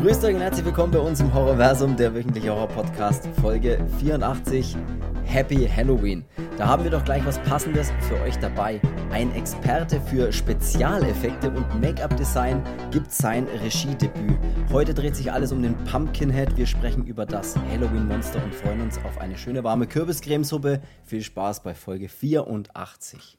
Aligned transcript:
Grüßt 0.00 0.24
euch 0.24 0.36
und 0.36 0.40
herzlich 0.42 0.64
willkommen 0.64 0.92
bei 0.92 1.00
uns 1.00 1.18
im 1.18 1.34
Horrorversum, 1.34 1.96
der 1.96 2.14
wöchentliche 2.14 2.50
Horror-Podcast, 2.50 3.26
Folge 3.40 3.84
84. 3.98 4.76
Happy 5.24 5.68
Halloween. 5.68 6.24
Da 6.56 6.68
haben 6.68 6.84
wir 6.84 6.90
doch 6.92 7.04
gleich 7.04 7.26
was 7.26 7.40
Passendes 7.40 7.90
für 8.02 8.14
euch 8.20 8.38
dabei. 8.38 8.80
Ein 9.10 9.34
Experte 9.34 10.00
für 10.00 10.30
Spezialeffekte 10.30 11.50
und 11.50 11.80
Make-up-Design 11.80 12.62
gibt 12.92 13.10
sein 13.10 13.48
Regiedebüt. 13.60 14.38
Heute 14.72 14.94
dreht 14.94 15.16
sich 15.16 15.32
alles 15.32 15.50
um 15.50 15.62
den 15.62 15.74
Pumpkinhead. 15.78 16.56
Wir 16.56 16.68
sprechen 16.68 17.04
über 17.04 17.26
das 17.26 17.56
Halloween-Monster 17.56 18.40
und 18.44 18.54
freuen 18.54 18.82
uns 18.82 18.98
auf 18.98 19.18
eine 19.18 19.36
schöne 19.36 19.64
warme 19.64 19.88
Kürbiscremesuppe. 19.88 20.80
Viel 21.06 21.22
Spaß 21.22 21.64
bei 21.64 21.74
Folge 21.74 22.08
84. 22.08 23.36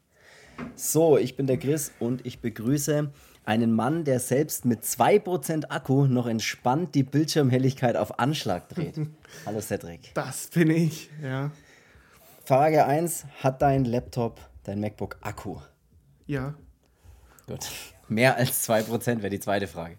So, 0.76 1.18
ich 1.18 1.38
bin 1.38 1.48
der 1.48 1.58
Chris 1.58 1.94
und 2.00 2.26
ich 2.26 2.42
begrüße 2.42 3.12
einen 3.46 3.74
Mann, 3.74 4.04
der 4.04 4.20
selbst 4.20 4.66
mit 4.66 4.84
2% 4.84 5.70
Akku 5.70 6.06
noch 6.06 6.28
entspannt 6.28 6.96
die 6.96 7.04
Bildschirmhelligkeit 7.04 7.96
auf 7.96 8.20
Anschlag 8.20 8.70
dreht. 8.70 9.00
Hallo 9.46 9.62
Cedric. 9.62 10.14
Das 10.14 10.48
bin 10.48 10.70
ich, 10.70 11.10
ja. 11.22 11.52
Frage 12.46 12.86
1, 12.86 13.26
hat 13.44 13.62
dein 13.62 13.86
Laptop, 13.86 14.40
dein 14.64 14.80
MacBook 14.80 15.18
Akku? 15.22 15.58
Ja. 16.26 16.56
Gut. 17.48 17.68
Mehr 18.08 18.38
als 18.38 18.68
2% 18.68 19.18
wäre 19.18 19.30
die 19.30 19.40
zweite 19.40 19.68
Frage. 19.68 19.98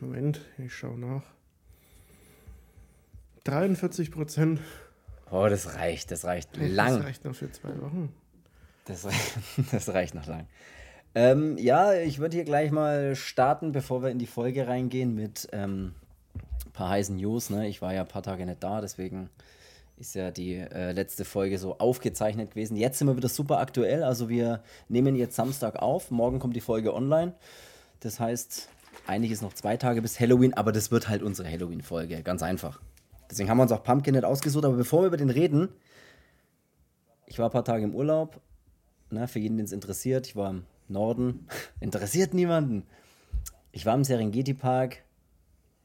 Moment, 0.00 0.40
ich 0.58 0.74
schaue 0.74 0.98
nach. 0.98 1.22
43 3.44 4.10
Prozent. 4.10 4.60
Oh, 5.30 5.46
das 5.48 5.74
reicht, 5.74 6.10
das 6.10 6.24
reicht 6.24 6.56
lang. 6.56 6.96
Das 6.96 7.04
reicht 7.04 7.24
noch 7.24 7.34
für 7.34 7.50
zwei 7.52 7.80
Wochen. 7.80 8.12
Das, 8.84 9.06
das 9.70 9.88
reicht 9.90 10.14
noch 10.14 10.26
lang. 10.26 10.46
Ähm, 11.14 11.58
ja, 11.58 11.94
ich 11.94 12.18
würde 12.18 12.36
hier 12.36 12.44
gleich 12.44 12.70
mal 12.70 13.16
starten, 13.16 13.72
bevor 13.72 14.02
wir 14.02 14.10
in 14.10 14.18
die 14.18 14.26
Folge 14.26 14.68
reingehen 14.68 15.14
mit 15.14 15.48
ähm, 15.52 15.94
ein 16.66 16.72
paar 16.72 16.90
heißen 16.90 17.16
News. 17.16 17.50
Ne? 17.50 17.68
Ich 17.68 17.82
war 17.82 17.92
ja 17.92 18.02
ein 18.02 18.08
paar 18.08 18.22
Tage 18.22 18.46
nicht 18.46 18.62
da, 18.62 18.80
deswegen 18.80 19.28
ist 19.98 20.14
ja 20.14 20.30
die 20.30 20.54
äh, 20.54 20.92
letzte 20.92 21.24
Folge 21.24 21.58
so 21.58 21.78
aufgezeichnet 21.78 22.52
gewesen. 22.52 22.76
Jetzt 22.76 22.98
sind 22.98 23.08
wir 23.08 23.16
wieder 23.16 23.28
super 23.28 23.58
aktuell. 23.58 24.02
Also 24.02 24.28
wir 24.28 24.62
nehmen 24.88 25.14
jetzt 25.14 25.36
Samstag 25.36 25.76
auf. 25.76 26.10
Morgen 26.10 26.38
kommt 26.38 26.56
die 26.56 26.62
Folge 26.62 26.94
online. 26.94 27.34
Das 28.00 28.18
heißt, 28.18 28.68
eigentlich 29.06 29.32
ist 29.32 29.42
noch 29.42 29.52
zwei 29.52 29.76
Tage 29.76 30.00
bis 30.00 30.18
Halloween, 30.18 30.54
aber 30.54 30.72
das 30.72 30.90
wird 30.90 31.08
halt 31.08 31.22
unsere 31.22 31.50
Halloween-Folge. 31.50 32.22
Ganz 32.22 32.42
einfach. 32.42 32.80
Deswegen 33.30 33.50
haben 33.50 33.58
wir 33.58 33.64
uns 33.64 33.72
auch 33.72 33.82
Pumpkin 33.82 34.14
nicht 34.14 34.24
ausgesucht. 34.24 34.64
Aber 34.64 34.76
bevor 34.76 35.02
wir 35.02 35.08
über 35.08 35.16
den 35.18 35.30
reden, 35.30 35.68
ich 37.26 37.38
war 37.38 37.48
ein 37.48 37.52
paar 37.52 37.64
Tage 37.64 37.84
im 37.84 37.94
Urlaub. 37.94 38.40
Na, 39.10 39.26
für 39.26 39.38
jeden, 39.38 39.58
den 39.58 39.66
es 39.66 39.72
interessiert. 39.72 40.26
Ich 40.26 40.34
war 40.34 40.50
im 40.50 40.64
Norden. 40.90 41.46
interessiert 41.80 42.34
niemanden. 42.34 42.84
Ich 43.72 43.86
war 43.86 43.94
im 43.94 44.04
Serengeti-Park 44.04 44.98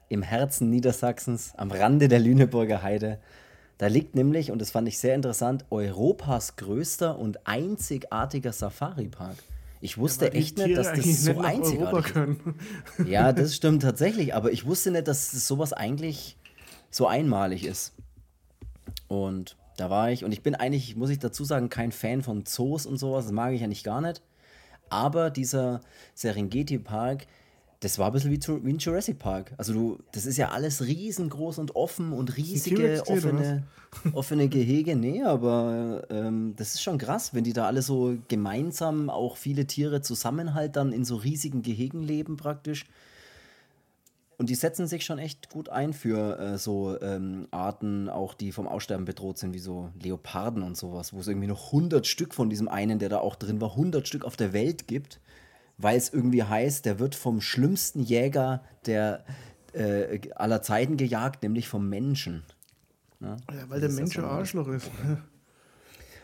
im 0.09 0.22
Herzen 0.22 0.70
Niedersachsens, 0.70 1.53
am 1.56 1.72
Rande 1.72 2.08
der 2.08 2.20
Lüneburger 2.20 2.81
Heide. 2.84 3.20
Da 3.78 3.88
liegt 3.88 4.16
nämlich, 4.16 4.52
und 4.52 4.59
das 4.59 4.72
fand 4.72 4.88
ich 4.88 5.00
sehr 5.00 5.16
interessant, 5.16 5.66
Europas 5.70 6.56
größter 6.56 7.17
und 7.17 7.45
einzigartiger 7.45 8.53
Safari-Park. 8.53 9.38
Ich 9.81 9.98
wusste 9.98 10.26
ja, 10.26 10.31
echt 10.31 10.58
nicht, 10.58 10.78
dass 10.78 10.94
das 10.94 11.23
so 11.23 11.39
einzigartig 11.39 12.16
ist. 12.16 13.08
Ja, 13.08 13.33
das 13.33 13.56
stimmt 13.56 13.81
tatsächlich, 13.81 14.33
aber 14.33 14.52
ich 14.52 14.66
wusste 14.66 14.92
nicht, 14.92 15.08
dass 15.08 15.31
sowas 15.31 15.73
eigentlich 15.73 16.38
so 16.89 17.08
einmalig 17.08 17.66
ist. 17.66 17.94
Und 19.08 19.58
da 19.78 19.89
war 19.89 20.09
ich, 20.09 20.23
und 20.23 20.31
ich 20.31 20.42
bin 20.42 20.56
eigentlich, 20.56 20.95
muss 20.95 21.09
ich 21.09 21.20
dazu 21.20 21.44
sagen, 21.44 21.70
kein 21.70 21.92
Fan 21.92 22.23
von 22.23 22.45
Zoos 22.45 22.86
und 22.86 22.98
sowas, 22.98 23.26
das 23.26 23.33
mag 23.33 23.53
ich 23.53 23.64
eigentlich 23.64 23.83
gar 23.83 24.02
nicht. 24.02 24.22
Aber 24.89 25.30
dieser 25.30 25.81
Serengeti-Park, 26.14 27.28
das 27.80 28.00
war 28.00 28.08
ein 28.08 28.14
bisschen 28.14 28.31
wie, 28.31 28.66
wie 28.66 28.73
ein 28.73 28.78
Jurassic 28.78 29.19
Park. 29.19 29.53
Also 29.58 29.73
du, 29.73 30.00
das 30.11 30.25
ist 30.25 30.38
ja 30.38 30.50
alles 30.50 30.86
riesengroß 30.86 31.60
und 31.60 31.76
offen 31.76 32.14
und 32.14 32.36
riesige 32.37 33.04
offene, 33.08 33.64
offene 34.14 34.48
Gehege. 34.49 34.95
Nee, 34.95 35.23
aber 35.23 36.04
ähm, 36.10 36.54
das 36.55 36.73
ist 36.73 36.82
schon 36.82 36.98
krass, 36.98 37.33
wenn 37.33 37.43
die 37.43 37.54
da 37.54 37.67
alle 37.67 37.82
so 37.82 38.17
gemeinsam 38.27 39.10
auch 39.10 39.37
viele 39.37 39.67
Tiere 39.67 40.02
zusammen 40.02 40.54
halt 40.54 40.76
dann 40.77 40.93
in 40.93 41.05
so 41.05 41.15
riesigen 41.15 41.61
Gehegen 41.61 42.02
leben 42.02 42.37
praktisch. 42.37 42.86
Und 44.38 44.50
die 44.50 44.56
setzen 44.56 44.86
sich 44.86 45.06
schon 45.06 45.18
echt 45.18 45.50
gut 45.50 45.70
ein 45.70 45.94
für 45.94 46.40
äh, 46.40 46.58
so 46.58 47.00
ähm, 47.02 47.48
Arten, 47.52 48.10
auch 48.10 48.34
die 48.34 48.52
vom 48.52 48.68
Aussterben 48.68 49.06
bedroht 49.06 49.38
sind, 49.38 49.54
wie 49.54 49.60
so 49.60 49.92
Leoparden 50.02 50.62
und 50.62 50.76
sowas, 50.76 51.14
wo 51.14 51.20
es 51.20 51.28
irgendwie 51.28 51.48
noch 51.48 51.68
100 51.68 52.06
Stück 52.06 52.34
von 52.34 52.50
diesem 52.50 52.68
einen, 52.68 53.00
der 53.00 53.10
da 53.10 53.20
auch 53.20 53.36
drin 53.36 53.62
war, 53.62 53.72
100 53.72 54.08
Stück 54.08 54.26
auf 54.26 54.36
der 54.36 54.52
Welt 54.52 54.88
gibt 54.88 55.20
weil 55.78 55.98
es 55.98 56.14
irgendwie 56.14 56.44
heißt, 56.44 56.86
der 56.86 57.00
wird 57.00 57.16
vom 57.16 57.42
schlimmsten 57.42 58.02
Jäger 58.02 58.64
der 58.86 59.26
äh, 59.73 60.20
aller 60.36 60.62
Zeiten 60.62 60.98
gejagt, 60.98 61.44
nämlich 61.44 61.67
vom 61.67 61.90
Menschen. 61.90 62.44
Ja, 63.20 63.38
ja 63.52 63.70
weil 63.70 63.82
der 63.82 63.92
Mensch 63.92 64.17
ein 64.17 64.26
Arschloch 64.26 64.67
ist. 64.70 64.90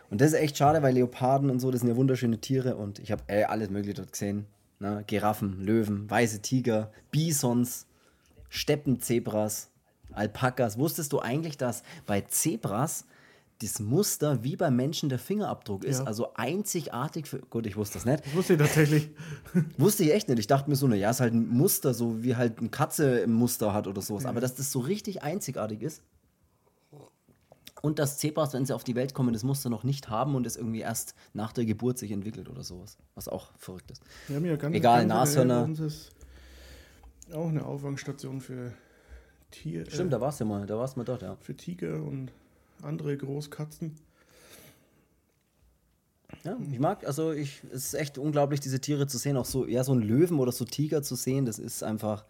Und 0.10 0.20
das 0.20 0.34
ist 0.34 0.40
echt 0.40 0.58
schade, 0.58 0.82
weil 0.84 0.94
Leoparden 0.94 1.50
und 1.50 1.60
so, 1.60 1.72
das 1.72 1.82
sind 1.82 1.90
ja 1.90 1.96
wunderschöne 1.96 2.40
Tiere 2.40 2.76
und 2.76 3.00
ich 3.00 3.12
habe 3.12 3.24
äh, 3.28 3.44
alles 3.44 3.70
Mögliche 3.70 3.96
dort 3.96 4.12
gesehen. 4.12 4.46
Ne? 4.80 5.04
Giraffen, 5.08 5.62
Löwen, 5.62 6.10
weiße 6.10 6.42
Tiger, 6.42 6.92
Bisons, 7.12 7.88
Steppenzebras, 8.52 9.70
Alpakas. 10.12 10.78
Wusstest 10.78 11.14
du 11.14 11.20
eigentlich, 11.20 11.58
dass 11.58 11.84
bei 12.06 12.20
Zebras 12.20 13.06
das 13.62 13.80
Muster 13.80 14.44
wie 14.44 14.58
beim 14.58 14.76
Menschen 14.76 15.08
der 15.08 15.20
Fingerabdruck 15.20 15.86
ist. 15.86 16.00
Ja. 16.00 16.06
Also 16.06 16.34
einzigartig 16.34 17.28
für. 17.28 17.40
Gut, 17.40 17.66
ich 17.66 17.78
wusste 17.78 17.94
das 17.94 18.06
nicht. 18.06 18.26
Das 18.26 18.36
wusste 18.36 18.54
ich 18.54 18.60
tatsächlich. 18.60 19.10
wusste 19.78 20.04
ich 20.04 20.12
echt 20.12 20.28
nicht. 20.28 20.40
Ich 20.40 20.48
dachte 20.48 20.70
mir 20.70 20.76
so, 20.76 20.88
naja, 20.88 21.10
ist 21.10 21.22
halt 21.22 21.34
ein 21.34 21.48
Muster, 21.48 21.94
so 21.94 22.24
wie 22.24 22.36
halt 22.36 22.60
eine 22.60 22.70
Katze 22.70 23.20
im 23.20 23.34
Muster 23.34 23.74
hat 23.74 23.88
oder 23.88 24.02
sowas. 24.02 24.24
Ja. 24.24 24.30
Aber 24.30 24.42
dass 24.42 24.56
das 24.56 24.72
so 24.72 24.80
richtig 24.80 25.24
einzigartig 25.24 25.82
ist. 25.82 26.02
Und 27.82 28.00
dass 28.00 28.18
Zebras, 28.18 28.54
wenn 28.54 28.66
sie 28.66 28.76
auf 28.76 28.84
die 28.84 28.96
Welt 28.96 29.14
kommen, 29.14 29.32
das 29.32 29.44
Muster 29.44 29.70
noch 29.70 29.84
nicht 29.84 30.10
haben 30.10 30.36
und 30.36 30.46
es 30.46 30.58
irgendwie 30.58 30.82
erst 30.82 31.16
nach 31.34 31.54
der 31.54 31.66
Geburt 31.66 31.98
sich 31.98 32.12
entwickelt 32.12 32.50
oder 32.50 32.64
sowas. 32.64 32.98
Was 33.16 33.30
auch 33.30 33.52
verrückt 33.58 33.92
ist. 33.92 34.04
Ja 34.28 34.38
Egal, 34.70 35.06
Nashörner. 35.06 35.70
Auch 37.34 37.50
eine 37.50 37.66
Auffangstation 37.66 38.42
für 38.42 38.74
Tiere. 39.52 39.90
Stimmt, 39.90 40.10
äh, 40.10 40.12
da 40.12 40.22
warst 40.22 40.40
du 40.40 40.46
mal, 40.46 40.66
da 40.66 40.78
warst 40.78 40.96
du 40.96 41.00
mal 41.00 41.06
dort, 41.06 41.22
ja. 41.22 41.36
Für 41.42 41.56
Tiger 41.56 42.02
und 42.04 42.32
andere 42.82 43.16
Großkatzen. 43.18 43.96
Ja, 46.44 46.58
ich 46.72 46.80
mag, 46.80 47.06
also 47.06 47.34
ich, 47.34 47.62
es 47.72 47.88
ist 47.88 47.94
echt 47.94 48.18
unglaublich, 48.18 48.60
diese 48.62 48.80
Tiere 48.80 49.06
zu 49.06 49.18
sehen, 49.18 49.38
auch 49.38 49.46
so, 49.46 49.68
ja, 49.68 49.84
so 49.84 49.94
ein 49.94 50.02
Löwen 50.02 50.40
oder 50.40 50.52
so 50.52 50.66
Tiger 50.66 51.04
zu 51.04 51.16
sehen, 51.16 51.46
das 51.46 51.60
ist 51.60 51.84
einfach 51.84 52.26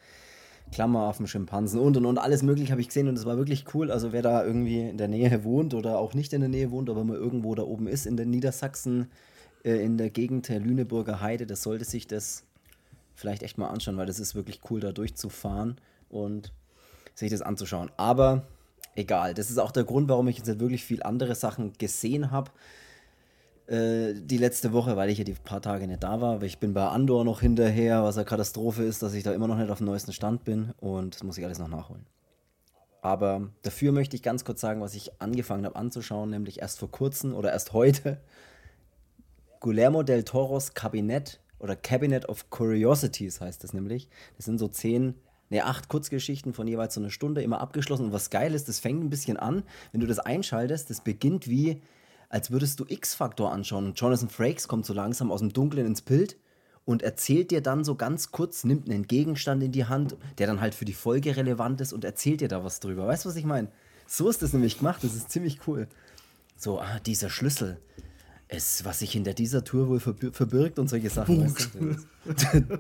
Klammer 0.72 1.08
auf 1.08 1.18
dem 1.18 1.28
Schimpansen 1.28 1.80
und 1.80 1.98
und 1.98 2.06
und 2.06 2.18
alles 2.18 2.44
mögliche 2.44 2.72
habe 2.72 2.82
ich 2.82 2.88
gesehen 2.88 3.08
und 3.08 3.16
das 3.16 3.26
war 3.26 3.38
wirklich 3.38 3.66
cool. 3.74 3.92
Also 3.92 4.12
wer 4.12 4.22
da 4.22 4.44
irgendwie 4.44 4.90
in 4.90 4.98
der 4.98 5.08
Nähe 5.08 5.44
wohnt 5.44 5.74
oder 5.74 5.98
auch 6.00 6.14
nicht 6.14 6.34
in 6.34 6.42
der 6.42 6.50
Nähe 6.50 6.72
wohnt, 6.72 6.90
aber 6.90 7.04
mal 7.04 7.18
irgendwo 7.18 7.56
da 7.56 7.64
oben 7.64 7.88
ist 7.88 8.06
in 8.06 8.18
der 8.18 8.26
Niedersachsen, 8.26 9.10
äh, 9.64 9.84
in 9.84 9.98
der 9.98 10.10
Gegend 10.10 10.50
der 10.50 10.60
Lüneburger 10.60 11.22
Heide, 11.22 11.46
das 11.46 11.64
sollte 11.64 11.86
sich 11.86 12.08
das 12.08 12.44
vielleicht 13.22 13.44
echt 13.44 13.58
mal 13.58 13.70
anschauen, 13.70 13.98
weil 13.98 14.08
das 14.08 14.20
ist 14.20 14.36
wirklich 14.36 14.60
cool, 14.70 14.82
da 14.82 14.92
durchzufahren 14.92 15.80
und 16.10 16.52
sich 17.16 17.32
das 17.32 17.42
anzuschauen. 17.42 17.92
Aber 17.98 18.48
egal. 18.96 19.34
Das 19.34 19.50
ist 19.50 19.58
auch 19.58 19.72
der 19.72 19.84
Grund, 19.84 20.10
warum 20.10 20.28
ich 20.28 20.38
jetzt 20.38 20.60
wirklich 20.60 20.84
viel 20.84 21.04
andere 21.04 21.36
Sachen 21.36 21.74
gesehen 21.78 22.32
habe 22.32 22.52
äh, 23.68 24.14
die 24.16 24.38
letzte 24.38 24.74
Woche, 24.74 24.98
weil 24.98 25.10
ich 25.10 25.18
ja 25.18 25.24
die 25.24 25.34
paar 25.34 25.62
Tage 25.62 25.88
nicht 25.88 26.04
da 26.04 26.22
war. 26.22 26.42
Ich 26.44 26.60
bin 26.60 26.74
bei 26.74 26.88
Andor 26.88 27.24
noch 27.24 27.42
hinterher, 27.42 28.04
was 28.04 28.18
eine 28.18 28.26
Katastrophe 28.26 28.84
ist, 28.84 29.02
dass 29.02 29.14
ich 29.14 29.24
da 29.24 29.34
immer 29.34 29.48
noch 29.48 29.58
nicht 29.58 29.70
auf 29.70 29.78
dem 29.78 29.88
neuesten 29.88 30.14
Stand 30.14 30.44
bin 30.44 30.74
und 30.80 31.16
das 31.16 31.24
muss 31.24 31.38
ich 31.38 31.46
alles 31.46 31.60
noch 31.60 31.68
nachholen. 31.68 32.06
Aber 33.02 33.50
dafür 33.64 33.92
möchte 33.92 34.16
ich 34.16 34.22
ganz 34.22 34.46
kurz 34.46 34.62
sagen, 34.62 34.82
was 34.82 34.94
ich 34.94 35.22
angefangen 35.22 35.66
habe 35.66 35.76
anzuschauen, 35.76 36.30
nämlich 36.30 36.62
erst 36.62 36.80
vor 36.80 36.92
kurzem 36.92 37.34
oder 37.34 37.52
erst 37.52 37.74
heute. 37.74 38.20
Guillermo 39.60 40.04
del 40.04 40.24
Toros 40.24 40.74
Kabinett 40.74 41.40
oder 41.62 41.76
Cabinet 41.76 42.28
of 42.28 42.50
Curiosities 42.50 43.40
heißt 43.40 43.64
das 43.64 43.74
nämlich. 43.74 44.10
Das 44.38 44.46
sind 44.46 44.58
so 44.58 44.68
zehn 44.68 45.16
ne, 45.52 45.64
acht 45.64 45.90
Kurzgeschichten 45.90 46.54
von 46.54 46.68
jeweils 46.68 46.96
so 46.96 47.02
einer 47.02 47.12
Stunde, 47.12 47.44
immer 47.44 47.62
abgeschlossen. 47.62 48.06
Und 48.06 48.14
was 48.14 48.30
geil 48.30 48.56
ist, 48.56 48.68
das 48.68 48.80
fängt 48.80 49.04
ein 49.04 49.10
bisschen 49.10 49.38
an, 49.38 49.64
wenn 49.92 50.02
du 50.02 50.08
das 50.08 50.20
einschaltest, 50.20 50.90
das 50.90 51.02
beginnt 51.02 51.48
wie, 51.48 51.82
als 52.30 52.50
würdest 52.50 52.80
du 52.80 52.86
X-Factor 52.88 53.52
anschauen. 53.52 53.86
Und 53.86 54.00
Jonathan 54.00 54.30
Frakes 54.30 54.68
kommt 54.68 54.86
so 54.86 54.94
langsam 54.94 55.32
aus 55.32 55.42
dem 55.42 55.54
Dunkeln 55.54 55.86
ins 55.86 56.02
Bild 56.02 56.38
und 56.86 57.04
erzählt 57.04 57.52
dir 57.52 57.62
dann 57.62 57.84
so 57.84 57.96
ganz 57.96 58.32
kurz, 58.32 58.64
nimmt 58.64 58.90
einen 58.90 59.08
Gegenstand 59.08 59.62
in 59.62 59.72
die 59.72 59.86
Hand, 59.86 60.16
der 60.40 60.48
dann 60.48 60.62
halt 60.62 60.74
für 60.74 60.86
die 60.86 60.94
Folge 60.94 61.36
relevant 61.36 61.80
ist 61.82 61.94
und 61.94 62.04
erzählt 62.04 62.42
dir 62.42 62.48
da 62.48 62.64
was 62.64 62.80
drüber. 62.80 63.06
Weißt 63.06 63.26
du, 63.26 63.30
was 63.30 63.36
ich 63.36 63.46
meine? 63.46 63.68
So 64.08 64.30
ist 64.30 64.42
das 64.42 64.54
nämlich 64.54 64.80
gemacht, 64.80 65.04
das 65.04 65.16
ist 65.16 65.30
ziemlich 65.30 65.60
cool. 65.68 65.88
So, 66.58 66.80
ah, 66.80 67.00
dieser 67.06 67.30
Schlüssel. 67.30 67.80
Es, 68.54 68.84
was 68.84 69.00
sich 69.00 69.14
hinter 69.14 69.34
dieser 69.34 69.64
Tour 69.64 69.88
wohl 69.88 70.00
verbirgt 70.00 70.78
und 70.78 70.90
solche 70.90 71.10
Sachen. 71.10 71.46
Weißt 71.46 71.72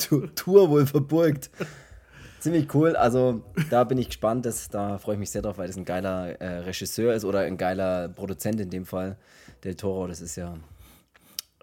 du? 0.10 0.28
Tour 0.36 0.70
wohl 0.70 0.86
verburgt 0.86 1.50
ziemlich 2.42 2.74
cool. 2.74 2.96
Also 2.96 3.44
da 3.70 3.84
bin 3.84 3.98
ich 3.98 4.08
gespannt. 4.08 4.46
Das, 4.46 4.70
da 4.70 4.98
freue 4.98 5.16
ich 5.16 5.20
mich 5.20 5.32
sehr 5.32 5.42
drauf, 5.42 5.58
weil 5.58 5.68
das 5.68 5.78
ein 5.78 5.86
geiler 5.86 6.42
äh, 6.42 6.60
Regisseur 6.60 7.14
ist 7.14 7.24
oder 7.24 7.40
ein 7.40 7.58
geiler 7.58 8.10
Produzent 8.10 8.60
in 8.60 8.70
dem 8.70 8.86
Fall. 8.86 9.18
Del 9.64 9.76
Toro, 9.76 10.08
das 10.08 10.22
ist 10.22 10.36
ja 10.36 10.58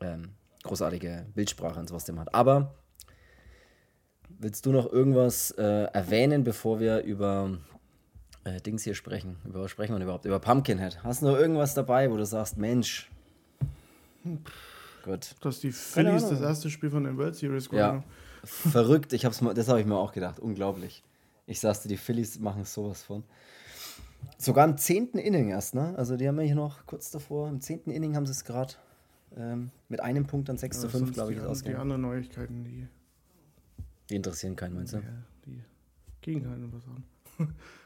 ähm, 0.00 0.31
großartige 0.62 1.26
Bildsprache 1.34 1.81
und 1.81 1.88
sowas, 1.88 2.05
dem 2.05 2.19
hat. 2.19 2.32
Aber 2.34 2.75
willst 4.28 4.64
du 4.66 4.72
noch 4.72 4.90
irgendwas 4.90 5.50
äh, 5.52 5.84
erwähnen, 5.93 6.44
bevor 6.44 6.81
wir 6.81 7.02
über 7.02 7.58
äh, 8.44 8.60
Dings 8.60 8.84
hier 8.84 8.94
sprechen? 8.94 9.37
Über 9.44 9.62
was 9.62 9.70
sprechen 9.70 9.96
wir 9.96 10.02
überhaupt? 10.02 10.25
Über 10.25 10.38
Pumpkinhead. 10.38 11.02
Hast 11.02 11.22
du 11.22 11.26
noch 11.26 11.37
irgendwas 11.37 11.75
dabei, 11.75 12.10
wo 12.10 12.16
du 12.16 12.25
sagst, 12.25 12.56
Mensch? 12.56 13.10
Gut. 15.04 15.34
Dass 15.40 15.60
die 15.60 15.72
Phillies 15.72 16.28
das 16.28 16.40
erste 16.40 16.70
Spiel 16.70 16.90
von 16.90 17.04
den 17.04 17.16
World 17.16 17.36
Series 17.36 17.69
gewonnen 17.69 18.02
ja. 18.02 18.44
Verrückt, 18.44 19.12
ich 19.12 19.25
hab's, 19.25 19.42
das 19.54 19.69
habe 19.69 19.80
ich 19.80 19.86
mir 19.86 19.96
auch 19.96 20.12
gedacht. 20.12 20.38
Unglaublich. 20.38 21.02
Ich 21.46 21.60
sagte, 21.60 21.88
die 21.88 21.96
Phillies 21.96 22.38
machen 22.38 22.64
sowas 22.64 23.02
von. 23.02 23.25
Sogar 24.36 24.66
im 24.66 24.76
zehnten 24.76 25.19
Inning 25.19 25.50
erst, 25.50 25.75
ne? 25.75 25.94
Also 25.96 26.16
die 26.16 26.28
haben 26.28 26.38
ja 26.38 26.46
hier 26.46 26.54
noch 26.54 26.86
kurz 26.86 27.10
davor, 27.10 27.48
im 27.48 27.60
zehnten 27.60 27.90
Inning 27.90 28.16
haben 28.16 28.26
sie 28.26 28.32
es 28.32 28.44
gerade 28.44 28.75
ähm, 29.36 29.70
mit 29.88 30.00
einem 30.00 30.26
Punkt 30.26 30.48
dann 30.48 30.58
6 30.58 30.76
ja, 30.76 30.82
zu 30.82 30.88
5, 30.88 31.12
glaube 31.12 31.32
ich, 31.32 31.38
ist 31.38 31.66
Die 31.66 31.74
anderen 31.74 32.02
Neuigkeiten, 32.02 32.64
die. 32.64 32.86
Die 34.10 34.16
interessieren 34.16 34.56
keinen, 34.56 34.74
meinst 34.74 34.94
du? 34.94 34.98
Ja, 34.98 35.04
die 35.44 35.62
gehen 36.20 36.42
keinen 36.42 36.72
was 36.72 36.86
an. 36.86 37.04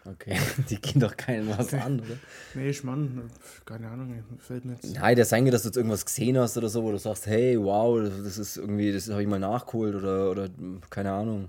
Okay, 0.05 0.37
die 0.69 0.81
gehen 0.81 1.01
doch 1.01 1.17
keinen 1.17 1.49
was 1.49 1.73
an, 1.75 2.01
oder? 2.01 2.17
Nee, 2.55 2.71
ich 2.71 2.83
Mann, 2.83 3.31
keine 3.65 3.89
Ahnung, 3.89 4.25
fällt 4.39 4.65
mir 4.65 4.75
jetzt. 4.75 4.95
Nein, 4.95 5.15
der 5.15 5.25
sein 5.25 5.45
dass 5.47 5.63
du 5.63 5.69
jetzt 5.69 5.77
irgendwas 5.77 6.05
gesehen 6.05 6.39
hast 6.39 6.57
oder 6.57 6.69
so, 6.69 6.83
wo 6.83 6.91
du 6.91 6.99
sagst, 6.99 7.27
hey, 7.27 7.59
wow, 7.59 8.01
das 8.01 8.39
ist 8.39 8.57
irgendwie, 8.57 8.93
das 8.93 9.09
habe 9.11 9.23
ich 9.23 9.29
mal 9.29 9.39
nachgeholt 9.39 9.95
oder, 9.95 10.31
oder 10.31 10.49
keine 10.91 11.13
Ahnung. 11.13 11.49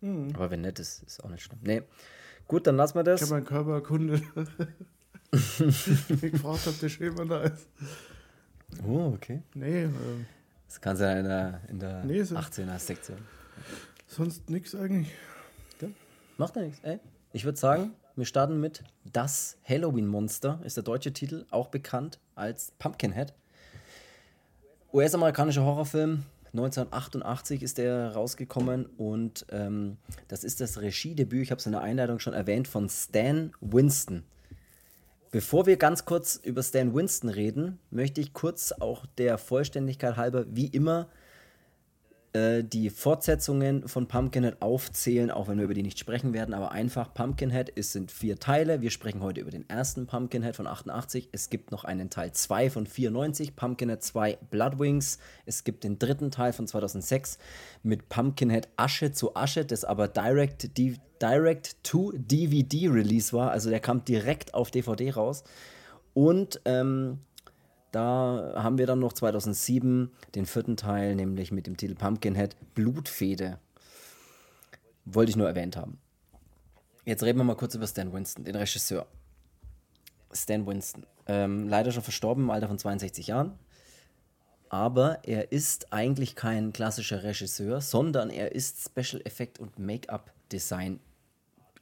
Mhm. 0.00 0.32
Aber 0.34 0.50
wenn 0.50 0.62
nicht, 0.62 0.78
ist, 0.78 1.02
ist 1.04 1.22
auch 1.22 1.30
nicht 1.30 1.42
schlimm. 1.42 1.60
Nee. 1.62 1.82
Gut, 2.48 2.66
dann 2.66 2.76
lassen 2.76 2.96
wir 2.96 3.04
das. 3.04 3.20
Ich 3.20 3.28
habe 3.28 3.34
meinen 3.34 3.46
Körper 3.46 3.74
erkundet. 3.74 4.22
ich 5.32 6.20
gefragt, 6.20 6.66
ob 6.66 6.80
der 6.80 6.88
Schäfer 6.88 7.24
da 7.24 7.42
ist. 7.42 7.68
Oh, 8.84 9.12
okay. 9.14 9.42
Nee. 9.54 9.84
Äh, 9.84 9.90
das 10.66 10.80
kannst 10.80 11.02
du 11.02 11.06
ja 11.06 11.18
in 11.18 11.24
der, 11.24 11.60
in 11.68 11.78
der 11.78 12.04
nee, 12.04 12.22
18er-Sektion. 12.22 13.18
Sonst 14.06 14.50
nichts 14.50 14.74
eigentlich. 14.74 15.12
Macht 16.40 16.56
ja 16.56 16.62
nichts. 16.62 16.80
Ey, 16.82 16.98
ich 17.34 17.44
würde 17.44 17.58
sagen, 17.58 17.92
wir 18.16 18.24
starten 18.24 18.60
mit 18.60 18.82
Das 19.04 19.58
Halloween-Monster, 19.68 20.60
ist 20.64 20.74
der 20.74 20.82
deutsche 20.82 21.12
Titel, 21.12 21.44
auch 21.50 21.68
bekannt 21.68 22.18
als 22.34 22.72
Pumpkinhead. 22.78 23.34
US-amerikanischer 24.90 25.62
Horrorfilm, 25.62 26.24
1988 26.54 27.62
ist 27.62 27.76
der 27.76 28.14
rausgekommen 28.14 28.86
und 28.96 29.44
ähm, 29.50 29.98
das 30.28 30.42
ist 30.42 30.62
das 30.62 30.80
Regiedebüt, 30.80 31.42
ich 31.42 31.50
habe 31.50 31.58
es 31.58 31.66
in 31.66 31.72
der 31.72 31.82
Einleitung 31.82 32.18
schon 32.20 32.32
erwähnt, 32.32 32.68
von 32.68 32.88
Stan 32.88 33.52
Winston. 33.60 34.24
Bevor 35.32 35.66
wir 35.66 35.76
ganz 35.76 36.06
kurz 36.06 36.36
über 36.36 36.62
Stan 36.62 36.94
Winston 36.94 37.28
reden, 37.28 37.78
möchte 37.90 38.22
ich 38.22 38.32
kurz 38.32 38.72
auch 38.72 39.04
der 39.18 39.36
Vollständigkeit 39.36 40.16
halber, 40.16 40.46
wie 40.48 40.68
immer, 40.68 41.06
äh, 42.32 42.62
die 42.62 42.90
Fortsetzungen 42.90 43.88
von 43.88 44.06
Pumpkinhead 44.06 44.62
aufzählen, 44.62 45.32
auch 45.32 45.48
wenn 45.48 45.58
wir 45.58 45.64
über 45.64 45.74
die 45.74 45.82
nicht 45.82 45.98
sprechen 45.98 46.32
werden, 46.32 46.54
aber 46.54 46.70
einfach 46.70 47.12
Pumpkinhead, 47.12 47.72
es 47.74 47.92
sind 47.92 48.12
vier 48.12 48.38
Teile. 48.38 48.82
Wir 48.82 48.90
sprechen 48.90 49.20
heute 49.20 49.40
über 49.40 49.50
den 49.50 49.68
ersten 49.68 50.06
Pumpkinhead 50.06 50.54
von 50.54 50.68
88. 50.68 51.28
Es 51.32 51.50
gibt 51.50 51.72
noch 51.72 51.82
einen 51.82 52.08
Teil 52.08 52.32
2 52.32 52.70
von 52.70 52.86
94, 52.86 53.56
Pumpkinhead 53.56 54.02
2 54.02 54.38
Bloodwings. 54.50 55.18
Es 55.44 55.64
gibt 55.64 55.82
den 55.82 55.98
dritten 55.98 56.30
Teil 56.30 56.52
von 56.52 56.68
2006 56.68 57.38
mit 57.82 58.08
Pumpkinhead 58.08 58.68
Asche 58.76 59.10
zu 59.10 59.34
Asche, 59.34 59.64
das 59.64 59.84
aber 59.84 60.06
direct, 60.06 60.78
direct 61.20 61.82
to 61.82 62.12
DVD 62.14 62.88
Release 62.88 63.32
war, 63.32 63.50
also 63.50 63.70
der 63.70 63.80
kam 63.80 64.04
direkt 64.04 64.54
auf 64.54 64.70
DVD 64.70 65.10
raus. 65.10 65.42
Und 66.14 66.60
ähm, 66.64 67.18
da 67.90 68.52
haben 68.56 68.78
wir 68.78 68.86
dann 68.86 69.00
noch 69.00 69.12
2007 69.12 70.10
den 70.34 70.46
vierten 70.46 70.76
Teil, 70.76 71.14
nämlich 71.14 71.52
mit 71.52 71.66
dem 71.66 71.76
Titel 71.76 71.94
Pumpkinhead 71.94 72.56
Blutfede. 72.74 73.58
Wollte 75.04 75.30
ich 75.30 75.36
nur 75.36 75.48
erwähnt 75.48 75.76
haben. 75.76 75.98
Jetzt 77.04 77.22
reden 77.22 77.38
wir 77.38 77.44
mal 77.44 77.56
kurz 77.56 77.74
über 77.74 77.86
Stan 77.86 78.12
Winston, 78.12 78.44
den 78.44 78.54
Regisseur. 78.54 79.06
Stan 80.32 80.66
Winston. 80.66 81.04
Ähm, 81.26 81.68
leider 81.68 81.90
schon 81.90 82.02
verstorben 82.02 82.44
im 82.44 82.50
Alter 82.50 82.68
von 82.68 82.78
62 82.78 83.26
Jahren. 83.26 83.58
Aber 84.68 85.18
er 85.24 85.50
ist 85.50 85.92
eigentlich 85.92 86.36
kein 86.36 86.72
klassischer 86.72 87.24
Regisseur, 87.24 87.80
sondern 87.80 88.30
er 88.30 88.52
ist 88.52 88.88
Special 88.88 89.20
Effect 89.24 89.58
und 89.58 89.78
Make-up 89.80 90.32
Design 90.52 91.00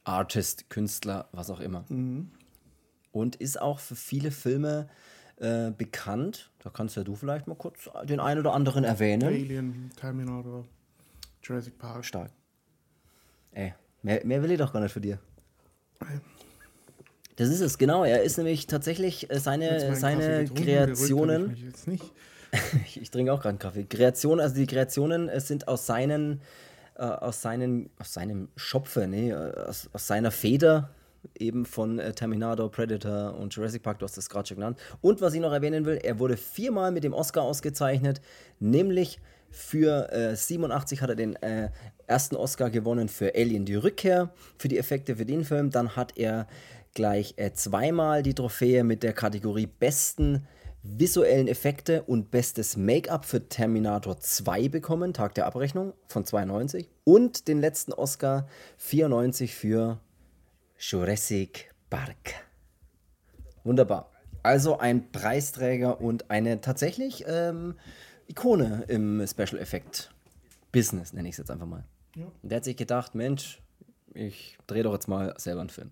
Artist, 0.03 0.71
Künstler, 0.71 1.29
was 1.31 1.51
auch 1.51 1.59
immer. 1.59 1.85
Mhm. 1.89 2.31
Und 3.11 3.35
ist 3.35 3.61
auch 3.61 3.79
für 3.79 3.95
viele 3.95 4.31
Filme 4.31 4.89
äh, 5.39 5.71
bekannt. 5.71 6.49
Da 6.59 6.69
kannst 6.69 6.97
ja 6.97 7.03
du 7.03 7.15
vielleicht 7.15 7.47
mal 7.47 7.55
kurz 7.55 7.89
den 8.03 8.19
einen 8.19 8.41
oder 8.41 8.53
anderen 8.53 8.83
erwähnen. 8.83 9.27
Alien, 9.27 9.91
Terminator, 9.95 10.65
Jurassic 11.41 11.77
Park. 11.77 12.05
Stark. 12.05 12.31
Ey, 13.51 13.73
mehr, 14.01 14.25
mehr 14.25 14.43
will 14.43 14.51
ich 14.51 14.57
doch 14.57 14.73
gar 14.73 14.81
nicht 14.81 14.91
für 14.91 15.01
dir. 15.01 15.19
Das 17.37 17.47
ist 17.47 17.61
es, 17.61 17.77
genau. 17.77 18.03
Er 18.03 18.21
ist 18.21 18.37
nämlich 18.37 18.67
tatsächlich 18.67 19.31
äh, 19.31 19.39
seine, 19.39 19.95
seine 19.95 20.45
Kreationen. 20.45 21.55
Ich, 21.87 22.01
ich, 22.85 23.01
ich, 23.01 23.11
trinke 23.11 23.31
auch 23.31 23.39
gerade 23.39 23.49
einen 23.49 23.59
Kaffee. 23.59 23.85
Kreationen, 23.85 24.41
also 24.41 24.55
die 24.55 24.67
Kreationen 24.67 25.29
äh, 25.29 25.39
sind 25.39 25.69
aus 25.69 25.85
seinen, 25.85 26.41
äh, 26.95 27.03
aus 27.03 27.41
seinen, 27.41 27.89
aus 27.97 28.13
seinem 28.13 28.49
Schopfe, 28.57 29.07
nee, 29.07 29.31
äh, 29.31 29.53
aus, 29.67 29.89
aus 29.93 30.05
seiner 30.05 30.31
Feder 30.31 30.89
eben 31.37 31.65
von 31.65 31.99
äh, 31.99 32.13
Terminator, 32.13 32.69
Predator 32.71 33.35
und 33.35 33.53
Jurassic 33.53 33.83
Park, 33.83 33.99
du 33.99 34.05
hast 34.05 34.17
das 34.17 34.29
gerade 34.29 34.47
schon 34.47 34.57
genannt. 34.57 34.79
Und 35.01 35.21
was 35.21 35.33
ich 35.33 35.41
noch 35.41 35.51
erwähnen 35.51 35.85
will, 35.85 35.99
er 36.01 36.19
wurde 36.19 36.37
viermal 36.37 36.91
mit 36.91 37.03
dem 37.03 37.13
Oscar 37.13 37.43
ausgezeichnet, 37.43 38.21
nämlich 38.59 39.19
für 39.51 40.11
äh, 40.11 40.35
87 40.35 41.01
hat 41.01 41.09
er 41.09 41.15
den 41.15 41.35
äh, 41.37 41.69
ersten 42.07 42.35
Oscar 42.35 42.69
gewonnen 42.69 43.09
für 43.09 43.33
Alien 43.35 43.65
die 43.65 43.75
Rückkehr, 43.75 44.31
für 44.57 44.67
die 44.67 44.77
Effekte 44.77 45.15
für 45.15 45.25
den 45.25 45.43
Film. 45.43 45.71
Dann 45.71 45.95
hat 45.95 46.17
er 46.17 46.47
gleich 46.93 47.33
äh, 47.37 47.51
zweimal 47.53 48.23
die 48.23 48.33
Trophäe 48.33 48.83
mit 48.83 49.03
der 49.03 49.13
Kategorie 49.13 49.67
besten 49.67 50.47
visuellen 50.81 51.47
Effekte 51.47 52.03
und 52.03 52.31
bestes 52.31 52.77
Make-up 52.77 53.25
für 53.25 53.47
Terminator 53.47 54.19
2 54.19 54.69
bekommen, 54.69 55.13
Tag 55.13 55.35
der 55.35 55.45
Abrechnung 55.45 55.93
von 56.07 56.25
92. 56.25 56.89
Und 57.03 57.47
den 57.47 57.59
letzten 57.59 57.91
Oscar 57.91 58.47
94 58.77 59.55
für 59.55 59.99
Jurassic 60.79 61.73
Park. 61.89 62.35
Wunderbar. 63.65 64.09
Also 64.43 64.79
ein 64.79 65.11
Preisträger 65.11 65.99
und 65.99 66.31
eine 66.31 66.61
tatsächlich 66.61 67.25
ähm, 67.27 67.75
Ikone 68.27 68.85
im 68.87 69.25
Special 69.27 69.59
Effect 69.59 70.09
Business, 70.71 71.11
nenne 71.11 71.27
ich 71.27 71.33
es 71.33 71.39
jetzt 71.39 71.51
einfach 71.51 71.65
mal. 71.65 71.83
Ja. 72.15 72.25
Und 72.41 72.49
der 72.49 72.57
hat 72.57 72.63
sich 72.63 72.77
gedacht, 72.77 73.13
Mensch, 73.13 73.61
ich 74.13 74.57
drehe 74.67 74.83
doch 74.83 74.93
jetzt 74.93 75.09
mal 75.09 75.33
selber 75.37 75.61
einen 75.61 75.69
Film. 75.69 75.91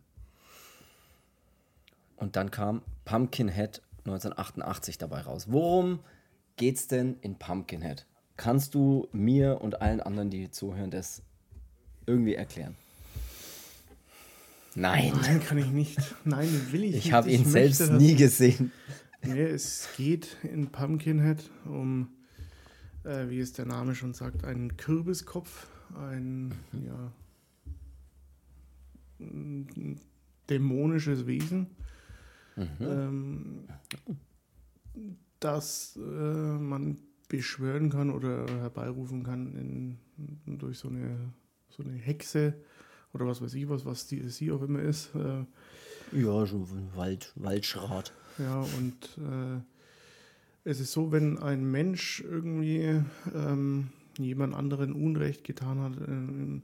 Und 2.16 2.38
dann 2.38 2.50
kam 2.50 2.82
Pumpkinhead 3.04 3.82
1988 4.06 4.98
dabei 4.98 5.22
raus. 5.22 5.48
Worum 5.50 6.00
geht's 6.56 6.88
denn 6.88 7.18
in 7.22 7.38
Pumpkinhead? 7.38 8.06
Kannst 8.38 8.74
du 8.74 9.10
mir 9.12 9.62
und 9.62 9.82
allen 9.82 10.00
anderen, 10.00 10.30
die 10.30 10.50
zuhören, 10.50 10.92
das 10.92 11.22
irgendwie 12.06 12.36
erklären? 12.36 12.78
Nein. 14.78 15.12
Nein, 15.20 15.40
kann 15.40 15.58
ich 15.58 15.72
nicht. 15.72 15.98
Nein, 16.24 16.48
will 16.72 16.84
ich, 16.84 16.90
ich 16.90 16.96
nicht. 16.96 17.06
Ich 17.08 17.12
habe 17.12 17.32
ihn 17.32 17.46
selbst 17.46 17.92
nie 17.94 18.16
gesehen. 18.16 18.72
Nee, 19.26 19.42
es 19.42 19.90
geht 19.98 20.38
in 20.44 20.68
Pumpkinhead 20.68 21.50
um, 21.66 22.10
äh, 23.04 23.28
wie 23.28 23.40
es 23.40 23.54
der 23.54 23.66
Name 23.66 23.96
schon 23.96 24.14
sagt, 24.14 24.44
einen 24.44 24.78
Kürbiskopf, 24.78 25.66
ein, 25.96 26.50
mhm. 26.72 26.86
ja, 26.86 27.12
ein 29.20 30.00
dämonisches 30.48 31.26
Wesen, 31.26 31.72
mhm. 32.56 32.68
ähm, 32.80 33.68
das 35.40 35.98
äh, 35.98 36.00
man 36.00 37.00
beschwören 37.30 37.90
kann 37.90 38.12
oder 38.12 38.46
herbeirufen 38.60 39.24
kann 39.24 39.56
in, 39.56 40.60
durch 40.60 40.78
so 40.78 40.90
eine, 40.90 41.34
so 41.68 41.82
eine 41.82 41.94
Hexe, 41.94 42.54
oder 43.18 43.30
was 43.30 43.42
weiß 43.42 43.54
ich 43.56 43.68
was, 43.68 43.86
was 43.86 44.08
die, 44.08 44.22
sie 44.30 44.52
auch 44.52 44.62
immer 44.62 44.80
ist. 44.80 45.14
Äh, 45.16 45.46
ja, 46.18 46.46
so 46.46 46.58
ein 46.58 46.90
Wald, 46.96 47.34
Waldschrat. 47.36 48.14
Ja, 48.38 48.62
und 48.62 49.18
äh, 49.18 49.62
es 50.64 50.80
ist 50.80 50.92
so, 50.92 51.12
wenn 51.12 51.38
ein 51.38 51.70
Mensch 51.70 52.22
irgendwie 52.22 53.02
ähm, 53.34 53.90
jemand 54.18 54.54
anderen 54.54 54.94
Unrecht 54.94 55.44
getan 55.44 55.80
hat, 55.80 55.98
in 56.08 56.62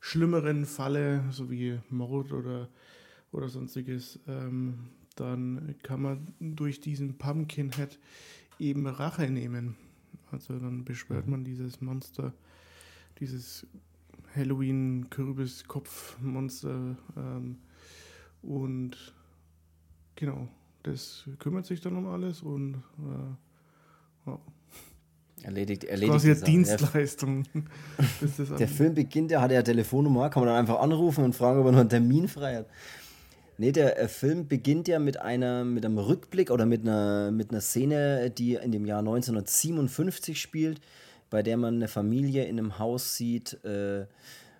schlimmeren 0.00 0.64
Falle, 0.64 1.24
so 1.30 1.50
wie 1.50 1.78
Mord 1.90 2.32
oder, 2.32 2.68
oder 3.32 3.48
sonstiges, 3.48 4.18
ähm, 4.26 4.90
dann 5.16 5.74
kann 5.82 6.02
man 6.02 6.28
durch 6.40 6.80
diesen 6.80 7.18
Pumpkinhead 7.18 7.98
eben 8.58 8.86
Rache 8.86 9.28
nehmen. 9.28 9.76
Also 10.30 10.58
dann 10.58 10.84
beschwört 10.84 11.26
mhm. 11.26 11.32
man 11.32 11.44
dieses 11.44 11.80
Monster, 11.80 12.32
dieses 13.18 13.66
Halloween-Kürbis-Kopf-Monster. 14.34 16.96
Ähm, 17.16 17.58
und 18.42 19.14
genau, 20.14 20.48
das 20.82 21.26
kümmert 21.38 21.64
sich 21.66 21.80
dann 21.80 21.96
um 21.96 22.06
alles 22.06 22.42
und 22.42 22.82
äh, 22.98 24.26
ja. 24.26 24.38
Erledigt, 25.42 25.84
erledigt. 25.84 26.12
Quasi 26.12 26.32
eine 26.32 26.40
Dienstleistung. 26.40 27.44
Der, 28.38 28.56
der 28.56 28.68
Film 28.68 28.94
beginnt, 28.94 29.30
der 29.30 29.40
hat 29.40 29.52
ja 29.52 29.62
Telefonnummer, 29.62 30.30
kann 30.30 30.42
man 30.42 30.48
dann 30.48 30.58
einfach 30.58 30.80
anrufen 30.80 31.24
und 31.24 31.36
fragen, 31.36 31.60
ob 31.60 31.66
er 31.66 31.72
noch 31.72 31.80
einen 31.80 31.88
Termin 31.88 32.26
frei 32.26 32.56
hat. 32.56 32.66
Nee, 33.56 33.72
der 33.72 33.98
äh, 33.98 34.08
Film 34.08 34.46
beginnt 34.46 34.88
ja 34.88 34.98
mit, 34.98 35.20
einer, 35.20 35.64
mit 35.64 35.84
einem 35.84 35.98
Rückblick 35.98 36.50
oder 36.50 36.64
mit 36.64 36.82
einer, 36.82 37.30
mit 37.32 37.50
einer 37.50 37.60
Szene, 37.60 38.30
die 38.30 38.54
in 38.54 38.72
dem 38.72 38.86
Jahr 38.86 39.00
1957 39.00 40.40
spielt, 40.40 40.80
bei 41.30 41.42
der 41.42 41.56
man 41.56 41.76
eine 41.76 41.88
Familie 41.88 42.44
in 42.44 42.58
einem 42.58 42.78
Haus 42.78 43.16
sieht, 43.16 43.62
äh, 43.64 44.06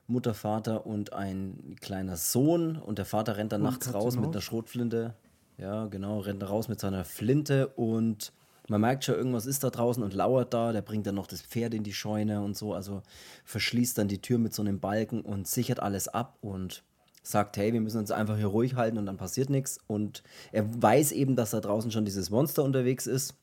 Mutter, 0.06 0.34
Vater 0.34 0.87
und 0.87 1.12
ein 1.12 1.76
kleiner 1.80 2.16
Sohn. 2.16 2.76
Und 2.76 2.98
der 2.98 3.04
Vater 3.04 3.37
rennt 3.37 3.52
dann 3.52 3.62
und 3.62 3.70
nachts 3.70 3.92
raus 3.92 4.16
mit 4.16 4.30
einer 4.30 4.40
Schrotflinte. 4.40 5.14
Ja, 5.58 5.87
genau, 5.87 6.20
rennt 6.20 6.48
raus 6.48 6.68
mit 6.68 6.80
seiner 6.80 7.04
Flinte 7.04 7.68
und 7.68 8.32
man 8.68 8.80
merkt 8.82 9.04
schon, 9.04 9.14
irgendwas 9.14 9.46
ist 9.46 9.64
da 9.64 9.70
draußen 9.70 10.02
und 10.02 10.14
lauert 10.14 10.52
da. 10.52 10.72
Der 10.72 10.82
bringt 10.82 11.06
dann 11.06 11.14
noch 11.14 11.26
das 11.26 11.42
Pferd 11.42 11.75
in 11.75 11.84
die 11.84 11.94
Scheune 11.94 12.42
und 12.42 12.56
so. 12.56 12.75
Also 12.75 13.02
verschließt 13.44 13.96
dann 13.96 14.08
die 14.08 14.20
Tür 14.20 14.38
mit 14.38 14.54
so 14.54 14.62
einem 14.62 14.78
Balken 14.78 15.22
und 15.22 15.48
sichert 15.48 15.80
alles 15.80 16.08
ab 16.08 16.37
und 16.42 16.84
sagt, 17.22 17.56
hey, 17.56 17.72
wir 17.72 17.80
müssen 17.80 17.98
uns 17.98 18.10
einfach 18.10 18.37
hier 18.37 18.46
ruhig 18.46 18.75
halten 18.76 18.98
und 18.98 19.06
dann 19.06 19.16
passiert 19.16 19.50
nichts. 19.50 19.78
Und 19.87 20.22
er 20.52 20.82
weiß 20.82 21.12
eben, 21.12 21.34
dass 21.34 21.50
da 21.50 21.60
draußen 21.60 21.90
schon 21.90 22.04
dieses 22.04 22.30
Monster 22.30 22.62
unterwegs 22.62 23.06
ist. 23.06 23.34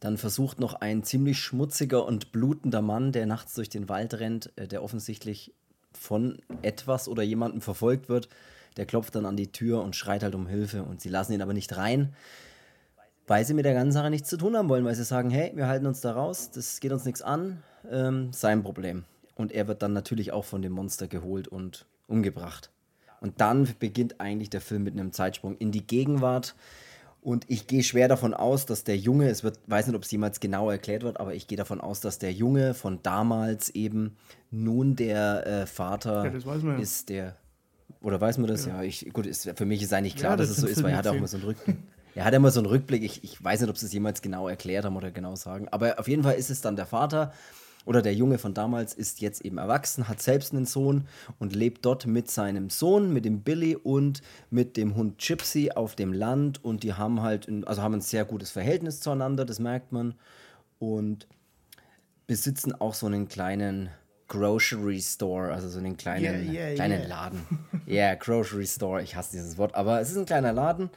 Dann 0.00 0.18
versucht 0.18 0.60
noch 0.60 0.74
ein 0.74 1.02
ziemlich 1.02 1.38
schmutziger 1.38 2.04
und 2.04 2.32
blutender 2.32 2.82
Mann, 2.82 3.12
der 3.12 3.26
nachts 3.26 3.54
durch 3.54 3.68
den 3.68 3.88
Wald 3.88 4.14
rennt, 4.14 4.52
äh, 4.56 4.68
der 4.68 4.82
offensichtlich 4.82 5.52
von 5.92 6.38
etwas 6.62 7.08
oder 7.08 7.22
jemandem 7.22 7.62
verfolgt 7.62 8.08
wird, 8.08 8.28
der 8.76 8.84
klopft 8.84 9.14
dann 9.14 9.24
an 9.24 9.36
die 9.36 9.52
Tür 9.52 9.82
und 9.82 9.96
schreit 9.96 10.22
halt 10.22 10.34
um 10.34 10.46
Hilfe 10.46 10.82
und 10.82 11.00
sie 11.00 11.08
lassen 11.08 11.32
ihn 11.32 11.40
aber 11.40 11.54
nicht 11.54 11.76
rein 11.76 12.14
weil 13.26 13.44
sie 13.44 13.54
mit 13.54 13.64
der 13.64 13.74
ganzen 13.74 13.92
Sache 13.92 14.10
nichts 14.10 14.28
zu 14.28 14.36
tun 14.36 14.56
haben 14.56 14.68
wollen, 14.68 14.84
weil 14.84 14.94
sie 14.94 15.04
sagen, 15.04 15.30
hey, 15.30 15.52
wir 15.54 15.66
halten 15.66 15.86
uns 15.86 16.00
da 16.00 16.12
raus, 16.12 16.50
das 16.52 16.80
geht 16.80 16.92
uns 16.92 17.04
nichts 17.04 17.22
an, 17.22 17.62
ähm, 17.90 18.32
sein 18.32 18.62
Problem. 18.62 19.04
Und 19.34 19.52
er 19.52 19.68
wird 19.68 19.82
dann 19.82 19.92
natürlich 19.92 20.32
auch 20.32 20.44
von 20.44 20.62
dem 20.62 20.72
Monster 20.72 21.08
geholt 21.08 21.48
und 21.48 21.86
umgebracht. 22.06 22.70
Und 23.20 23.40
dann 23.40 23.68
beginnt 23.78 24.20
eigentlich 24.20 24.50
der 24.50 24.60
Film 24.60 24.84
mit 24.84 24.94
einem 24.94 25.12
Zeitsprung 25.12 25.56
in 25.58 25.72
die 25.72 25.86
Gegenwart. 25.86 26.54
Und 27.26 27.44
ich 27.48 27.66
gehe 27.66 27.82
schwer 27.82 28.06
davon 28.06 28.34
aus, 28.34 28.66
dass 28.66 28.84
der 28.84 28.96
Junge, 28.96 29.28
es 29.28 29.42
wird, 29.42 29.58
weiß 29.66 29.88
nicht, 29.88 29.96
ob 29.96 30.04
es 30.04 30.10
jemals 30.12 30.38
genau 30.38 30.70
erklärt 30.70 31.02
wird, 31.02 31.18
aber 31.18 31.34
ich 31.34 31.48
gehe 31.48 31.58
davon 31.58 31.80
aus, 31.80 32.00
dass 32.00 32.20
der 32.20 32.32
Junge 32.32 32.72
von 32.72 33.00
damals 33.02 33.68
eben 33.70 34.16
nun 34.52 34.94
der 34.94 35.44
äh, 35.44 35.66
Vater 35.66 36.32
ja, 36.32 36.74
ist, 36.76 37.08
der. 37.08 37.34
Oder 38.00 38.20
weiß 38.20 38.38
man 38.38 38.46
das? 38.46 38.66
Ja, 38.66 38.76
ja 38.76 38.82
ich, 38.84 39.12
gut, 39.12 39.26
ist, 39.26 39.50
für 39.56 39.64
mich 39.64 39.82
ist 39.82 39.92
eigentlich 39.92 40.14
klar, 40.14 40.34
ja, 40.34 40.36
dass 40.36 40.50
es 40.50 40.58
so 40.58 40.68
ist, 40.68 40.84
weil 40.84 40.92
er 40.92 40.98
hat 40.98 41.08
auch 41.08 41.18
mal 41.18 41.26
so 41.26 41.38
einen 41.38 41.46
Rücken. 41.46 41.82
Er 42.14 42.24
hat 42.24 42.32
immer 42.32 42.52
so 42.52 42.60
einen 42.60 42.68
Rückblick. 42.68 43.02
Ich, 43.02 43.24
ich 43.24 43.42
weiß 43.42 43.60
nicht, 43.60 43.70
ob 43.70 43.76
sie 43.76 43.86
es 43.86 43.92
jemals 43.92 44.22
genau 44.22 44.48
erklärt 44.48 44.84
haben 44.84 44.96
oder 44.96 45.10
genau 45.10 45.34
sagen. 45.34 45.66
Aber 45.72 45.98
auf 45.98 46.06
jeden 46.06 46.22
Fall 46.22 46.36
ist 46.36 46.50
es 46.50 46.60
dann 46.60 46.76
der 46.76 46.86
Vater 46.86 47.32
oder 47.86 48.02
der 48.02 48.14
Junge 48.14 48.36
von 48.36 48.52
damals 48.52 48.92
ist 48.92 49.20
jetzt 49.20 49.40
eben 49.42 49.58
erwachsen, 49.58 50.08
hat 50.08 50.20
selbst 50.20 50.52
einen 50.52 50.66
Sohn 50.66 51.06
und 51.38 51.54
lebt 51.54 51.86
dort 51.86 52.06
mit 52.06 52.30
seinem 52.30 52.68
Sohn, 52.68 53.12
mit 53.12 53.24
dem 53.24 53.40
Billy 53.40 53.76
und 53.76 54.20
mit 54.50 54.76
dem 54.76 54.96
Hund 54.96 55.18
Gypsy 55.18 55.70
auf 55.70 55.94
dem 55.94 56.12
Land. 56.12 56.62
Und 56.62 56.82
die 56.82 56.92
haben 56.92 57.22
halt, 57.22 57.48
also 57.64 57.80
haben 57.80 57.94
ein 57.94 58.00
sehr 58.00 58.24
gutes 58.24 58.50
Verhältnis 58.50 59.00
zueinander, 59.00 59.44
das 59.44 59.60
merkt 59.60 59.92
man. 59.92 60.14
Und 60.78 61.28
besitzen 62.26 62.72
auch 62.72 62.92
so 62.92 63.06
einen 63.06 63.28
kleinen 63.28 63.88
Grocery 64.28 65.00
Store, 65.00 65.52
also 65.52 65.68
so 65.68 65.78
einen 65.78 65.96
kleinen, 65.96 66.52
yeah, 66.52 66.66
yeah, 66.66 66.74
kleinen 66.74 67.00
yeah. 67.00 67.08
Laden. 67.08 67.40
Ja, 67.86 67.94
yeah, 67.94 68.14
Grocery 68.16 68.66
Store, 68.66 69.00
ich 69.00 69.14
hasse 69.14 69.30
dieses 69.32 69.56
Wort, 69.56 69.76
aber 69.76 70.00
es 70.00 70.10
ist 70.10 70.16
ein 70.16 70.26
kleiner 70.26 70.52
Laden 70.52 70.90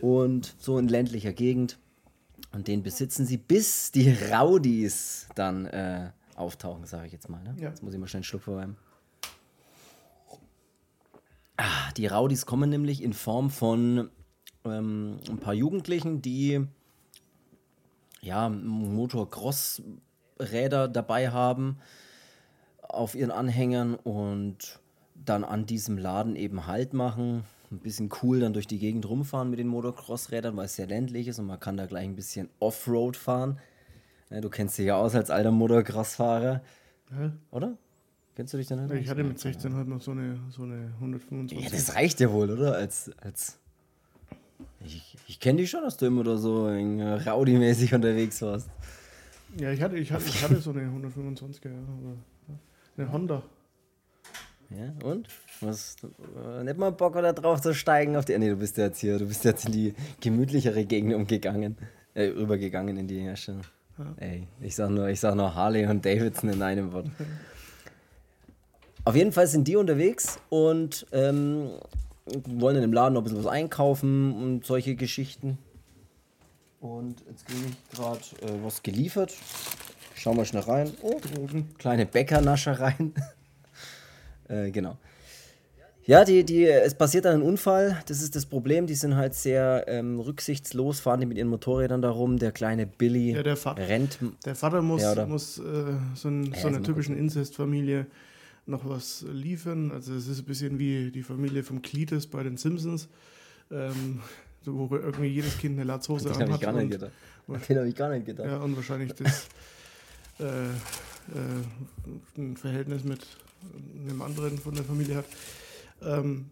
und 0.00 0.56
so 0.58 0.78
in 0.78 0.88
ländlicher 0.88 1.32
Gegend. 1.32 1.78
Und 2.52 2.68
den 2.68 2.82
besitzen 2.82 3.26
sie, 3.26 3.36
bis 3.36 3.92
die 3.92 4.10
Rowdies 4.10 5.28
dann 5.34 5.66
äh, 5.66 6.10
auftauchen, 6.34 6.86
sage 6.86 7.06
ich 7.06 7.12
jetzt 7.12 7.28
mal. 7.28 7.42
Ne? 7.42 7.54
Ja. 7.58 7.68
Jetzt 7.68 7.82
muss 7.82 7.92
ich 7.92 7.98
mal 7.98 8.06
schnell 8.06 8.18
einen 8.18 8.24
Schluck 8.24 8.42
vorwärmen. 8.42 8.78
Ah, 11.56 11.90
die 11.96 12.06
Rowdies 12.06 12.46
kommen 12.46 12.70
nämlich 12.70 13.02
in 13.02 13.12
Form 13.12 13.50
von 13.50 14.10
ähm, 14.64 15.18
ein 15.28 15.38
paar 15.38 15.54
Jugendlichen, 15.54 16.22
die 16.22 16.64
ja 18.20 18.48
Motocross-Räder 18.48 20.88
dabei 20.88 21.30
haben 21.30 21.78
auf 22.80 23.14
ihren 23.14 23.30
Anhängern 23.30 23.94
und 23.94 24.80
dann 25.14 25.44
an 25.44 25.66
diesem 25.66 25.98
Laden 25.98 26.34
eben 26.36 26.66
Halt 26.66 26.94
machen 26.94 27.44
ein 27.70 27.78
bisschen 27.78 28.10
cool 28.22 28.40
dann 28.40 28.52
durch 28.52 28.66
die 28.66 28.78
Gegend 28.78 29.08
rumfahren 29.08 29.50
mit 29.50 29.58
den 29.58 29.68
Motocross-Rädern, 29.68 30.56
weil 30.56 30.66
es 30.66 30.76
sehr 30.76 30.86
ländlich 30.86 31.28
ist 31.28 31.38
und 31.38 31.46
man 31.46 31.60
kann 31.60 31.76
da 31.76 31.86
gleich 31.86 32.04
ein 32.04 32.16
bisschen 32.16 32.48
Offroad 32.60 33.16
fahren. 33.16 33.58
Ja, 34.30 34.40
du 34.40 34.48
kennst 34.48 34.78
dich 34.78 34.86
ja 34.86 34.96
aus 34.96 35.14
als 35.14 35.30
alter 35.30 35.50
Motocross-Fahrer. 35.50 36.62
Ja. 37.10 37.32
Oder? 37.50 37.76
Kennst 38.36 38.54
du 38.54 38.58
dich 38.58 38.68
denn? 38.68 38.90
Ich 38.92 39.08
hatte 39.08 39.24
mit 39.24 39.38
16 39.38 39.74
halt 39.74 39.88
noch 39.88 40.00
so 40.00 40.12
eine, 40.12 40.38
so 40.50 40.62
eine 40.62 40.92
125. 40.94 41.60
Ja, 41.60 41.70
das 41.70 41.94
reicht 41.94 42.20
ja 42.20 42.30
wohl, 42.30 42.50
oder? 42.50 42.74
Als, 42.74 43.10
als 43.20 43.58
ich, 44.84 45.16
ich 45.26 45.40
kenne 45.40 45.58
dich 45.58 45.70
schon, 45.70 45.82
dass 45.82 45.96
du 45.96 46.06
immer 46.06 46.24
da 46.24 46.36
so 46.36 46.68
Rowdy-mäßig 46.68 47.94
unterwegs 47.94 48.40
warst. 48.42 48.70
Ja, 49.58 49.72
ich 49.72 49.82
hatte, 49.82 49.96
ich 49.96 50.12
hatte, 50.12 50.26
ich 50.26 50.42
hatte 50.42 50.60
so 50.60 50.70
eine 50.70 50.82
125er, 50.82 51.68
ja, 51.68 52.54
eine 52.96 53.12
Honda. 53.12 53.42
Ja, 54.70 54.92
und? 55.02 55.28
Was, 55.60 55.96
äh, 56.02 56.62
nicht 56.64 56.76
mal 56.76 56.92
Bock 56.92 57.16
oder 57.16 57.32
drauf 57.32 57.60
zu 57.60 57.74
steigen 57.74 58.16
auf 58.16 58.26
die. 58.26 58.36
Nee, 58.38 58.50
du 58.50 58.56
bist 58.56 58.76
jetzt 58.76 59.00
hier, 59.00 59.18
du 59.18 59.26
bist 59.26 59.44
jetzt 59.44 59.66
in 59.66 59.72
die 59.72 59.94
gemütlichere 60.20 60.84
Gegend 60.84 61.14
umgegangen, 61.14 61.76
äh, 62.14 62.24
rübergegangen 62.24 62.96
in 62.98 63.08
die 63.08 63.20
Herstellung. 63.20 63.62
Ja. 63.96 64.14
Ey, 64.18 64.46
ich 64.60 64.74
sag 64.76 64.90
nur, 64.90 65.08
ich 65.08 65.20
sag 65.20 65.34
nur 65.34 65.54
Harley 65.54 65.86
und 65.86 66.04
Davidson 66.04 66.50
in 66.50 66.62
einem 66.62 66.92
Wort. 66.92 67.06
auf 69.04 69.16
jeden 69.16 69.32
Fall 69.32 69.46
sind 69.46 69.66
die 69.66 69.76
unterwegs 69.76 70.38
und 70.50 71.06
ähm, 71.12 71.70
wollen 72.46 72.76
in 72.76 72.82
dem 72.82 72.92
Laden 72.92 73.14
noch 73.14 73.22
ein 73.22 73.24
bisschen 73.24 73.38
was 73.38 73.50
einkaufen 73.50 74.34
und 74.34 74.66
solche 74.66 74.96
Geschichten. 74.96 75.56
Und 76.80 77.24
jetzt 77.28 77.46
kriege 77.46 77.60
ich 77.70 77.96
gerade 77.96 78.20
äh, 78.42 78.62
was 78.62 78.82
geliefert. 78.82 79.34
Schauen 80.14 80.36
wir 80.36 80.44
schnell 80.44 80.62
rein. 80.62 80.92
Oh, 81.02 81.18
kleine 81.78 82.04
Bäckernaschereien. 82.04 83.14
äh, 84.48 84.70
genau. 84.70 84.98
Ja, 86.04 86.24
die, 86.24 86.42
die, 86.42 86.64
es 86.64 86.94
passiert 86.94 87.26
dann 87.26 87.34
ein 87.34 87.42
Unfall, 87.42 88.02
das 88.06 88.22
ist 88.22 88.34
das 88.34 88.46
Problem. 88.46 88.86
Die 88.86 88.94
sind 88.94 89.14
halt 89.14 89.34
sehr 89.34 89.84
ähm, 89.88 90.18
rücksichtslos, 90.18 91.00
fahren 91.00 91.20
die 91.20 91.26
mit 91.26 91.36
ihren 91.36 91.48
Motorrädern 91.48 92.00
darum. 92.00 92.38
Der 92.38 92.50
kleine 92.50 92.86
Billy 92.86 93.32
ja, 93.32 93.42
der 93.42 93.58
rennt. 93.76 94.18
Der 94.46 94.54
Vater 94.54 94.80
muss, 94.80 95.02
ja, 95.02 95.26
muss 95.26 95.58
äh, 95.58 95.62
so, 96.14 96.28
ein, 96.28 96.46
ja, 96.46 96.60
so 96.60 96.68
einer 96.68 96.82
typischen 96.82 97.14
Inzestfamilie 97.14 98.06
noch 98.64 98.88
was 98.88 99.26
liefern. 99.30 99.90
Also 99.90 100.14
es 100.14 100.28
ist 100.28 100.38
ein 100.38 100.44
bisschen 100.46 100.78
wie 100.78 101.10
die 101.10 101.22
Familie 101.22 101.62
vom 101.62 101.82
Cletus 101.82 102.26
bei 102.26 102.42
den 102.42 102.56
Simpsons. 102.56 103.08
Ähm, 103.70 104.20
wo 104.64 104.96
irgendwie 104.96 105.26
jedes 105.26 105.58
Kind 105.58 105.78
eine 105.78 105.84
Latzhose 105.84 106.30
anhat. 106.30 106.40
Den 106.40 106.52
habe 106.52 106.56
ich 106.56 106.60
gar 106.62 106.72
nicht 106.72 106.90
gedacht. 106.90 107.12
Den 107.68 107.78
habe 107.78 107.88
ich 107.88 107.94
gar 107.94 108.10
nicht 108.10 108.26
gedacht. 108.26 108.48
Ja, 108.48 108.58
und 108.58 108.76
wahrscheinlich 108.76 109.12
das 109.12 109.48
äh, 110.40 110.44
äh, 110.44 110.76
ein 112.36 112.56
Verhältnis 112.56 113.04
mit 113.04 113.26
einem 114.00 114.22
anderen 114.22 114.58
von 114.58 114.74
der 114.74 114.84
Familie 114.84 115.16
hat. 115.16 115.26
Ähm, 116.02 116.46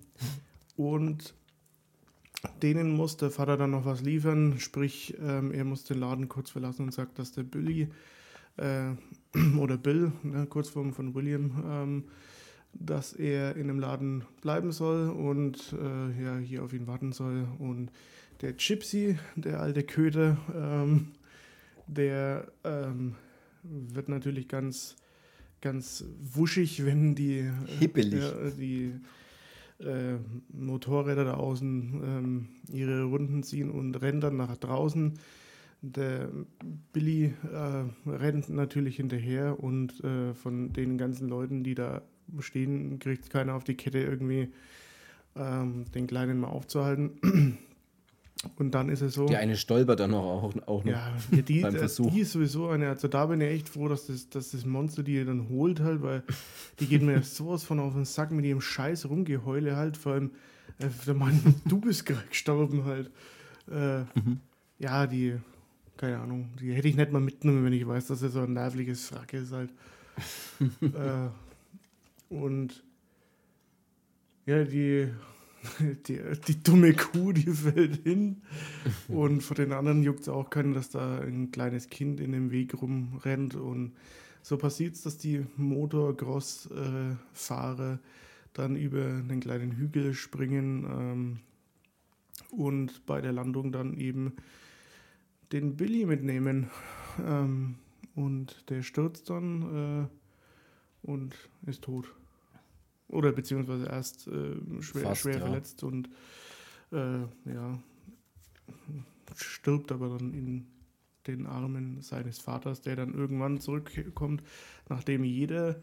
und 0.76 1.34
denen 2.62 2.90
muss 2.94 3.16
der 3.16 3.30
Vater 3.30 3.56
dann 3.56 3.70
noch 3.70 3.84
was 3.84 4.02
liefern, 4.02 4.58
sprich, 4.58 5.16
ähm, 5.20 5.52
er 5.52 5.64
muss 5.64 5.84
den 5.84 6.00
Laden 6.00 6.28
kurz 6.28 6.50
verlassen 6.50 6.82
und 6.82 6.92
sagt, 6.92 7.18
dass 7.18 7.32
der 7.32 7.42
Billy 7.42 7.88
äh, 8.56 8.90
oder 9.58 9.76
Bill, 9.76 10.12
ne, 10.22 10.46
Kurzform 10.46 10.92
von 10.92 11.14
William, 11.14 11.64
ähm, 11.66 12.04
dass 12.72 13.12
er 13.14 13.56
in 13.56 13.68
dem 13.68 13.80
Laden 13.80 14.24
bleiben 14.42 14.70
soll 14.72 15.08
und 15.08 15.74
äh, 15.80 16.22
ja, 16.22 16.36
hier 16.36 16.62
auf 16.62 16.72
ihn 16.72 16.86
warten 16.86 17.12
soll. 17.12 17.46
Und 17.58 17.90
der 18.42 18.52
Gypsy, 18.52 19.18
der 19.34 19.60
alte 19.60 19.82
Köter, 19.82 20.36
ähm, 20.54 21.12
der 21.86 22.52
ähm, 22.64 23.14
wird 23.62 24.08
natürlich 24.08 24.48
ganz, 24.48 24.96
ganz 25.66 26.04
wuschig, 26.22 26.86
wenn 26.86 27.16
die, 27.16 27.40
äh, 27.40 27.52
Hippelig. 27.80 28.22
Äh, 28.22 28.52
die 28.56 28.92
äh, 29.80 30.14
Motorräder 30.52 31.24
da 31.24 31.34
außen 31.34 32.02
ähm, 32.04 32.48
ihre 32.72 33.02
Runden 33.02 33.42
ziehen 33.42 33.70
und 33.70 33.96
rennen 33.96 34.20
dann 34.20 34.36
nach 34.36 34.56
draußen. 34.56 35.14
Der 35.82 36.30
Billy 36.92 37.34
äh, 37.52 38.08
rennt 38.08 38.48
natürlich 38.48 38.96
hinterher 38.96 39.58
und 39.60 40.02
äh, 40.04 40.34
von 40.34 40.72
den 40.72 40.98
ganzen 40.98 41.28
Leuten, 41.28 41.64
die 41.64 41.74
da 41.74 42.02
stehen, 42.38 43.00
kriegt 43.00 43.28
keiner 43.30 43.54
auf 43.54 43.64
die 43.64 43.74
Kette 43.74 43.98
irgendwie 43.98 44.48
ähm, 45.34 45.84
den 45.94 46.06
Kleinen 46.06 46.38
mal 46.38 46.48
aufzuhalten. 46.48 47.58
Und 48.56 48.72
dann 48.72 48.90
ist 48.90 49.00
es 49.00 49.14
so. 49.14 49.26
Die 49.26 49.36
eine 49.36 49.56
stolpert 49.56 50.00
dann 50.00 50.12
auch, 50.12 50.54
auch 50.66 50.84
noch 50.84 50.92
ja, 50.92 51.16
die, 51.30 51.60
beim 51.60 51.74
Versuch. 51.74 52.12
Die 52.12 52.20
ist 52.20 52.32
sowieso 52.32 52.68
eine. 52.68 52.90
Also 52.90 53.08
da 53.08 53.26
bin 53.26 53.40
ich 53.40 53.48
echt 53.48 53.68
froh, 53.68 53.88
dass 53.88 54.06
das, 54.06 54.28
dass 54.28 54.50
das 54.50 54.66
Monster 54.66 55.02
die 55.02 55.24
dann 55.24 55.48
holt 55.48 55.80
halt, 55.80 56.02
weil 56.02 56.22
die 56.78 56.86
geht 56.86 57.02
mir 57.02 57.22
sowas 57.22 57.64
von 57.64 57.80
auf 57.80 57.94
den 57.94 58.04
Sack 58.04 58.30
mit 58.32 58.44
ihrem 58.44 58.60
Scheiß 58.60 59.08
rumgeheule 59.08 59.76
halt. 59.76 59.96
Vor 59.96 60.12
allem, 60.12 60.32
äh, 60.78 60.88
der 61.06 61.14
Mann, 61.14 61.40
du 61.64 61.80
bist 61.80 62.04
gestorben 62.04 62.84
halt. 62.84 63.10
Äh, 63.70 64.00
mhm. 64.00 64.40
Ja, 64.78 65.06
die, 65.06 65.36
keine 65.96 66.18
Ahnung, 66.18 66.50
die 66.60 66.74
hätte 66.74 66.88
ich 66.88 66.96
nicht 66.96 67.12
mal 67.12 67.20
mitgenommen, 67.20 67.64
wenn 67.64 67.72
ich 67.72 67.86
weiß, 67.86 68.08
dass 68.08 68.20
er 68.20 68.28
so 68.28 68.40
ein 68.40 68.52
nervliches 68.52 69.08
Frack 69.08 69.32
ist 69.32 69.52
halt. 69.52 69.70
äh, 70.82 71.28
und 72.28 72.84
ja, 74.44 74.62
die, 74.62 75.08
die, 76.06 76.20
die 76.46 76.62
dumme 76.62 76.92
Kuh, 76.94 77.32
die 77.32 77.50
fällt 77.50 78.04
hin. 78.04 78.42
Und 79.08 79.42
von 79.42 79.56
den 79.56 79.72
anderen 79.72 80.02
juckt 80.02 80.20
es 80.20 80.28
auch 80.28 80.50
keinen, 80.50 80.74
dass 80.74 80.90
da 80.90 81.20
ein 81.20 81.50
kleines 81.50 81.88
Kind 81.88 82.20
in 82.20 82.32
dem 82.32 82.50
Weg 82.50 82.74
rumrennt. 82.80 83.54
Und 83.54 83.92
so 84.42 84.56
passiert 84.56 84.94
es, 84.94 85.02
dass 85.02 85.18
die 85.18 85.44
Motocross-Fahrer 85.56 87.94
äh, 87.94 87.98
dann 88.52 88.76
über 88.76 89.04
einen 89.04 89.40
kleinen 89.40 89.72
Hügel 89.72 90.14
springen 90.14 90.84
ähm, 90.84 91.40
und 92.50 93.04
bei 93.06 93.20
der 93.20 93.32
Landung 93.32 93.72
dann 93.72 93.94
eben 93.94 94.34
den 95.52 95.76
Billy 95.76 96.06
mitnehmen. 96.06 96.70
Ähm, 97.24 97.76
und 98.14 98.70
der 98.70 98.82
stürzt 98.82 99.30
dann 99.30 100.02
äh, 100.02 100.06
und 101.06 101.34
ist 101.66 101.82
tot. 101.82 102.12
Oder 103.08 103.32
beziehungsweise 103.32 103.86
erst 103.86 104.26
äh, 104.28 104.56
schwer, 104.80 105.02
Fast, 105.02 105.22
schwer 105.22 105.38
ja. 105.38 105.40
verletzt 105.40 105.82
und 105.82 106.08
äh, 106.92 107.20
ja, 107.44 107.78
stirbt 109.34 109.92
aber 109.92 110.08
dann 110.10 110.32
in 110.32 110.66
den 111.26 111.46
Armen 111.46 112.00
seines 112.02 112.38
Vaters, 112.38 112.80
der 112.80 112.96
dann 112.96 113.14
irgendwann 113.14 113.58
zurückkommt, 113.58 114.42
nachdem 114.88 115.24
jeder 115.24 115.76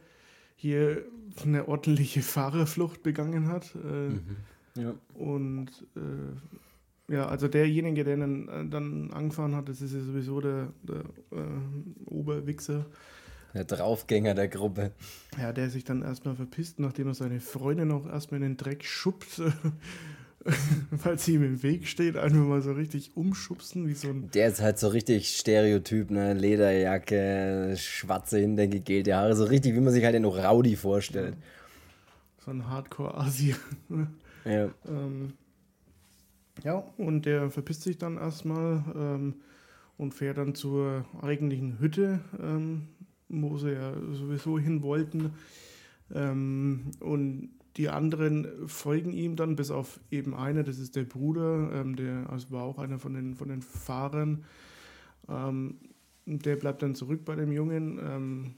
hier 0.55 1.03
eine 1.43 1.67
ordentliche 1.67 2.21
Fahrerflucht 2.21 3.03
begangen 3.03 3.47
hat. 3.47 3.75
Äh, 3.75 4.09
mhm. 4.09 4.21
ja. 4.75 4.93
Und 5.13 5.69
äh, 5.95 7.13
ja, 7.13 7.27
also 7.27 7.47
derjenige, 7.47 8.03
der 8.03 8.17
dann, 8.17 8.47
äh, 8.47 8.65
dann 8.67 9.11
angefahren 9.11 9.55
hat, 9.55 9.67
das 9.67 9.81
ist 9.81 9.93
ja 9.93 10.01
sowieso 10.01 10.39
der, 10.39 10.73
der 10.83 11.03
äh, 11.31 12.05
Oberwichser. 12.05 12.85
Der 13.53 13.65
Draufgänger 13.65 14.33
der 14.33 14.47
Gruppe. 14.47 14.91
Ja, 15.37 15.53
der 15.53 15.69
sich 15.69 15.83
dann 15.83 16.01
erstmal 16.01 16.35
verpisst, 16.35 16.79
nachdem 16.79 17.07
er 17.07 17.13
seine 17.13 17.39
Freundin 17.39 17.91
auch 17.91 18.07
erstmal 18.07 18.41
in 18.41 18.47
den 18.49 18.57
Dreck 18.57 18.83
schuppt, 18.83 19.41
weil 20.91 21.19
sie 21.19 21.35
ihm 21.35 21.43
im 21.43 21.63
Weg 21.63 21.87
steht, 21.87 22.17
einfach 22.17 22.39
mal 22.39 22.61
so 22.61 22.73
richtig 22.73 23.15
umschubsen, 23.15 23.87
wie 23.87 23.93
so 23.93 24.09
ein. 24.09 24.31
Der 24.31 24.47
ist 24.47 24.61
halt 24.61 24.79
so 24.79 24.87
richtig 24.87 25.37
Stereotyp, 25.37 26.09
ne? 26.09 26.33
Lederjacke, 26.33 27.75
schwarze 27.77 28.39
Hintern, 28.39 28.71
gegelte 28.71 29.15
Haare, 29.15 29.35
so 29.35 29.43
richtig, 29.43 29.75
wie 29.75 29.81
man 29.81 29.93
sich 29.93 30.03
halt 30.03 30.15
den 30.15 30.25
Rowdy 30.25 30.75
vorstellt. 30.75 31.37
So 32.43 32.51
ein 32.51 32.67
Hardcore-Asi. 32.67 33.55
ja. 34.45 34.69
Ähm, 34.87 35.33
ja, 36.63 36.83
und 36.97 37.25
der 37.25 37.49
verpisst 37.49 37.83
sich 37.83 37.97
dann 37.97 38.17
erstmal 38.17 38.83
ähm, 38.95 39.35
und 39.97 40.13
fährt 40.13 40.37
dann 40.37 40.55
zur 40.55 41.05
eigentlichen 41.21 41.79
Hütte 41.79 42.19
ähm, 42.39 42.87
wo 43.41 43.57
sie 43.57 43.73
ja 43.73 43.93
sowieso 44.11 44.59
hin 44.59 44.81
wollten. 44.81 45.31
Ähm, 46.13 46.91
und 46.99 47.49
die 47.77 47.89
anderen 47.89 48.67
folgen 48.67 49.13
ihm 49.13 49.35
dann, 49.35 49.55
bis 49.55 49.71
auf 49.71 49.99
eben 50.11 50.35
einer, 50.35 50.63
das 50.63 50.77
ist 50.77 50.95
der 50.95 51.03
Bruder, 51.03 51.71
ähm, 51.73 51.95
der 51.95 52.29
also 52.29 52.51
war 52.51 52.63
auch 52.63 52.77
einer 52.77 52.99
von 52.99 53.13
den, 53.13 53.35
von 53.35 53.49
den 53.49 53.61
Fahrern. 53.61 54.45
Ähm, 55.27 55.77
der 56.25 56.55
bleibt 56.55 56.83
dann 56.83 56.95
zurück 56.95 57.25
bei 57.25 57.35
dem 57.35 57.51
Jungen. 57.51 57.99
Ähm, 58.01 58.53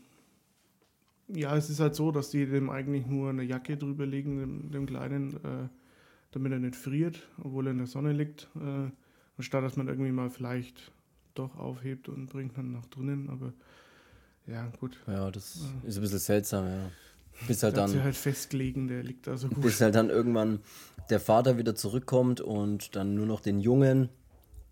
ja, 1.28 1.56
es 1.56 1.70
ist 1.70 1.80
halt 1.80 1.96
so, 1.96 2.12
dass 2.12 2.30
die 2.30 2.46
dem 2.46 2.70
eigentlich 2.70 3.08
nur 3.08 3.30
eine 3.30 3.44
Jacke 3.44 3.78
drüber 3.78 4.06
legen, 4.06 4.40
dem, 4.40 4.72
dem 4.72 4.86
Kleinen, 4.86 5.34
äh, 5.38 5.70
damit 6.32 6.52
er 6.52 6.60
nicht 6.60 6.76
friert, 6.76 7.28
obwohl 7.42 7.68
er 7.68 7.72
in 7.72 7.78
der 7.78 7.88
Sonne 7.88 8.12
liegt. 8.12 8.50
Äh, 8.56 8.92
anstatt 9.38 9.64
dass 9.64 9.78
man 9.78 9.88
irgendwie 9.88 10.12
mal 10.12 10.30
vielleicht 10.30 10.92
doch 11.34 11.58
aufhebt 11.58 12.10
und 12.10 12.28
bringt 12.28 12.58
dann 12.58 12.72
nach 12.72 12.86
drinnen. 12.86 13.30
Aber 13.30 13.54
ja, 14.48 14.72
gut. 14.80 14.98
Ja, 15.08 15.32
das 15.32 15.60
ja. 15.62 15.90
ist 15.90 15.98
ein 15.98 16.02
bisschen 16.02 16.20
seltsam, 16.20 16.66
ja. 16.66 16.92
Bis 17.48 17.64
halt 17.64 17.76
dann. 17.78 18.02
halt 18.02 18.16
festlegen, 18.16 18.88
der 18.88 19.04
liegt 19.04 19.28
da 19.28 19.38
so 19.38 19.50
gut. 19.50 19.62
Bis 19.62 19.82
halt 19.82 19.96
dann 19.96 20.10
irgendwann 20.10 20.60
der 21.10 21.20
Vater 21.20 21.58
wieder 21.58 21.76
zurückkommt 21.76 22.40
und 22.42 22.96
dann 22.96 23.14
nur 23.14 23.26
noch 23.26 23.42
den 23.42 23.60
Jungen 23.60 24.10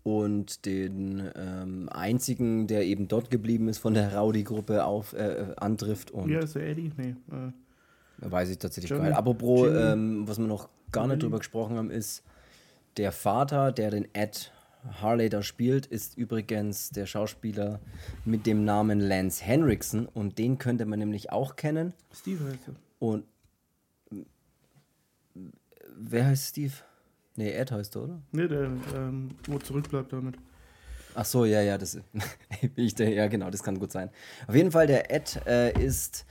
und 0.02 0.64
den 0.66 1.30
ähm, 1.34 1.88
einzigen, 1.90 2.66
der 2.66 2.84
eben 2.84 3.08
dort 3.08 3.30
geblieben 3.30 3.68
ist, 3.68 3.78
von 3.78 3.94
der 3.94 4.16
Rowdy-Gruppe 4.16 4.84
auf 4.84 5.12
äh, 5.14 5.54
antrifft. 5.56 6.10
Und 6.10 6.30
ja, 6.30 6.40
ist 6.40 6.54
der 6.54 6.68
Eddie? 6.68 6.92
Nee. 6.96 7.14
Äh, 7.30 8.30
weiß 8.30 8.50
ich 8.50 8.58
tatsächlich 8.58 8.90
Johnny, 8.90 9.02
gar 9.02 9.08
nicht. 9.10 9.18
Apropos, 9.18 9.68
ähm, 9.70 10.26
was 10.26 10.38
wir 10.38 10.46
noch 10.46 10.68
gar 10.92 11.06
nicht 11.06 11.22
drüber 11.22 11.38
gesprochen 11.38 11.76
haben, 11.76 11.90
ist 11.90 12.22
der 12.96 13.12
Vater, 13.12 13.72
der 13.72 13.90
den 13.90 14.06
Ed 14.14 14.52
Harley 15.00 15.28
da 15.28 15.42
spielt, 15.42 15.86
ist 15.86 16.16
übrigens 16.16 16.90
der 16.90 17.06
Schauspieler 17.06 17.80
mit 18.24 18.46
dem 18.46 18.64
Namen 18.64 19.00
Lance 19.00 19.44
Henriksen 19.44 20.06
und 20.06 20.38
den 20.38 20.58
könnte 20.58 20.84
man 20.86 20.98
nämlich 20.98 21.32
auch 21.32 21.56
kennen. 21.56 21.94
Steve 22.12 22.44
heißt 22.44 22.68
er. 22.68 22.74
Und 22.98 23.24
wer 25.96 26.26
heißt 26.26 26.48
Steve? 26.48 26.72
Nee, 27.36 27.50
Ed 27.50 27.72
heißt 27.72 27.96
er, 27.96 28.02
oder? 28.02 28.22
Nee, 28.32 28.46
der, 28.46 28.70
ähm, 28.94 29.30
wo 29.46 29.58
zurückbleibt 29.58 30.12
damit. 30.12 30.36
Ach 31.14 31.24
so, 31.24 31.44
ja, 31.44 31.62
ja, 31.62 31.78
das 31.78 31.98
ich, 32.76 32.98
ja 32.98 33.26
genau, 33.28 33.50
das 33.50 33.62
kann 33.62 33.78
gut 33.78 33.92
sein. 33.92 34.10
Auf 34.46 34.54
jeden 34.54 34.70
Fall, 34.70 34.86
der 34.86 35.10
Ed 35.10 35.40
äh, 35.46 35.72
ist 35.82 36.26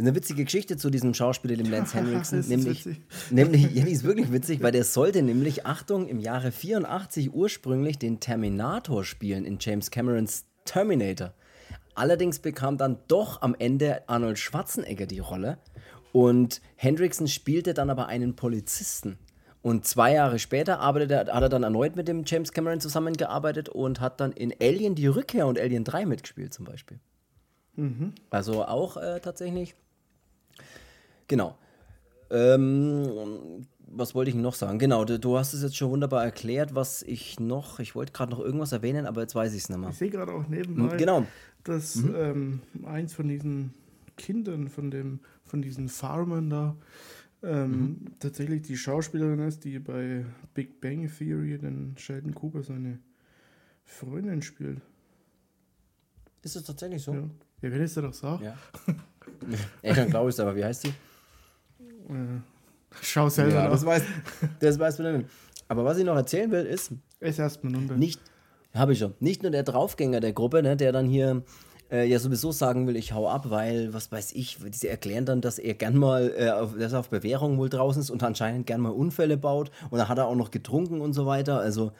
eine 0.00 0.14
witzige 0.14 0.44
Geschichte 0.44 0.76
zu 0.76 0.90
diesem 0.90 1.14
Schauspieler, 1.14 1.56
dem 1.56 1.70
Lance 1.70 1.94
Henriksen. 1.96 2.40
nämlich, 2.48 2.86
nämlich, 3.30 3.62
ja, 3.74 3.84
die 3.84 3.92
ist 3.92 4.04
wirklich 4.04 4.32
witzig, 4.32 4.62
weil 4.62 4.72
der 4.72 4.84
sollte 4.84 5.22
nämlich, 5.22 5.66
Achtung, 5.66 6.08
im 6.08 6.18
Jahre 6.18 6.52
84 6.52 7.34
ursprünglich 7.34 7.98
den 7.98 8.20
Terminator 8.20 9.04
spielen 9.04 9.44
in 9.44 9.58
James 9.60 9.90
Camerons 9.90 10.44
Terminator. 10.64 11.34
Allerdings 11.94 12.38
bekam 12.38 12.78
dann 12.78 12.98
doch 13.08 13.42
am 13.42 13.54
Ende 13.58 14.08
Arnold 14.08 14.38
Schwarzenegger 14.38 15.06
die 15.06 15.18
Rolle 15.18 15.58
und 16.12 16.60
Hendrickson 16.76 17.28
spielte 17.28 17.74
dann 17.74 17.90
aber 17.90 18.06
einen 18.06 18.36
Polizisten. 18.36 19.18
Und 19.62 19.84
zwei 19.84 20.14
Jahre 20.14 20.38
später 20.38 20.80
arbeitet 20.80 21.10
er, 21.10 21.34
hat 21.34 21.42
er 21.42 21.48
dann 21.48 21.62
erneut 21.62 21.94
mit 21.94 22.08
dem 22.08 22.24
James 22.24 22.52
Cameron 22.52 22.80
zusammengearbeitet 22.80 23.68
und 23.68 24.00
hat 24.00 24.20
dann 24.20 24.32
in 24.32 24.54
Alien 24.60 24.94
die 24.94 25.06
Rückkehr 25.06 25.46
und 25.46 25.58
Alien 25.58 25.84
3 25.84 26.06
mitgespielt 26.06 26.54
zum 26.54 26.64
Beispiel. 26.64 26.98
Mhm. 27.76 28.14
Also 28.30 28.64
auch 28.64 28.96
äh, 28.96 29.20
tatsächlich. 29.20 29.74
Genau. 31.30 31.56
Ähm, 32.30 33.66
was 33.86 34.16
wollte 34.16 34.30
ich 34.30 34.36
noch 34.36 34.54
sagen? 34.54 34.80
Genau, 34.80 35.04
du, 35.04 35.18
du, 35.18 35.38
hast 35.38 35.52
es 35.52 35.62
jetzt 35.62 35.76
schon 35.76 35.90
wunderbar 35.90 36.24
erklärt, 36.24 36.74
was 36.74 37.02
ich 37.02 37.38
noch, 37.38 37.78
ich 37.78 37.94
wollte 37.94 38.12
gerade 38.12 38.32
noch 38.32 38.40
irgendwas 38.40 38.72
erwähnen, 38.72 39.06
aber 39.06 39.20
jetzt 39.20 39.36
weiß 39.36 39.52
ich 39.52 39.62
es 39.62 39.68
nicht 39.68 39.78
mehr. 39.78 39.90
Ich 39.90 39.96
sehe 39.96 40.10
gerade 40.10 40.32
auch 40.32 40.48
nebenbei, 40.48 40.96
genau. 40.96 41.26
dass 41.62 41.96
mhm. 41.96 42.14
ähm, 42.16 42.60
eins 42.84 43.14
von 43.14 43.28
diesen 43.28 43.74
Kindern, 44.16 44.68
von, 44.68 44.90
dem, 44.90 45.20
von 45.44 45.62
diesen 45.62 45.88
Farmern 45.88 46.50
da, 46.50 46.76
ähm, 47.44 47.70
mhm. 47.70 47.98
tatsächlich 48.18 48.62
die 48.62 48.76
Schauspielerin 48.76 49.38
ist, 49.38 49.64
die 49.64 49.78
bei 49.78 50.24
Big 50.52 50.80
Bang 50.80 51.08
Theory 51.08 51.58
den 51.58 51.94
Sheldon 51.96 52.34
Cooper 52.34 52.64
seine 52.64 52.98
Freundin 53.84 54.42
spielt. 54.42 54.80
Ist 56.42 56.56
das 56.56 56.64
tatsächlich 56.64 57.02
so? 57.02 57.14
Ja. 57.14 57.22
Ja, 57.62 57.70
wenn 57.70 57.78
ich 57.78 57.84
es 57.84 57.94
dir 57.94 58.02
doch 58.02 58.14
sage. 58.14 58.46
Ja. 58.46 58.58
Ey, 59.82 59.94
dann 59.94 60.10
glaube 60.10 60.30
ich 60.30 60.34
es, 60.34 60.40
aber 60.40 60.56
wie 60.56 60.64
heißt 60.64 60.82
sie? 60.82 60.92
Schau 63.00 63.28
selber 63.28 63.54
ja, 63.54 63.68
das 63.68 63.84
weiß, 63.84 64.02
das 64.60 64.78
weiß 64.78 64.98
man 64.98 65.18
nicht. 65.18 65.30
Aber 65.68 65.84
was 65.84 65.98
ich 65.98 66.04
noch 66.04 66.16
erzählen 66.16 66.50
will, 66.50 66.64
ist. 66.64 66.92
Ist 67.20 67.38
erstmal 67.38 67.74
runter. 67.74 67.96
Nicht, 67.96 68.20
habe 68.74 68.92
ich 68.92 68.98
schon. 68.98 69.14
Nicht 69.20 69.42
nur 69.42 69.52
der 69.52 69.62
Draufgänger 69.62 70.20
der 70.20 70.32
Gruppe, 70.32 70.62
ne, 70.62 70.76
der 70.76 70.90
dann 70.90 71.06
hier 71.06 71.42
äh, 71.90 72.06
ja 72.06 72.18
sowieso 72.18 72.52
sagen 72.52 72.86
will, 72.86 72.96
ich 72.96 73.12
hau 73.12 73.28
ab, 73.28 73.50
weil, 73.50 73.92
was 73.92 74.10
weiß 74.10 74.32
ich, 74.32 74.58
sie 74.72 74.88
erklären 74.88 75.26
dann, 75.26 75.40
dass 75.40 75.58
er 75.58 75.74
gern 75.74 75.96
mal, 75.96 76.32
äh, 76.36 76.50
auf, 76.50 76.76
dass 76.76 76.92
er 76.92 77.00
auf 77.00 77.10
Bewährung 77.10 77.58
wohl 77.58 77.68
draußen 77.68 78.00
ist 78.00 78.10
und 78.10 78.22
anscheinend 78.22 78.66
gern 78.66 78.80
mal 78.80 78.90
Unfälle 78.90 79.36
baut. 79.36 79.70
Und 79.90 79.98
dann 79.98 80.08
hat 80.08 80.18
er 80.18 80.26
auch 80.26 80.34
noch 80.34 80.50
getrunken 80.50 81.00
und 81.00 81.12
so 81.12 81.26
weiter. 81.26 81.60
Also, 81.60 81.92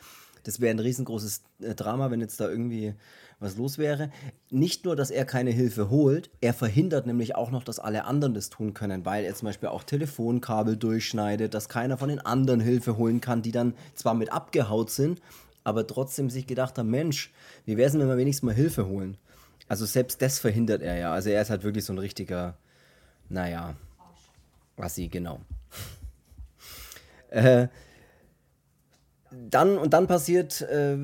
das 0.44 0.60
wäre 0.60 0.74
ein 0.74 0.78
riesengroßes 0.78 1.42
äh, 1.60 1.74
Drama, 1.74 2.10
wenn 2.10 2.20
jetzt 2.20 2.40
da 2.40 2.48
irgendwie 2.48 2.94
was 3.40 3.56
los 3.56 3.78
wäre. 3.78 4.10
Nicht 4.50 4.84
nur, 4.84 4.96
dass 4.96 5.10
er 5.10 5.24
keine 5.24 5.50
Hilfe 5.50 5.90
holt, 5.90 6.30
er 6.40 6.54
verhindert 6.54 7.06
nämlich 7.06 7.34
auch 7.34 7.50
noch, 7.50 7.64
dass 7.64 7.78
alle 7.78 8.04
anderen 8.04 8.34
das 8.34 8.50
tun 8.50 8.74
können, 8.74 9.04
weil 9.04 9.24
er 9.24 9.34
zum 9.34 9.46
Beispiel 9.46 9.70
auch 9.70 9.82
Telefonkabel 9.82 10.76
durchschneidet, 10.76 11.54
dass 11.54 11.68
keiner 11.68 11.96
von 11.96 12.10
den 12.10 12.20
anderen 12.20 12.60
Hilfe 12.60 12.96
holen 12.96 13.20
kann, 13.20 13.42
die 13.42 13.52
dann 13.52 13.74
zwar 13.94 14.14
mit 14.14 14.32
abgehaut 14.32 14.90
sind, 14.90 15.20
aber 15.64 15.86
trotzdem 15.86 16.30
sich 16.30 16.46
gedacht 16.46 16.78
haben, 16.78 16.90
Mensch, 16.90 17.32
wie 17.64 17.76
wäre 17.76 17.88
es 17.88 17.98
wenn 17.98 18.08
wir 18.08 18.16
wenigstens 18.16 18.46
mal 18.46 18.54
Hilfe 18.54 18.86
holen? 18.86 19.16
Also 19.68 19.86
selbst 19.86 20.20
das 20.20 20.38
verhindert 20.38 20.82
er 20.82 20.98
ja. 20.98 21.12
Also 21.12 21.30
er 21.30 21.42
ist 21.42 21.50
halt 21.50 21.62
wirklich 21.62 21.84
so 21.84 21.92
ein 21.92 21.98
richtiger, 21.98 22.56
naja, 23.28 23.74
was 24.76 24.96
sie 24.96 25.08
genau. 25.08 25.40
äh, 27.30 27.68
dann 29.50 29.78
und 29.78 29.92
dann 29.94 30.06
passiert 30.06 30.60
äh, 30.62 30.96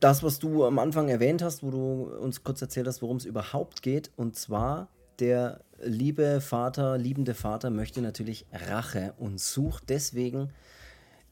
das, 0.00 0.22
was 0.22 0.38
du 0.38 0.64
am 0.64 0.78
Anfang 0.78 1.08
erwähnt 1.08 1.42
hast, 1.42 1.62
wo 1.62 1.70
du 1.70 2.04
uns 2.20 2.44
kurz 2.44 2.60
erzählt 2.60 2.86
hast, 2.86 3.00
worum 3.02 3.16
es 3.16 3.24
überhaupt 3.24 3.82
geht. 3.82 4.10
Und 4.16 4.36
zwar, 4.36 4.88
der 5.18 5.60
liebe 5.82 6.40
Vater, 6.40 6.98
liebende 6.98 7.34
Vater 7.34 7.70
möchte 7.70 8.02
natürlich 8.02 8.46
Rache 8.52 9.14
und 9.18 9.40
sucht 9.40 9.88
deswegen 9.88 10.50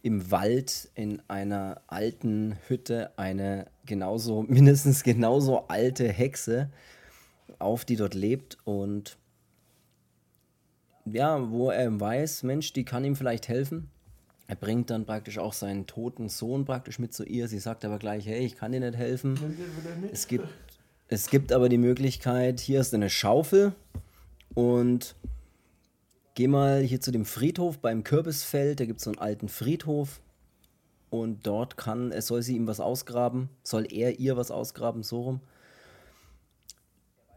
im 0.03 0.31
Wald 0.31 0.91
in 0.95 1.23
einer 1.29 1.83
alten 1.87 2.57
Hütte 2.67 3.17
eine 3.17 3.67
genauso, 3.87 4.43
mindestens 4.49 5.03
genauso 5.03 5.69
alte 5.69 6.09
Hexe 6.09 6.71
auf, 7.59 7.85
die 7.85 7.97
dort 7.97 8.15
lebt 8.15 8.59
und 8.65 9.19
ja, 11.05 11.51
wo 11.51 11.71
er 11.71 12.01
weiß, 12.01 12.45
Mensch, 12.45 12.73
die 12.73 12.85
kann 12.85 13.05
ihm 13.05 13.17
vielleicht 13.17 13.49
helfen. 13.49 13.91
Er 14.53 14.57
bringt 14.57 14.91
dann 14.91 15.07
praktisch 15.07 15.39
auch 15.39 15.55
seinen 15.55 15.87
toten 15.87 16.29
Sohn 16.29 16.67
praktisch 16.67 16.99
mit 16.99 17.15
zu 17.15 17.25
ihr. 17.25 17.49
Sie 17.49 17.59
sagt 17.59 17.87
aber 17.87 17.99
gleich, 17.99 18.27
hey, 18.27 18.45
ich 18.45 18.55
kann 18.55 18.73
dir 18.73 18.81
nicht 18.81 18.99
helfen. 18.99 19.41
Es 20.13 20.29
gibt, 20.29 20.47
es 21.09 21.31
gibt 21.31 21.53
aber 21.53 21.71
die 21.71 21.79
Möglichkeit, 21.79 22.61
hier 22.61 22.79
ist 22.79 22.93
eine 22.93 23.09
Schaufel 23.09 23.73
und 24.53 25.15
geh 26.35 26.49
mal 26.49 26.83
hier 26.83 27.01
zu 27.01 27.13
dem 27.13 27.25
Friedhof 27.25 27.79
beim 27.79 28.05
Kürbisfeld. 28.05 28.79
Da 28.79 28.85
gibt 28.85 28.99
es 28.99 29.05
so 29.05 29.11
einen 29.13 29.21
alten 29.21 29.49
Friedhof 29.49 30.21
und 31.09 31.47
dort 31.47 31.79
kann, 31.79 32.13
es 32.13 32.27
soll 32.27 32.43
sie 32.43 32.55
ihm 32.55 32.67
was 32.67 32.79
ausgraben, 32.79 33.49
soll 33.63 33.87
er 33.91 34.21
ihr 34.21 34.37
was 34.37 34.51
ausgraben, 34.51 35.03
so 35.03 35.23
rum 35.23 35.41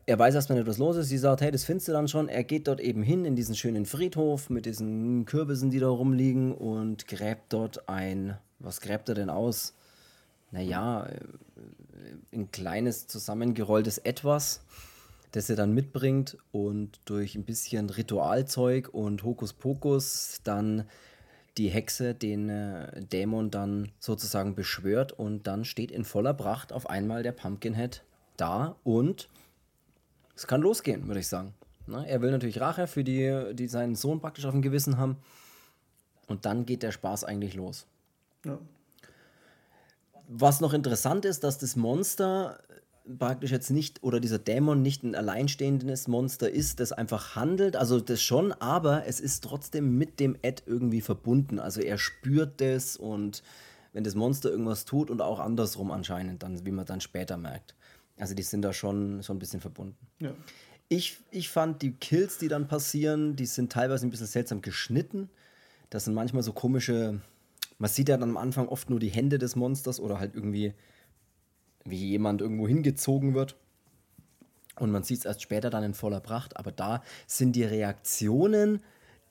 er 0.08 0.20
weiß 0.20 0.36
erstmal 0.36 0.60
nicht, 0.60 0.68
was 0.68 0.78
los 0.78 0.98
ist. 0.98 1.10
Sie 1.10 1.18
sagt, 1.18 1.42
hey, 1.42 1.52
das 1.52 1.64
findest 1.64 1.88
du 1.88 1.92
dann 1.92 2.08
schon. 2.08 2.30
Er 2.30 2.44
geht 2.44 2.68
dort 2.68 2.80
eben 2.80 3.02
hin 3.02 3.26
in 3.26 3.36
diesen 3.36 3.56
schönen 3.56 3.86
Friedhof 3.86 4.50
mit 4.50 4.66
diesen 4.66 5.26
Kürbissen, 5.26 5.72
die 5.72 5.80
da 5.80 5.88
rumliegen 5.88 6.54
und 6.54 7.08
gräbt 7.08 7.54
dort 7.54 7.90
ein, 7.90 8.38
was 8.60 8.82
gräbt 8.82 9.10
er 9.10 9.16
denn 9.16 9.30
aus? 9.30 9.74
Naja, 10.52 11.08
äh, 11.08 12.36
ein 12.36 12.52
kleines 12.52 13.08
zusammengerolltes 13.08 13.98
Etwas, 13.98 14.62
das 15.32 15.50
er 15.50 15.56
dann 15.56 15.74
mitbringt 15.74 16.38
und 16.52 17.00
durch 17.06 17.36
ein 17.36 17.44
bisschen 17.44 17.90
Ritualzeug 17.90 18.90
und 18.94 19.24
Hokuspokus 19.24 20.42
dann 20.44 20.86
die 21.58 21.70
Hexe 21.70 22.14
den 22.14 22.50
äh, 22.50 23.02
Dämon 23.02 23.50
dann 23.50 23.92
sozusagen 24.00 24.56
beschwört 24.56 25.14
und 25.14 25.48
dann 25.48 25.66
steht 25.66 25.92
in 25.92 26.06
voller 26.06 26.34
Pracht 26.34 26.74
auf 26.74 26.90
einmal 26.90 27.24
der 27.24 27.32
Pumpkinhead 27.32 28.04
da 28.38 28.76
und 28.84 29.30
es 30.36 30.48
kann 30.48 30.62
losgehen, 30.62 31.08
würde 31.08 31.20
ich 31.20 31.28
sagen. 31.28 31.54
Ne? 31.88 32.08
Er 32.08 32.22
will 32.22 32.32
natürlich 32.32 32.60
Rache 32.60 32.88
für 32.88 33.04
die, 33.04 33.54
die 33.54 33.68
seinen 33.68 33.96
Sohn 33.96 34.20
praktisch 34.20 34.46
auf 34.46 34.52
dem 34.52 34.62
Gewissen 34.62 34.98
haben. 34.98 35.18
Und 36.28 36.46
dann 36.46 36.66
geht 36.66 36.84
der 36.84 36.92
Spaß 36.92 37.24
eigentlich 37.24 37.54
los. 37.54 37.86
Ja. 38.44 38.58
Was 40.28 40.60
noch 40.60 40.74
interessant 40.74 41.24
ist, 41.26 41.44
dass 41.44 41.60
das 41.60 41.76
Monster 41.76 42.60
praktisch 43.20 43.52
jetzt 43.52 43.70
nicht 43.70 44.04
oder 44.04 44.20
dieser 44.20 44.40
Dämon 44.40 44.82
nicht 44.82 45.04
ein 45.04 45.14
alleinstehendes 45.14 46.08
Monster 46.08 46.50
ist, 46.50 46.80
das 46.80 46.92
einfach 46.92 47.36
handelt, 47.36 47.76
also 47.76 48.00
das 48.00 48.22
schon, 48.22 48.52
aber 48.54 49.06
es 49.06 49.20
ist 49.20 49.44
trotzdem 49.44 49.98
mit 49.98 50.20
dem 50.20 50.36
Ed 50.42 50.64
irgendwie 50.66 51.02
verbunden. 51.02 51.60
Also 51.60 51.82
er 51.82 52.00
spürt 52.00 52.60
das 52.62 52.98
und 52.98 53.44
wenn 53.94 54.04
das 54.04 54.16
Monster 54.16 54.50
irgendwas 54.50 54.86
tut 54.86 55.12
und 55.12 55.22
auch 55.22 55.40
andersrum 55.40 55.92
anscheinend, 55.92 56.42
dann, 56.44 56.66
wie 56.66 56.72
man 56.72 56.86
dann 56.86 57.00
später 57.00 57.38
merkt. 57.38 57.76
Also 58.18 58.34
die 58.34 58.44
sind 58.44 58.62
da 58.62 58.74
schon 58.74 59.22
so 59.22 59.34
ein 59.34 59.40
bisschen 59.40 59.60
verbunden. 59.60 59.98
Ja. 60.20 60.34
Ich, 60.88 61.18
ich 61.32 61.50
fand 61.50 61.82
die 61.82 61.92
Kills, 61.92 62.38
die 62.38 62.48
dann 62.48 62.68
passieren, 62.68 63.36
die 63.36 63.46
sind 63.46 63.72
teilweise 63.72 64.06
ein 64.06 64.12
bisschen 64.12 64.28
seltsam 64.28 64.62
geschnitten. 64.62 65.30
Das 65.90 66.06
sind 66.06 66.14
manchmal 66.14 66.44
so 66.44 66.54
komische. 66.54 67.22
Man 67.78 67.90
sieht 67.90 68.10
ja 68.10 68.18
dann 68.18 68.30
am 68.30 68.38
Anfang 68.38 68.68
oft 68.68 68.90
nur 68.90 69.00
die 69.00 69.10
Hände 69.10 69.38
des 69.38 69.56
Monsters 69.56 70.00
oder 70.00 70.20
halt 70.20 70.36
irgendwie, 70.36 70.74
wie 71.84 72.10
jemand 72.10 72.42
irgendwo 72.42 72.68
hingezogen 72.68 73.34
wird. 73.34 73.56
Und 74.78 74.92
man 74.92 75.04
sieht 75.04 75.20
es 75.20 75.26
erst 75.26 75.42
später 75.42 75.70
dann 75.70 75.84
in 75.84 75.94
voller 75.94 76.20
Pracht. 76.20 76.58
Aber 76.58 76.72
da 76.72 77.02
sind 77.28 77.56
die 77.56 77.64
Reaktionen 77.64 78.82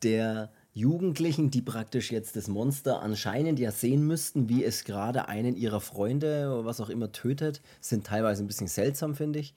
der 0.03 0.51
Jugendlichen, 0.75 1.51
die 1.53 1.63
praktisch 1.63 2.11
jetzt 2.11 2.35
das 2.35 2.49
Monster 2.49 3.01
anscheinend 3.01 3.61
ja 3.61 3.71
sehen 3.71 4.05
müssten, 4.07 4.49
wie 4.49 4.65
es 4.65 4.85
gerade 4.85 5.29
einen 5.29 5.57
ihrer 5.57 5.81
Freunde 5.81 6.51
oder 6.53 6.65
was 6.65 6.81
auch 6.81 6.91
immer 6.91 7.13
tötet, 7.13 7.63
sind 7.81 8.07
teilweise 8.07 8.43
ein 8.43 8.49
bisschen 8.49 8.67
seltsam, 8.67 9.15
finde 9.15 9.39
ich 9.39 9.55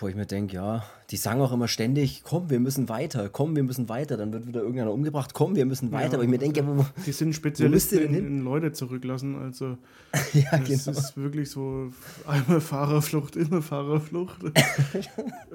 wo 0.00 0.08
ich 0.08 0.14
mir 0.14 0.26
denke, 0.26 0.56
ja, 0.56 0.84
die 1.10 1.16
sagen 1.16 1.40
auch 1.40 1.52
immer 1.52 1.68
ständig, 1.68 2.22
komm, 2.24 2.50
wir 2.50 2.60
müssen 2.60 2.88
weiter, 2.88 3.28
komm, 3.28 3.56
wir 3.56 3.62
müssen 3.62 3.88
weiter, 3.88 4.16
dann 4.16 4.32
wird 4.32 4.46
wieder 4.46 4.60
irgendeiner 4.60 4.92
umgebracht, 4.92 5.34
komm, 5.34 5.56
wir 5.56 5.66
müssen 5.66 5.92
weiter. 5.92 6.12
Ja, 6.12 6.14
aber 6.14 6.24
ich 6.24 6.30
mir 6.30 6.38
denke, 6.38 6.66
wo, 6.66 6.84
die 7.04 7.12
sind 7.12 7.34
Spezialisten 7.34 7.98
in, 7.98 8.14
in, 8.14 8.40
Leute 8.44 8.72
zurücklassen, 8.72 9.36
also 9.36 9.78
ja, 10.32 10.58
das 10.58 10.84
genau. 10.84 10.98
ist 10.98 11.16
wirklich 11.16 11.50
so 11.50 11.92
einmal 12.26 12.60
Fahrerflucht, 12.60 13.36
immer 13.36 13.62
Fahrerflucht. 13.62 14.42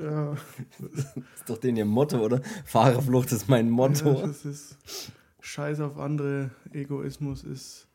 ja. 0.01 0.35
Das 0.79 1.05
ist 1.05 1.15
doch 1.47 1.57
den 1.57 1.77
ihr 1.77 1.85
Motto, 1.85 2.19
oder? 2.19 2.41
Fahrerflucht 2.65 3.31
ist 3.31 3.49
mein 3.49 3.69
Motto. 3.69 4.13
Ja, 4.13 4.27
das 4.27 4.45
ist 4.45 4.77
Scheiß 5.41 5.79
auf 5.79 5.97
andere, 5.97 6.51
Egoismus 6.73 7.43
ist 7.43 7.87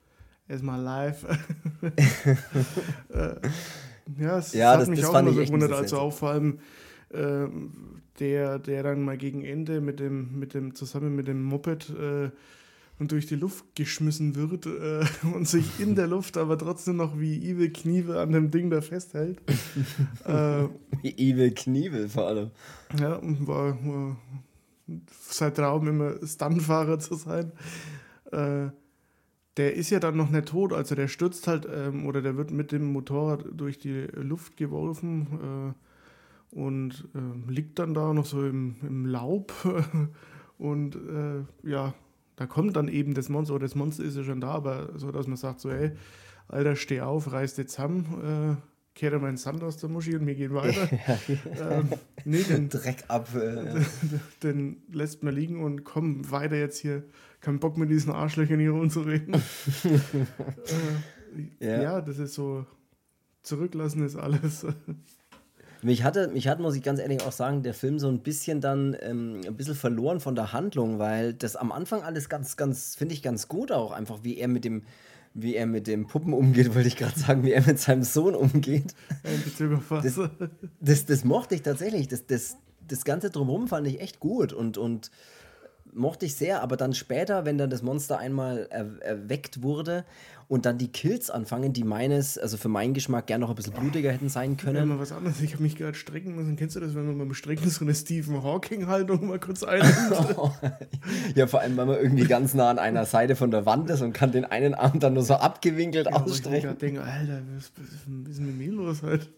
erstmal 0.48 0.80
live. 0.80 1.26
ja, 4.18 4.38
es 4.38 4.52
ja, 4.52 4.72
hat 4.72 4.80
das, 4.82 4.88
mich 4.88 5.00
das 5.00 5.10
auch 5.10 5.18
immer 5.18 5.32
so 5.32 5.44
gewundert. 5.44 5.72
Also 5.72 5.98
auch 5.98 6.12
vor 6.12 6.30
allem 6.30 6.58
äh, 7.10 7.46
der, 8.18 8.58
der 8.58 8.82
dann 8.82 9.02
mal 9.02 9.16
gegen 9.16 9.44
Ende 9.44 9.80
mit 9.80 10.00
dem, 10.00 10.38
mit 10.38 10.54
dem, 10.54 10.74
zusammen 10.74 11.14
mit 11.16 11.28
dem 11.28 11.42
Moped 11.42 11.90
äh, 11.90 12.30
und 12.98 13.12
durch 13.12 13.26
die 13.26 13.34
Luft 13.34 13.64
geschmissen 13.74 14.36
wird 14.36 14.66
äh, 14.66 15.04
und 15.34 15.48
sich 15.48 15.80
in 15.80 15.94
der 15.96 16.06
Luft 16.06 16.36
aber 16.36 16.58
trotzdem 16.58 16.96
noch 16.96 17.18
wie 17.18 17.50
Evil 17.50 17.72
Knievel 17.72 18.18
an 18.18 18.32
dem 18.32 18.50
Ding 18.50 18.70
da 18.70 18.80
festhält. 18.80 19.40
äh, 20.26 20.68
wie 21.02 21.16
Evil 21.16 21.52
Knievel 21.52 22.08
vor 22.08 22.26
allem. 22.26 22.50
Ja, 22.98 23.14
und 23.16 23.46
war, 23.46 23.78
war 23.84 24.16
seit 25.18 25.56
Traum 25.56 25.88
immer 25.88 26.14
Stuntfahrer 26.24 26.98
zu 26.98 27.14
sein. 27.14 27.52
Äh, 28.32 28.68
der 29.56 29.74
ist 29.74 29.90
ja 29.90 30.00
dann 30.00 30.16
noch 30.16 30.30
nicht 30.30 30.48
tot, 30.48 30.72
also 30.72 30.94
der 30.94 31.08
stürzt 31.08 31.46
halt 31.46 31.66
ähm, 31.70 32.06
oder 32.06 32.22
der 32.22 32.36
wird 32.36 32.50
mit 32.50 32.72
dem 32.72 32.92
Motorrad 32.92 33.44
durch 33.52 33.78
die 33.78 34.06
Luft 34.14 34.56
geworfen 34.56 35.74
äh, 36.54 36.56
und 36.56 37.08
äh, 37.14 37.50
liegt 37.50 37.78
dann 37.78 37.94
da 37.94 38.12
noch 38.12 38.26
so 38.26 38.44
im, 38.46 38.76
im 38.82 39.06
Laub. 39.06 39.52
Und 40.60 40.94
äh, 40.94 41.42
ja, 41.66 41.94
da 42.36 42.46
kommt 42.46 42.76
dann 42.76 42.88
eben 42.88 43.14
das 43.14 43.30
Monster, 43.30 43.54
oder 43.54 43.64
das 43.64 43.74
Monster 43.74 44.04
ist 44.04 44.14
ja 44.14 44.22
schon 44.22 44.42
da, 44.42 44.50
aber 44.50 44.90
so, 44.98 45.10
dass 45.10 45.26
man 45.26 45.38
sagt 45.38 45.58
so, 45.60 45.70
hey, 45.70 45.92
Alter, 46.48 46.76
steh 46.76 47.00
auf, 47.00 47.32
reiß 47.32 47.56
jetzt 47.56 47.72
zusammen, 47.72 48.58
äh, 48.60 48.69
kehre 49.00 49.18
meinen 49.18 49.38
Sand 49.38 49.62
aus 49.62 49.78
der 49.78 49.88
Muschi 49.88 50.14
und 50.14 50.26
wir 50.26 50.34
gehen 50.34 50.52
weiter. 50.54 50.90
ähm, 51.58 51.88
nee, 52.26 52.42
den, 52.42 52.68
Dreck 52.68 53.04
ab. 53.08 53.34
Äh, 53.34 53.80
den, 54.42 54.82
lässt 54.92 55.22
man 55.22 55.34
liegen 55.34 55.64
und 55.64 55.84
komm 55.84 56.30
weiter 56.30 56.56
jetzt 56.56 56.78
hier 56.78 57.04
keinen 57.40 57.60
Bock 57.60 57.78
mit 57.78 57.88
diesen 57.88 58.12
Arschlöchern 58.12 58.60
hier 58.60 58.72
rumzureden. 58.72 59.34
äh, 61.60 61.66
ja. 61.66 61.82
ja, 61.82 62.00
das 62.02 62.18
ist 62.18 62.34
so, 62.34 62.66
zurücklassen 63.42 64.04
ist 64.04 64.16
alles. 64.16 64.66
Mich 65.80 66.04
hatte, 66.04 66.28
mich 66.28 66.46
hat, 66.46 66.60
muss 66.60 66.76
ich 66.76 66.82
ganz 66.82 67.00
ehrlich 67.00 67.22
auch 67.22 67.32
sagen, 67.32 67.62
der 67.62 67.72
Film 67.72 67.98
so 67.98 68.08
ein 68.08 68.20
bisschen 68.20 68.60
dann 68.60 68.94
ähm, 69.00 69.40
ein 69.46 69.56
bisschen 69.56 69.76
verloren 69.76 70.20
von 70.20 70.34
der 70.34 70.52
Handlung, 70.52 70.98
weil 70.98 71.32
das 71.32 71.56
am 71.56 71.72
Anfang 71.72 72.02
alles 72.02 72.28
ganz, 72.28 72.58
ganz, 72.58 72.96
finde 72.96 73.14
ich 73.14 73.22
ganz 73.22 73.48
gut 73.48 73.72
auch, 73.72 73.92
einfach 73.92 74.18
wie 74.24 74.36
er 74.36 74.48
mit 74.48 74.66
dem, 74.66 74.82
wie 75.34 75.54
er 75.54 75.66
mit 75.66 75.86
dem 75.86 76.06
Puppen 76.06 76.32
umgeht, 76.32 76.74
wollte 76.74 76.88
ich 76.88 76.96
gerade 76.96 77.18
sagen, 77.18 77.44
wie 77.44 77.52
er 77.52 77.64
mit 77.64 77.78
seinem 77.78 78.02
Sohn 78.02 78.34
umgeht. 78.34 78.94
Das, 80.02 80.18
das, 80.80 81.06
das 81.06 81.24
mochte 81.24 81.54
ich 81.54 81.62
tatsächlich. 81.62 82.08
Das, 82.08 82.26
das, 82.26 82.56
das 82.86 83.04
Ganze 83.04 83.30
drumherum 83.30 83.68
fand 83.68 83.86
ich 83.86 84.00
echt 84.00 84.20
gut 84.20 84.52
und, 84.52 84.76
und 84.76 85.10
mochte 85.94 86.26
ich 86.26 86.36
sehr, 86.36 86.62
aber 86.62 86.76
dann 86.76 86.94
später, 86.94 87.44
wenn 87.44 87.58
dann 87.58 87.70
das 87.70 87.82
Monster 87.82 88.18
einmal 88.18 88.66
er 88.70 89.00
erweckt 89.02 89.62
wurde 89.62 90.04
und 90.48 90.66
dann 90.66 90.78
die 90.78 90.88
Kills 90.88 91.30
anfangen, 91.30 91.72
die 91.72 91.84
meines, 91.84 92.36
also 92.36 92.56
für 92.56 92.68
meinen 92.68 92.92
Geschmack 92.92 93.28
gerne 93.28 93.42
noch 93.42 93.50
ein 93.50 93.54
bisschen 93.54 93.72
blutiger 93.72 94.10
hätten 94.10 94.28
sein 94.28 94.56
können. 94.56 94.76
Ja, 94.76 94.84
mal 94.84 94.98
was 94.98 95.12
anderes. 95.12 95.40
Ich 95.40 95.52
habe 95.52 95.62
mich 95.62 95.76
gerade 95.76 95.94
strecken 95.94 96.34
müssen. 96.34 96.56
Kennst 96.56 96.74
du 96.74 96.80
das, 96.80 96.94
wenn 96.96 97.06
man 97.06 97.18
beim 97.18 97.34
Strecken 97.34 97.70
so 97.70 97.84
eine 97.84 97.94
Stephen 97.94 98.42
Hawking-Haltung 98.42 99.28
mal 99.28 99.38
kurz 99.38 99.62
einnimmt? 99.62 99.94
ja, 101.36 101.46
vor 101.46 101.60
allem, 101.60 101.76
weil 101.76 101.86
man 101.86 101.96
irgendwie 101.96 102.24
ganz 102.24 102.54
nah 102.54 102.70
an 102.70 102.80
einer 102.80 103.06
Seite 103.06 103.36
von 103.36 103.52
der 103.52 103.64
Wand 103.64 103.90
ist 103.90 104.02
und 104.02 104.12
kann 104.12 104.32
den 104.32 104.44
einen 104.44 104.74
Arm 104.74 104.98
dann 104.98 105.14
nur 105.14 105.22
so 105.22 105.34
abgewinkelt 105.34 106.06
ja, 106.06 106.16
ausstrecken. 106.16 106.72
Ich 106.72 106.78
denke, 106.78 107.02
Alter, 107.02 107.42
was, 107.54 107.70
ist 108.28 108.40
mit 108.40 108.58
mir 108.58 108.72
los 108.72 109.02
halt? 109.02 109.30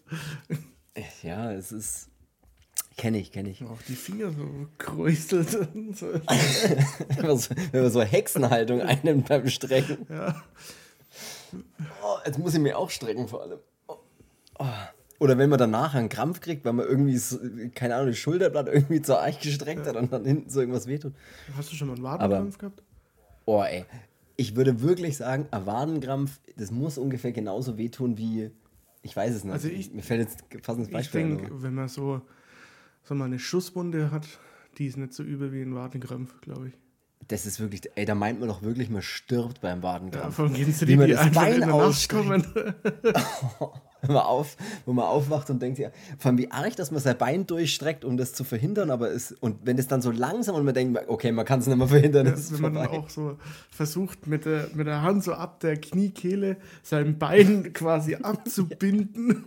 Ja, 1.21 1.51
es 1.51 1.71
ist 1.71 2.09
Kenne 2.97 3.17
ich, 3.17 3.31
kenne 3.31 3.49
ich. 3.49 3.63
Auch 3.63 3.81
die 3.87 3.95
Finger 3.95 4.31
so 4.31 4.67
kräuselt. 4.77 5.49
so. 5.49 5.59
wenn, 6.13 7.25
man 7.25 7.37
so, 7.37 7.55
wenn 7.71 7.81
man 7.81 7.91
so 7.91 8.01
Hexenhaltung 8.01 8.81
einnimmt 8.81 9.27
beim 9.27 9.47
Strecken. 9.47 10.05
Ja. 10.09 10.43
Oh, 12.03 12.17
jetzt 12.25 12.39
muss 12.39 12.53
ich 12.53 12.59
mir 12.59 12.77
auch 12.77 12.89
strecken 12.89 13.27
vor 13.27 13.41
allem. 13.41 13.59
Oh. 13.87 13.97
Oh. 14.59 14.65
Oder 15.19 15.37
wenn 15.37 15.49
man 15.49 15.59
danach 15.59 15.95
einen 15.95 16.09
Krampf 16.09 16.41
kriegt, 16.41 16.65
weil 16.65 16.73
man 16.73 16.85
irgendwie, 16.85 17.17
so, 17.17 17.39
keine 17.75 17.95
Ahnung, 17.95 18.07
das 18.07 18.17
Schulterblatt 18.17 18.67
irgendwie 18.67 19.01
zur 19.01 19.21
Eich 19.21 19.39
gestreckt 19.39 19.85
ja. 19.85 19.93
hat 19.93 19.95
und 19.95 20.11
dann 20.11 20.25
hinten 20.25 20.49
so 20.49 20.59
irgendwas 20.59 20.87
wehtut. 20.87 21.13
Hast 21.55 21.71
du 21.71 21.75
schon 21.75 21.87
mal 21.87 21.95
einen 21.95 22.03
Wadenkrampf 22.03 22.57
gehabt? 22.57 22.83
Oh, 23.45 23.61
ey. 23.61 23.85
Ich 24.35 24.55
würde 24.55 24.81
wirklich 24.81 25.17
sagen, 25.17 25.47
ein 25.51 25.65
Wadenkrampf, 25.65 26.39
das 26.57 26.71
muss 26.71 26.97
ungefähr 26.97 27.31
genauso 27.31 27.77
wehtun 27.77 28.17
wie, 28.17 28.51
ich 29.01 29.15
weiß 29.15 29.33
es 29.33 29.43
nicht. 29.43 29.53
Also 29.53 29.67
ich, 29.67 29.93
mir 29.93 30.01
fällt 30.01 30.21
jetzt 30.21 30.43
fast 30.63 30.79
ein 30.79 30.89
Beispiel 30.89 31.21
Ich 31.21 31.27
denke, 31.27 31.61
wenn 31.61 31.75
man 31.75 31.87
so 31.87 32.21
sag 33.03 33.17
mal, 33.17 33.25
eine 33.25 33.39
Schusswunde 33.39 34.11
hat, 34.11 34.27
die 34.77 34.87
ist 34.87 34.97
nicht 34.97 35.13
so 35.13 35.23
übel 35.23 35.51
wie 35.51 35.61
ein 35.61 35.75
Wadenkrampf, 35.75 36.41
glaube 36.41 36.69
ich. 36.69 36.82
Das 37.27 37.45
ist 37.45 37.59
wirklich, 37.59 37.83
ey, 37.95 38.05
da 38.05 38.15
meint 38.15 38.39
man 38.39 38.49
doch 38.49 38.61
wirklich, 38.61 38.89
man 38.89 39.01
stirbt 39.01 39.61
beim 39.61 39.83
Wadenkrampf. 39.83 40.37
Ja, 40.37 40.45
von 40.45 40.53
gehen 40.53 40.71
sie 40.71 40.85
die, 40.85 40.97
die 40.97 41.11
das 41.11 41.31
Bein 41.31 41.69
auskommen. 41.69 42.45
wenn, 44.01 44.13
man 44.13 44.23
auf, 44.23 44.57
wo 44.85 44.93
man 44.93 45.05
aufwacht 45.05 45.49
und 45.49 45.61
denkt, 45.61 45.79
ja, 45.79 45.91
vor 46.17 46.29
allem 46.29 46.37
wie 46.37 46.51
arg, 46.51 46.75
dass 46.75 46.91
man 46.91 47.01
sein 47.01 47.17
Bein 47.17 47.47
durchstreckt, 47.47 48.03
um 48.03 48.17
das 48.17 48.33
zu 48.33 48.43
verhindern, 48.43 48.91
aber 48.91 49.11
es, 49.11 49.31
und 49.31 49.65
wenn 49.65 49.77
es 49.77 49.87
dann 49.87 50.01
so 50.01 50.11
langsam 50.11 50.55
und 50.55 50.65
man 50.65 50.73
denkt, 50.73 50.99
okay, 51.07 51.31
man 51.31 51.45
kann 51.45 51.59
es 51.59 51.67
nicht 51.67 51.77
mehr 51.77 51.87
verhindern. 51.87 52.27
Ja, 52.27 52.33
wenn 52.61 52.73
man 52.73 52.87
auch 52.87 53.09
so 53.09 53.37
versucht, 53.69 54.27
mit 54.27 54.45
der, 54.45 54.67
mit 54.73 54.87
der 54.87 55.01
Hand 55.01 55.23
so 55.23 55.33
ab 55.33 55.59
der 55.59 55.77
Kniekehle 55.79 56.57
sein 56.81 57.17
Bein 57.19 57.73
quasi 57.73 58.15
abzubinden, 58.15 59.45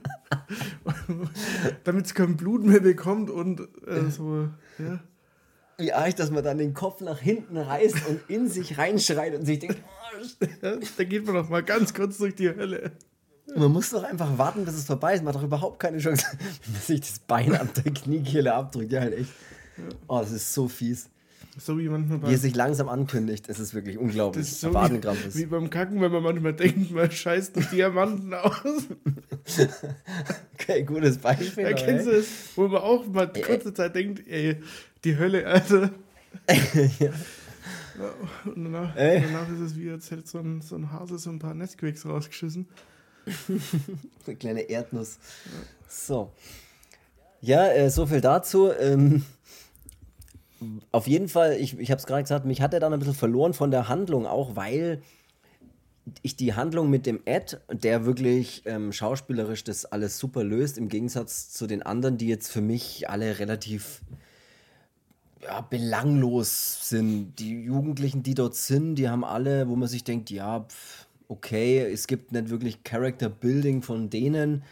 damit 1.84 2.06
es 2.06 2.14
kein 2.14 2.36
Blut 2.36 2.64
mehr 2.64 2.80
bekommt 2.80 3.30
und 3.30 3.60
äh, 3.86 4.10
so, 4.10 4.48
ja 4.78 5.00
wie 5.78 5.92
arg, 5.92 6.16
dass 6.16 6.30
man 6.30 6.42
dann 6.42 6.58
den 6.58 6.74
Kopf 6.74 7.00
nach 7.00 7.18
hinten 7.18 7.56
reißt 7.56 8.06
und 8.08 8.20
in 8.28 8.48
sich 8.48 8.78
reinschreit 8.78 9.34
und 9.34 9.44
sich 9.44 9.58
denkt, 9.58 9.78
oh, 9.84 10.78
da 10.96 11.04
geht 11.04 11.26
man 11.26 11.34
doch 11.34 11.48
mal 11.48 11.62
ganz 11.62 11.92
kurz 11.92 12.18
durch 12.18 12.34
die 12.34 12.48
Hölle. 12.48 12.92
Man 13.54 13.70
muss 13.72 13.90
doch 13.90 14.02
einfach 14.02 14.38
warten, 14.38 14.64
bis 14.64 14.74
es 14.74 14.84
vorbei 14.84 15.14
ist. 15.14 15.22
Man 15.22 15.32
hat 15.32 15.40
doch 15.40 15.46
überhaupt 15.46 15.78
keine 15.78 15.98
Chance, 15.98 16.26
dass 16.74 16.86
sich 16.86 17.00
das 17.00 17.18
Bein 17.20 17.54
ab 17.54 17.68
der 17.74 17.92
Kniekehle 17.92 18.52
abdrückt. 18.54 18.92
Ja, 18.92 19.00
halt 19.00 19.14
echt. 19.14 19.30
Oh, 20.08 20.18
das 20.18 20.32
ist 20.32 20.52
so 20.52 20.68
fies. 20.68 21.08
So 21.58 21.78
wie 21.78 21.88
manchmal 21.88 22.30
Wie 22.30 22.34
es 22.34 22.42
sich 22.42 22.54
langsam 22.54 22.88
ankündigt, 22.88 23.48
es 23.48 23.58
ist 23.58 23.72
wirklich 23.72 23.96
unglaublich. 23.96 24.44
Das 24.44 24.52
ist 24.52 24.60
so 24.60 24.74
wie, 24.74 25.34
wie, 25.34 25.46
beim 25.46 25.70
Kacken, 25.70 26.00
wenn 26.02 26.12
man 26.12 26.22
manchmal 26.22 26.52
denkt, 26.52 26.90
man 26.90 27.10
scheißt 27.10 27.56
einen 27.56 27.68
Diamanten 27.70 28.34
aus. 28.34 28.84
okay, 30.54 30.82
gutes 30.82 31.16
Beispiel. 31.16 31.64
Ja, 31.64 31.72
kennst 31.72 32.06
du 32.06 32.10
es? 32.10 32.28
Wo 32.56 32.68
man 32.68 32.82
auch 32.82 33.06
mal 33.06 33.32
kurze 33.32 33.72
Zeit 33.72 33.94
denkt, 33.94 34.26
ey, 34.28 34.56
die 35.04 35.16
Hölle, 35.16 35.46
Alter. 35.46 35.90
ja. 36.98 37.10
Und 38.44 38.64
danach, 38.64 38.94
danach, 38.94 39.48
ist 39.48 39.60
es 39.60 39.78
wie, 39.78 39.90
als 39.90 40.10
hätte 40.10 40.26
so 40.26 40.38
ein, 40.38 40.60
so 40.60 40.76
ein 40.76 40.92
Hase 40.92 41.18
so 41.18 41.30
ein 41.30 41.38
paar 41.38 41.54
Nesquicks 41.54 42.04
rausgeschissen. 42.04 42.68
Eine 44.26 44.36
kleine 44.38 44.60
Erdnuss. 44.62 45.18
Ja. 45.46 45.50
So. 45.88 46.32
Ja, 47.40 47.68
äh, 47.68 47.90
so 47.90 48.06
viel 48.06 48.20
dazu. 48.20 48.70
Ähm, 48.72 49.24
auf 50.92 51.06
jeden 51.06 51.28
Fall, 51.28 51.54
ich, 51.54 51.78
ich 51.78 51.90
habe 51.90 51.98
es 51.98 52.06
gerade 52.06 52.22
gesagt, 52.22 52.46
mich 52.46 52.62
hat 52.62 52.72
er 52.74 52.80
dann 52.80 52.92
ein 52.92 52.98
bisschen 52.98 53.14
verloren 53.14 53.52
von 53.52 53.70
der 53.70 53.88
Handlung, 53.88 54.26
auch 54.26 54.56
weil 54.56 55.02
ich 56.22 56.36
die 56.36 56.54
Handlung 56.54 56.88
mit 56.88 57.04
dem 57.04 57.20
Ed, 57.24 57.60
der 57.70 58.06
wirklich 58.06 58.62
ähm, 58.64 58.92
schauspielerisch 58.92 59.64
das 59.64 59.84
alles 59.84 60.18
super 60.18 60.44
löst, 60.44 60.78
im 60.78 60.88
Gegensatz 60.88 61.50
zu 61.50 61.66
den 61.66 61.82
anderen, 61.82 62.16
die 62.16 62.28
jetzt 62.28 62.50
für 62.50 62.60
mich 62.60 63.10
alle 63.10 63.38
relativ 63.38 64.02
ja, 65.42 65.60
belanglos 65.60 66.88
sind. 66.88 67.34
Die 67.38 67.62
Jugendlichen, 67.62 68.22
die 68.22 68.34
dort 68.34 68.54
sind, 68.54 68.94
die 68.96 69.08
haben 69.08 69.24
alle, 69.24 69.68
wo 69.68 69.76
man 69.76 69.88
sich 69.88 70.04
denkt, 70.04 70.30
ja, 70.30 70.60
pff, 70.60 71.06
okay, 71.28 71.80
es 71.80 72.06
gibt 72.06 72.32
nicht 72.32 72.50
wirklich 72.50 72.84
Character 72.84 73.28
Building 73.28 73.82
von 73.82 74.08
denen 74.08 74.62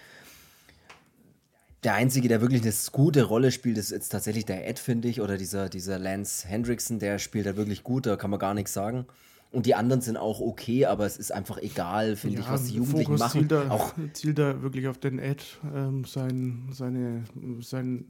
der 1.85 1.94
Einzige, 1.94 2.29
der 2.29 2.40
wirklich 2.40 2.62
eine 2.62 2.73
gute 2.92 3.25
Rolle 3.25 3.53
spielt, 3.53 3.77
ist 3.79 3.90
jetzt 3.90 4.09
tatsächlich 4.09 4.47
der 4.47 4.66
Ed, 4.66 4.79
finde 4.79 5.09
ich, 5.09 5.20
oder 5.20 5.37
dieser, 5.37 5.68
dieser 5.68 5.99
Lance 5.99 6.49
Hendrickson, 6.49 6.99
der 6.99 7.18
spielt 7.18 7.47
da 7.47 7.57
wirklich 7.57 7.85
gut, 7.85 8.07
da 8.07 8.16
kann 8.16 8.31
man 8.31 8.40
gar 8.40 8.55
nichts 8.55 8.73
sagen. 8.73 9.07
Und 9.53 9.66
die 9.66 9.77
anderen 9.77 10.01
sind 10.01 10.16
auch 10.16 10.40
okay, 10.40 10.87
aber 10.87 11.07
es 11.07 11.16
ist 11.16 11.31
einfach 11.31 11.59
egal, 11.59 12.16
finde 12.16 12.38
ja, 12.38 12.42
ich, 12.42 12.51
was 12.51 12.64
die 12.64 12.75
Jugendlichen 12.75 13.05
Fokus 13.05 13.20
machen. 13.20 13.40
Zielt 13.40 13.53
da, 13.53 13.70
auch 13.70 13.92
zielt 14.12 14.38
da 14.38 14.62
wirklich 14.62 14.88
auf 14.88 14.99
den 14.99 15.18
Ed, 15.20 15.44
ähm, 15.73 16.05
sein, 16.05 16.70
seine, 16.73 17.23
sein 17.61 18.07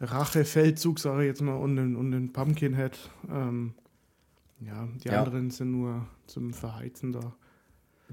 Rachefeldzug, 0.00 0.98
sage 0.98 1.22
ich 1.22 1.28
jetzt 1.28 1.40
mal, 1.40 1.54
und 1.54 1.76
den, 1.76 1.96
und 1.96 2.10
den 2.10 2.32
Pumpkinhead. 2.32 2.98
Ähm, 3.30 3.72
ja, 4.60 4.88
die 5.02 5.08
ja. 5.08 5.22
anderen 5.22 5.50
sind 5.50 5.70
nur 5.70 6.06
zum 6.26 6.52
Verheizen 6.52 7.12
da. 7.12 7.34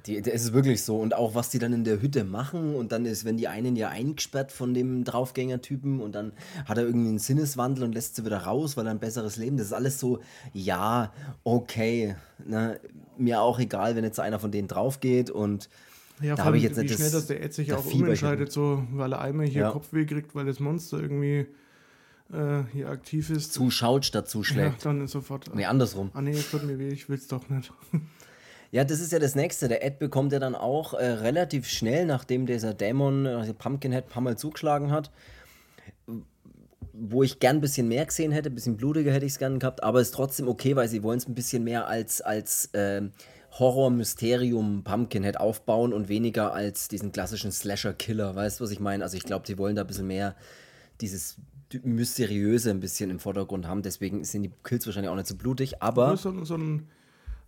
Die, 0.06 0.18
es 0.18 0.28
ist 0.28 0.54
wirklich 0.54 0.84
so. 0.84 0.98
Und 0.98 1.16
auch, 1.16 1.36
was 1.36 1.50
die 1.50 1.60
dann 1.60 1.74
in 1.74 1.84
der 1.84 2.02
Hütte 2.02 2.24
machen. 2.24 2.76
Und 2.76 2.92
dann 2.92 3.06
ist, 3.06 3.26
wenn 3.26 3.38
die 3.38 3.48
einen 3.48 3.76
ja 3.76 3.90
eingesperrt 3.90 4.52
von 4.52 4.74
dem 4.74 5.04
Draufgänger-Typen 5.04 6.00
und 6.00 6.14
dann 6.14 6.34
hat 6.66 6.78
er 6.78 6.86
irgendwie 6.86 7.10
einen 7.10 7.20
Sinneswandel 7.20 7.84
und 7.84 7.94
lässt 7.94 8.16
sie 8.16 8.26
wieder 8.26 8.40
raus, 8.40 8.78
weil 8.78 8.86
er 8.88 8.92
ein 8.92 9.00
besseres 9.00 9.38
Leben. 9.38 9.58
Das 9.58 9.68
ist 9.68 9.74
alles 9.74 10.00
so, 10.00 10.20
ja, 10.54 11.14
okay. 11.44 12.16
Ne? 12.46 12.80
Mir 13.18 13.42
auch 13.42 13.60
egal, 13.60 13.96
wenn 13.96 14.04
jetzt 14.04 14.20
einer 14.20 14.40
von 14.40 14.52
denen 14.52 14.68
draufgeht 14.68 15.30
und. 15.30 15.70
Ja, 16.22 16.36
da 16.36 16.46
habe 16.46 16.58
ich 16.58 16.64
jetzt 16.64 16.78
wie 16.78 16.82
nicht 16.82 16.96
schnell, 16.96 17.10
dass 17.10 17.26
der 17.26 17.42
Ed 17.42 17.54
sich 17.54 17.74
auch 17.74 17.84
umentscheidet, 17.84 18.52
so, 18.52 18.84
weil 18.92 19.14
er 19.14 19.22
einmal 19.22 19.48
hier 19.48 19.62
ja. 19.64 19.72
Kopfweh 19.72 20.06
kriegt, 20.06 20.36
weil 20.36 20.46
das 20.46 20.60
Monster 20.60 21.00
irgendwie 21.00 21.48
äh, 22.32 22.64
hier 22.72 22.90
aktiv 22.90 23.30
ist. 23.30 23.54
Zuschaut 23.54 24.06
statt 24.06 24.30
zuschlägt. 24.30 24.84
Ja, 24.84 24.92
dann 24.92 25.02
ist 25.02 25.12
sofort. 25.12 25.54
Nee, 25.56 25.66
andersrum. 25.66 26.12
Ah, 26.14 26.22
nee, 26.22 26.32
es 26.32 26.52
tut 26.52 26.64
mir 26.64 26.78
weh, 26.78 26.90
ich 26.90 27.10
will 27.10 27.18
es 27.18 27.28
doch 27.28 27.50
nicht. 27.50 27.74
Ja, 28.71 28.86
das 28.86 29.01
ist 29.01 29.12
ja 29.12 29.19
das 29.19 29.36
Nächste. 29.36 29.67
Der 29.67 29.84
Ed 29.84 29.99
bekommt 29.99 30.31
ja 30.31 30.39
dann 30.39 30.55
auch 30.55 30.93
äh, 30.93 31.05
relativ 31.05 31.67
schnell, 31.67 32.05
nachdem 32.05 32.45
dieser 32.45 32.73
Dämon, 32.73 33.27
also 33.27 33.53
Pumpkinhead, 33.53 34.05
ein 34.05 34.10
paar 34.10 34.21
Mal 34.21 34.38
zugeschlagen 34.38 34.91
hat. 34.91 35.12
Wo 36.93 37.21
ich 37.21 37.39
gern 37.39 37.57
ein 37.57 37.62
bisschen 37.62 37.89
mehr 37.89 38.05
gesehen 38.05 38.31
hätte, 38.31 38.49
ein 38.49 38.55
bisschen 38.55 38.77
blutiger 38.77 39.12
hätte 39.12 39.25
ich 39.25 39.34
es 39.34 39.39
gern 39.39 39.60
gehabt, 39.60 39.84
aber 39.84 39.99
ist 39.99 40.13
trotzdem 40.13 40.47
okay, 40.47 40.75
weil 40.75 40.88
sie 40.88 41.03
wollen 41.03 41.17
es 41.17 41.27
ein 41.27 41.36
bisschen 41.36 41.63
mehr 41.65 41.88
als, 41.88 42.21
als 42.21 42.67
äh, 42.73 43.01
Horror-Mysterium 43.60 44.84
Pumpkinhead 44.86 45.38
aufbauen 45.38 45.91
und 45.91 46.07
weniger 46.07 46.53
als 46.53 46.88
diesen 46.88 47.12
klassischen 47.12 47.51
Slasher-Killer. 47.51 48.36
Weißt 48.36 48.60
du, 48.60 48.63
was 48.63 48.71
ich 48.71 48.79
meine? 48.79 49.03
Also 49.03 49.17
ich 49.17 49.23
glaube, 49.23 49.45
die 49.45 49.57
wollen 49.57 49.75
da 49.75 49.81
ein 49.81 49.88
bisschen 49.88 50.07
mehr 50.07 50.36
dieses 51.01 51.38
Mysteriöse 51.84 52.69
ein 52.69 52.79
bisschen 52.79 53.10
im 53.10 53.19
Vordergrund 53.19 53.67
haben. 53.67 53.81
Deswegen 53.81 54.23
sind 54.23 54.43
die 54.43 54.51
Kills 54.63 54.86
wahrscheinlich 54.86 55.12
auch 55.12 55.15
nicht 55.15 55.27
so 55.27 55.36
blutig, 55.36 55.81
aber. 55.81 56.15
So, 56.15 56.45
so 56.45 56.55
ein 56.55 56.88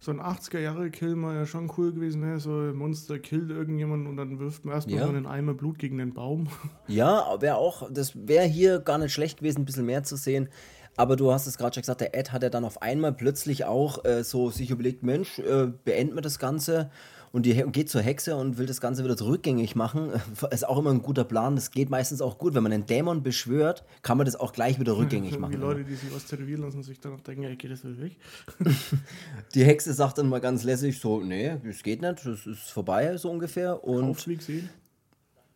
so 0.04 0.12
ein 0.12 0.20
80er-Jahre-Kill 0.20 1.16
mal 1.16 1.34
ja 1.34 1.46
schon 1.46 1.72
cool 1.78 1.94
gewesen 1.94 2.22
wäre. 2.22 2.38
So 2.38 2.52
ein 2.52 2.76
Monster 2.76 3.20
killt 3.20 3.50
irgendjemanden 3.50 4.08
und 4.08 4.18
dann 4.18 4.38
wirft 4.38 4.66
man 4.66 4.76
erstmal 4.76 4.98
ja. 4.98 5.04
so 5.04 5.10
einen 5.10 5.26
Eimer 5.26 5.54
Blut 5.54 5.80
gegen 5.80 5.98
den 5.98 6.14
Baum. 6.14 6.50
Ja, 6.88 7.38
wäre 7.40 7.56
auch, 7.56 7.90
das 7.90 8.28
wäre 8.28 8.46
hier 8.46 8.80
gar 8.80 8.98
nicht 8.98 9.14
schlecht 9.14 9.40
gewesen, 9.40 9.62
ein 9.62 9.66
bisschen 9.66 9.86
mehr 9.86 10.04
zu 10.04 10.18
sehen. 10.18 10.50
Aber 10.98 11.16
du 11.16 11.32
hast 11.32 11.48
es 11.48 11.58
gerade 11.58 11.74
schon 11.74 11.82
gesagt, 11.82 12.02
der 12.02 12.14
Ed 12.16 12.34
hat 12.34 12.44
ja 12.44 12.50
dann 12.50 12.66
auf 12.66 12.82
einmal 12.82 13.14
plötzlich 13.14 13.64
auch 13.64 14.04
äh, 14.04 14.24
so 14.24 14.50
sich 14.50 14.70
überlegt, 14.70 15.04
Mensch, 15.04 15.40
äh, 15.40 15.68
beenden 15.86 16.16
wir 16.16 16.22
das 16.22 16.38
Ganze 16.38 16.92
und 17.34 17.48
die 17.48 17.56
geht 17.72 17.90
zur 17.90 18.04
Hexe 18.04 18.36
und 18.36 18.60
will 18.60 18.68
das 18.68 18.80
Ganze 18.80 19.04
wieder 19.04 19.20
rückgängig 19.20 19.76
machen. 19.76 20.12
Ist 20.52 20.68
auch 20.68 20.78
immer 20.78 20.92
ein 20.92 21.02
guter 21.02 21.24
Plan. 21.24 21.56
Das 21.56 21.72
geht 21.72 21.90
meistens 21.90 22.22
auch 22.22 22.38
gut. 22.38 22.54
Wenn 22.54 22.62
man 22.62 22.72
einen 22.72 22.86
Dämon 22.86 23.24
beschwört, 23.24 23.84
kann 24.04 24.20
man 24.20 24.26
das 24.26 24.36
auch 24.36 24.54
gleich 24.54 24.80
wieder 24.80 24.96
rückgängig 24.98 25.40
machen. 25.40 25.54
Die 25.54 25.58
Leute, 25.58 25.84
die 25.84 25.96
sich 25.96 26.14
was 26.14 26.26
tätowieren 26.26 26.62
lassen, 26.62 26.84
sich 26.84 27.00
dann 27.00 27.14
auch 27.14 27.22
denken, 27.22 27.42
ja, 27.42 27.56
geht 27.56 27.72
das 27.72 27.84
wieder 27.84 28.00
weg. 28.04 28.18
die 29.56 29.66
Hexe 29.66 29.96
sagt 29.96 30.20
dann 30.20 30.30
mal 30.30 30.42
ganz 30.42 30.64
lässig 30.64 31.00
so, 31.00 31.22
nee, 31.22 31.58
das 31.66 31.82
geht 31.82 32.04
nicht, 32.04 32.24
das 32.24 32.46
ist 32.46 32.70
vorbei, 32.70 33.18
so 33.18 33.32
ungefähr. 33.32 33.84
Und 33.84 34.16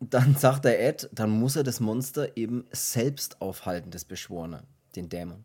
dann 0.00 0.34
sagt 0.34 0.64
der 0.64 0.84
Ed, 0.84 1.08
dann 1.12 1.30
muss 1.30 1.54
er 1.54 1.62
das 1.62 1.78
Monster 1.78 2.36
eben 2.36 2.64
selbst 2.72 3.40
aufhalten, 3.40 3.92
das 3.92 4.04
Beschworene, 4.04 4.64
den 4.96 5.08
Dämon. 5.08 5.44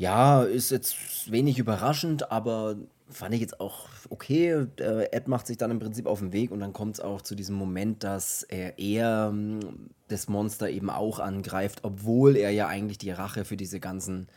Ja, 0.00 0.44
ist 0.44 0.70
jetzt 0.70 1.30
wenig 1.30 1.58
überraschend, 1.58 2.32
aber 2.32 2.76
fand 3.10 3.34
ich 3.34 3.42
jetzt 3.42 3.60
auch 3.60 3.86
okay. 4.08 4.66
Der 4.78 5.12
Ed 5.12 5.28
macht 5.28 5.46
sich 5.46 5.58
dann 5.58 5.70
im 5.70 5.78
Prinzip 5.78 6.06
auf 6.06 6.20
den 6.20 6.32
Weg 6.32 6.52
und 6.52 6.60
dann 6.60 6.72
kommt 6.72 6.94
es 6.94 7.00
auch 7.00 7.20
zu 7.20 7.34
diesem 7.34 7.54
Moment, 7.54 8.02
dass 8.02 8.42
er 8.42 8.78
eher 8.78 9.26
hm, 9.28 9.90
das 10.08 10.26
Monster 10.26 10.70
eben 10.70 10.88
auch 10.88 11.18
angreift, 11.18 11.80
obwohl 11.82 12.36
er 12.36 12.50
ja 12.50 12.66
eigentlich 12.66 12.96
die 12.96 13.10
Rache 13.10 13.44
für 13.44 13.58
diese 13.58 13.78
ganzen 13.78 14.28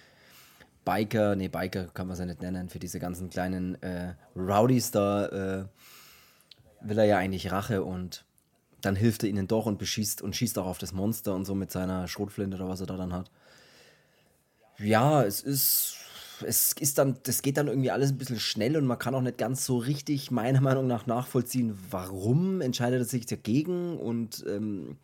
Biker, 0.83 1.37
nee, 1.37 1.47
Biker 1.47 1.85
kann 1.93 2.07
man 2.07 2.15
es 2.15 2.19
ja 2.19 2.25
nicht 2.25 2.41
nennen, 2.41 2.67
für 2.67 2.79
diese 2.79 2.99
ganzen 2.99 3.29
kleinen 3.29 3.81
äh, 3.81 4.15
Rowdies 4.35 4.91
da 4.91 5.27
äh, 5.27 5.65
will 6.81 6.97
er 6.97 7.05
ja 7.05 7.17
eigentlich 7.19 7.53
Rache 7.53 7.85
und 7.85 8.25
dann 8.81 8.97
hilft 8.97 9.23
er 9.23 9.29
ihnen 9.29 9.47
doch 9.47 9.65
und 9.65 9.79
beschießt 9.79 10.23
und 10.23 10.35
schießt 10.35 10.59
auch 10.59 10.65
auf 10.65 10.77
das 10.77 10.91
Monster 10.91 11.33
und 11.33 11.45
so 11.45 11.55
mit 11.55 11.71
seiner 11.71 12.09
Schrotflinte 12.09 12.57
oder 12.57 12.67
was 12.67 12.81
er 12.81 12.87
da 12.87 12.97
dann 12.97 13.13
hat. 13.13 13.31
Ja, 14.79 15.23
es 15.23 15.41
ist 15.41 15.97
es 16.45 16.73
ist 16.73 16.97
dann, 16.97 17.17
das 17.23 17.41
geht 17.41 17.57
dann 17.57 17.67
irgendwie 17.67 17.91
alles 17.91 18.11
ein 18.11 18.17
bisschen 18.17 18.39
schnell 18.39 18.77
und 18.77 18.85
man 18.85 18.99
kann 18.99 19.15
auch 19.15 19.21
nicht 19.21 19.37
ganz 19.37 19.65
so 19.65 19.77
richtig, 19.77 20.31
meiner 20.31 20.61
Meinung 20.61 20.87
nach, 20.87 21.05
nachvollziehen, 21.05 21.77
warum 21.89 22.61
entscheidet 22.61 23.01
er 23.01 23.05
sich 23.05 23.25
dagegen 23.25 23.97
und 23.97 24.43
ähm, 24.47 24.97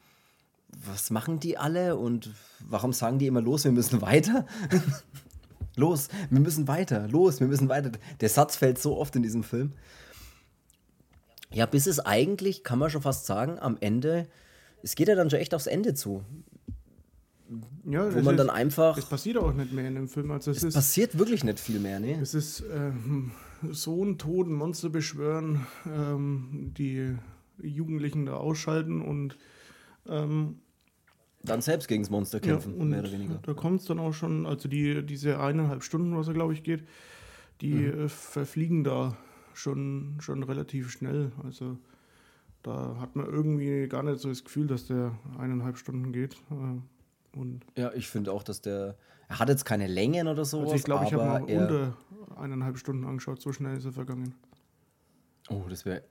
was 0.86 1.10
machen 1.10 1.40
die 1.40 1.58
alle 1.58 1.96
und 1.98 2.32
warum 2.60 2.94
sagen 2.94 3.20
die 3.20 3.28
immer 3.28 3.42
los, 3.42 3.64
wir 3.64 3.72
müssen 3.72 4.02
weiter? 4.02 4.46
los, 5.76 6.10
wir 6.30 6.40
müssen 6.40 6.68
weiter, 6.68 7.08
los, 7.08 7.40
wir 7.40 7.48
müssen 7.48 7.70
weiter. 7.70 7.92
Der 8.22 8.30
Satz 8.30 8.56
fällt 8.56 8.80
so 8.80 8.98
oft 8.98 9.16
in 9.16 9.24
diesem 9.24 9.44
Film. 9.44 9.74
Ja, 11.52 11.66
bis 11.66 11.88
es 11.88 12.00
eigentlich, 12.00 12.64
kann 12.64 12.78
man 12.78 12.92
schon 12.92 13.02
fast 13.02 13.26
sagen, 13.26 13.58
am 13.60 13.78
Ende, 13.80 14.28
es 14.84 14.96
geht 14.96 15.08
ja 15.08 15.16
dann 15.16 15.30
schon 15.30 15.40
echt 15.40 15.56
aufs 15.56 15.68
Ende 15.68 15.96
zu. 15.96 16.24
Ja, 17.86 18.14
wo 18.14 18.22
man 18.22 18.36
ist, 18.36 18.40
dann 18.40 18.50
einfach. 18.50 18.98
Es 18.98 19.06
passiert 19.06 19.38
auch 19.38 19.54
nicht 19.54 19.72
mehr 19.72 19.88
in 19.88 19.96
dem 19.96 20.08
Film. 20.08 20.32
Also 20.32 20.52
es, 20.52 20.58
es 20.58 20.64
ist, 20.64 20.74
passiert 20.76 21.18
wirklich 21.18 21.44
nicht 21.44 21.60
viel 21.60 21.80
mehr, 21.80 22.00
ne? 22.00 22.20
Es 22.22 22.34
ist 22.34 22.64
ähm, 22.72 23.32
so 23.72 24.04
ein 24.04 24.18
toten 24.18 24.54
Monster 24.54 24.90
beschwören, 24.90 25.66
ähm, 25.88 26.74
die 26.78 27.16
Jugendlichen 27.62 28.26
da 28.26 28.34
ausschalten 28.34 29.02
und 29.02 29.38
ähm, 30.08 30.60
dann 31.44 31.62
selbst 31.62 31.88
gegen 31.88 32.04
das 32.04 32.10
Monster 32.10 32.40
kämpfen, 32.40 32.74
ja, 32.76 32.82
und 32.82 32.90
mehr 32.90 33.00
oder 33.00 33.12
weniger. 33.12 33.40
Da 33.44 33.54
kommt 33.54 33.80
es 33.80 33.86
dann 33.88 34.00
auch 34.00 34.14
schon, 34.14 34.46
also 34.46 34.68
die, 34.68 35.06
diese 35.06 35.40
eineinhalb 35.40 35.84
Stunden, 35.84 36.16
was 36.18 36.28
er 36.28 36.34
glaube 36.34 36.54
ich 36.54 36.64
geht, 36.64 36.84
die 37.62 37.74
mhm. 37.74 38.06
äh, 38.06 38.10
verfliegen 38.10 38.84
da 38.84 39.18
schon, 39.54 40.18
schon 40.20 40.44
relativ 40.44 40.92
schnell. 40.92 41.32
Also 41.44 41.78
da 42.62 42.98
hat 43.00 43.16
man 43.16 43.26
irgendwie 43.26 43.88
gar 43.88 44.04
nicht 44.04 44.20
so 44.20 44.30
das 44.30 44.44
Gefühl, 44.44 44.68
dass 44.68 44.88
der 44.88 45.18
eineinhalb 45.38 45.78
Stunden 45.78 46.12
geht. 46.12 46.36
Äh, 46.52 46.82
und 47.36 47.66
ja, 47.76 47.92
ich 47.94 48.08
finde 48.08 48.32
auch, 48.32 48.44
dass 48.44 48.62
der. 48.62 48.96
Er 49.28 49.40
hat 49.40 49.50
jetzt 49.50 49.64
keine 49.64 49.86
Längen 49.86 50.28
oder 50.28 50.44
so. 50.44 50.62
Also 50.62 50.74
ich 50.74 50.84
glaube, 50.84 51.06
ich 51.06 51.14
habe 51.14 51.24
mal 51.24 51.44
unter 51.44 51.96
eineinhalb 52.36 52.78
Stunden 52.78 53.06
angeschaut, 53.06 53.42
so 53.42 53.52
schnell 53.52 53.78
ist 53.78 53.86
er 53.86 53.92
vergangen. 53.92 54.34
Oh, 55.50 55.64
das 55.70 55.86
wäre. 55.86 56.04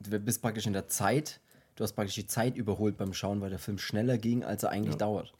Du 0.00 0.18
bist 0.18 0.42
praktisch 0.42 0.66
in 0.66 0.72
der 0.72 0.88
Zeit, 0.88 1.40
du 1.76 1.84
hast 1.84 1.92
praktisch 1.92 2.16
die 2.16 2.26
Zeit 2.26 2.56
überholt 2.56 2.96
beim 2.96 3.12
Schauen, 3.12 3.40
weil 3.40 3.50
der 3.50 3.60
Film 3.60 3.78
schneller 3.78 4.18
ging, 4.18 4.42
als 4.42 4.64
er 4.64 4.70
eigentlich 4.70 4.94
ja. 4.94 4.98
dauert. 4.98 5.32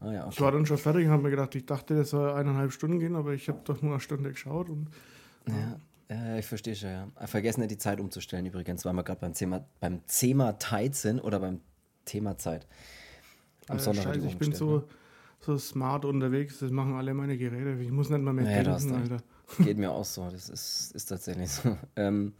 Ah, 0.00 0.12
ja, 0.12 0.20
okay. 0.22 0.30
Ich 0.32 0.40
war 0.40 0.50
dann 0.50 0.66
schon 0.66 0.78
fertig 0.78 1.06
und 1.06 1.12
habe 1.12 1.22
mir 1.22 1.30
gedacht, 1.30 1.54
ich 1.54 1.66
dachte, 1.66 1.94
das 1.94 2.10
soll 2.10 2.32
eineinhalb 2.32 2.72
Stunden 2.72 2.98
gehen, 2.98 3.14
aber 3.14 3.34
ich 3.34 3.48
habe 3.48 3.60
doch 3.64 3.82
nur 3.82 3.92
eine 3.92 4.00
Stunde 4.00 4.30
geschaut. 4.30 4.68
Und, 4.70 4.88
ja. 5.48 5.78
Ja, 6.08 6.36
ich 6.36 6.46
verstehe 6.46 6.74
schon, 6.74 6.90
ja. 6.90 7.08
Vergessen 7.26 7.60
nicht 7.60 7.70
die 7.70 7.78
Zeit 7.78 8.00
umzustellen 8.00 8.44
übrigens, 8.44 8.84
weil 8.84 8.92
wir 8.92 9.02
gerade 9.02 9.20
beim 9.20 9.32
Thema, 9.32 9.64
beim 9.80 10.06
Thema 10.06 10.58
Zeit 10.58 10.94
sind 10.94 11.20
oder 11.20 11.38
beim 11.40 11.60
Thema 12.04 12.36
Zeit. 12.36 12.66
Am 13.68 13.76
äh, 13.76 13.80
Sonntag 13.80 14.14
Scheiße, 14.14 14.26
ich 14.26 14.38
bin 14.38 14.52
so, 14.52 14.78
ne? 14.78 14.84
so 15.40 15.58
smart 15.58 16.04
unterwegs, 16.04 16.58
das 16.58 16.70
machen 16.70 16.94
alle 16.94 17.14
meine 17.14 17.36
Geräte. 17.36 17.82
Ich 17.82 17.90
muss 17.90 18.10
nicht 18.10 18.22
mal 18.22 18.32
mehr 18.32 18.44
naja, 18.44 18.76
denken, 18.78 18.94
Alter. 18.94 19.18
Geht 19.58 19.78
mir 19.78 19.90
auch 19.90 20.04
so, 20.04 20.28
das 20.30 20.48
ist, 20.48 20.92
ist 20.94 21.06
tatsächlich 21.06 21.50
so. 21.50 21.76
Ähm, 21.96 22.32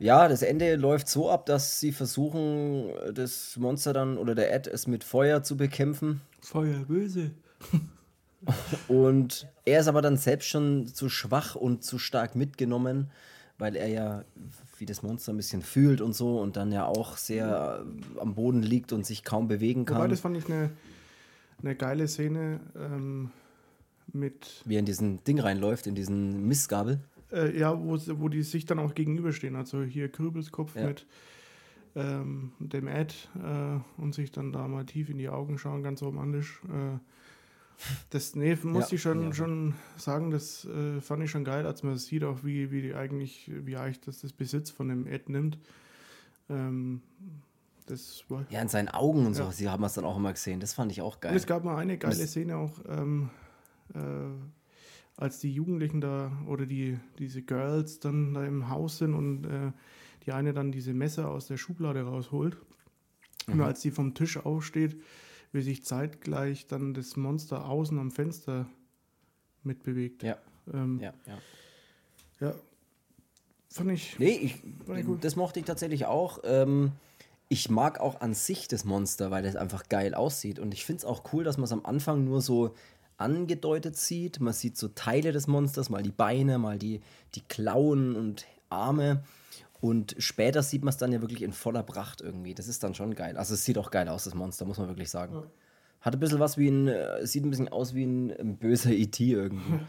ja, 0.00 0.28
das 0.28 0.42
Ende 0.42 0.76
läuft 0.76 1.08
so 1.08 1.28
ab, 1.28 1.46
dass 1.46 1.80
sie 1.80 1.90
versuchen, 1.90 2.90
das 3.12 3.56
Monster 3.56 3.92
dann 3.92 4.16
oder 4.16 4.36
der 4.36 4.52
Ed 4.54 4.68
es 4.68 4.86
mit 4.86 5.02
Feuer 5.02 5.42
zu 5.42 5.56
bekämpfen. 5.56 6.20
Feuer 6.40 6.84
böse. 6.84 7.32
Und 8.88 9.48
er 9.64 9.80
ist 9.80 9.88
aber 9.88 10.00
dann 10.00 10.16
selbst 10.16 10.48
schon 10.48 10.86
zu 10.86 11.08
schwach 11.08 11.56
und 11.56 11.82
zu 11.82 11.98
stark 11.98 12.36
mitgenommen, 12.36 13.10
weil 13.58 13.74
er 13.74 13.88
ja 13.88 14.24
wie 14.80 14.86
das 14.86 15.02
Monster 15.02 15.32
ein 15.32 15.36
bisschen 15.36 15.62
fühlt 15.62 16.00
und 16.00 16.14
so 16.14 16.40
und 16.40 16.56
dann 16.56 16.72
ja 16.72 16.86
auch 16.86 17.16
sehr 17.16 17.84
am 18.18 18.34
Boden 18.34 18.62
liegt 18.62 18.92
und 18.92 19.06
sich 19.06 19.24
kaum 19.24 19.48
bewegen 19.48 19.84
kann. 19.84 19.98
Wobei, 19.98 20.08
das 20.08 20.20
fand 20.20 20.36
ich 20.36 20.46
eine, 20.46 20.70
eine 21.62 21.74
geile 21.74 22.08
Szene 22.08 22.60
ähm, 22.76 23.30
mit. 24.12 24.62
Wie 24.64 24.76
er 24.76 24.80
in 24.80 24.86
diesen 24.86 25.22
Ding 25.24 25.40
reinläuft, 25.40 25.86
in 25.86 25.94
diesen 25.94 26.46
Missgabel. 26.46 27.00
Äh, 27.32 27.58
ja, 27.58 27.78
wo, 27.78 27.98
wo 28.20 28.28
die 28.28 28.42
sich 28.42 28.66
dann 28.66 28.78
auch 28.78 28.94
gegenüberstehen. 28.94 29.56
Also 29.56 29.82
hier 29.82 30.08
Kürbiskopf 30.08 30.76
ja. 30.76 30.86
mit 30.86 31.06
ähm, 31.94 32.52
dem 32.58 32.86
Ed 32.86 33.28
äh, 33.36 34.00
und 34.00 34.14
sich 34.14 34.30
dann 34.30 34.52
da 34.52 34.66
mal 34.68 34.86
tief 34.86 35.10
in 35.10 35.18
die 35.18 35.28
Augen 35.28 35.58
schauen, 35.58 35.82
ganz 35.82 36.02
romantisch. 36.02 36.60
Äh, 36.68 36.98
das, 38.10 38.34
nee, 38.34 38.56
muss 38.62 38.90
ja, 38.90 38.94
ich 38.96 39.02
schon, 39.02 39.26
ja. 39.26 39.32
schon 39.32 39.74
sagen, 39.96 40.30
das 40.30 40.64
äh, 40.64 41.00
fand 41.00 41.22
ich 41.22 41.30
schon 41.30 41.44
geil, 41.44 41.66
als 41.66 41.82
man 41.82 41.96
sieht, 41.96 42.24
auch 42.24 42.44
wie, 42.44 42.70
wie 42.70 42.82
die 42.82 42.94
eigentlich, 42.94 43.50
wie 43.52 43.76
eigentlich 43.76 44.00
das, 44.00 44.20
das 44.20 44.32
Besitz 44.32 44.70
von 44.70 44.88
dem 44.88 45.06
Ed 45.06 45.28
nimmt. 45.28 45.58
Ähm, 46.48 47.02
das 47.86 48.24
war, 48.28 48.44
ja, 48.50 48.60
in 48.60 48.68
seinen 48.68 48.88
Augen 48.88 49.26
und 49.26 49.36
ja. 49.36 49.44
so, 49.44 49.50
sie 49.50 49.68
haben 49.68 49.82
es 49.84 49.94
dann 49.94 50.04
auch 50.04 50.16
immer 50.16 50.32
gesehen. 50.32 50.60
Das 50.60 50.74
fand 50.74 50.92
ich 50.92 51.00
auch 51.00 51.20
geil. 51.20 51.32
Und 51.32 51.36
es 51.36 51.46
gab 51.46 51.64
mal 51.64 51.76
eine 51.76 51.98
geile 51.98 52.16
das 52.16 52.30
Szene 52.30 52.56
auch, 52.56 52.78
ähm, 52.88 53.30
äh, 53.94 53.98
als 55.16 55.38
die 55.40 55.52
Jugendlichen 55.52 56.00
da 56.00 56.32
oder 56.46 56.66
die, 56.66 56.98
diese 57.18 57.42
Girls 57.42 57.98
dann 57.98 58.34
da 58.34 58.44
im 58.44 58.68
Haus 58.68 58.98
sind 58.98 59.14
und 59.14 59.44
äh, 59.44 59.72
die 60.26 60.32
eine 60.32 60.52
dann 60.52 60.70
diese 60.70 60.92
Messer 60.92 61.30
aus 61.30 61.46
der 61.46 61.56
Schublade 61.56 62.02
rausholt. 62.02 62.58
Mhm. 63.46 63.54
Und 63.54 63.60
als 63.62 63.80
sie 63.80 63.90
vom 63.90 64.14
Tisch 64.14 64.36
aufsteht, 64.36 65.00
wie 65.52 65.62
sich 65.62 65.84
zeitgleich 65.84 66.66
dann 66.66 66.94
das 66.94 67.16
Monster 67.16 67.68
außen 67.68 67.98
am 67.98 68.10
Fenster 68.10 68.66
mitbewegt. 69.62 70.22
Ja. 70.22 70.36
Ähm, 70.72 71.00
ja, 71.00 71.14
ja. 71.26 71.38
Ja. 72.40 72.54
Fand 73.70 73.90
ich. 73.90 74.18
Nee, 74.18 74.36
ich, 74.36 74.62
das 75.20 75.36
mochte 75.36 75.60
ich 75.60 75.66
tatsächlich 75.66 76.06
auch. 76.06 76.40
Ähm, 76.44 76.92
ich 77.48 77.70
mag 77.70 78.00
auch 78.00 78.20
an 78.20 78.34
sich 78.34 78.68
das 78.68 78.84
Monster, 78.84 79.30
weil 79.30 79.44
es 79.44 79.56
einfach 79.56 79.88
geil 79.88 80.14
aussieht. 80.14 80.58
Und 80.58 80.74
ich 80.74 80.84
finde 80.84 80.98
es 80.98 81.04
auch 81.04 81.32
cool, 81.32 81.44
dass 81.44 81.56
man 81.56 81.64
es 81.64 81.72
am 81.72 81.84
Anfang 81.84 82.24
nur 82.24 82.40
so 82.40 82.74
angedeutet 83.16 83.96
sieht. 83.96 84.40
Man 84.40 84.52
sieht 84.52 84.76
so 84.76 84.88
Teile 84.88 85.32
des 85.32 85.46
Monsters, 85.46 85.90
mal 85.90 86.02
die 86.02 86.12
Beine, 86.12 86.58
mal 86.58 86.78
die, 86.78 87.00
die 87.34 87.40
Klauen 87.42 88.16
und 88.16 88.46
Arme. 88.68 89.24
Und 89.80 90.16
später 90.18 90.62
sieht 90.62 90.82
man 90.82 90.90
es 90.90 90.96
dann 90.96 91.12
ja 91.12 91.20
wirklich 91.20 91.42
in 91.42 91.52
voller 91.52 91.82
Pracht 91.82 92.20
irgendwie. 92.20 92.54
Das 92.54 92.66
ist 92.66 92.82
dann 92.82 92.94
schon 92.94 93.14
geil. 93.14 93.36
Also 93.36 93.54
es 93.54 93.64
sieht 93.64 93.78
auch 93.78 93.90
geil 93.90 94.08
aus, 94.08 94.24
das 94.24 94.34
Monster, 94.34 94.64
muss 94.64 94.78
man 94.78 94.88
wirklich 94.88 95.10
sagen. 95.10 95.44
Hat 96.00 96.14
ein 96.14 96.20
bisschen 96.20 96.40
was 96.40 96.58
wie 96.58 96.68
ein, 96.68 96.88
äh, 96.88 97.26
sieht 97.26 97.44
ein 97.44 97.50
bisschen 97.50 97.68
aus 97.68 97.94
wie 97.94 98.04
ein, 98.04 98.32
ein 98.32 98.56
böser 98.56 98.90
E.T. 98.90 99.24
irgendwie. 99.24 99.80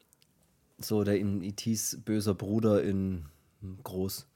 so, 0.78 1.02
der 1.04 1.18
in 1.18 1.42
E.T.s 1.42 1.98
böser 2.04 2.34
Bruder 2.34 2.82
in 2.82 3.26
groß. 3.82 4.26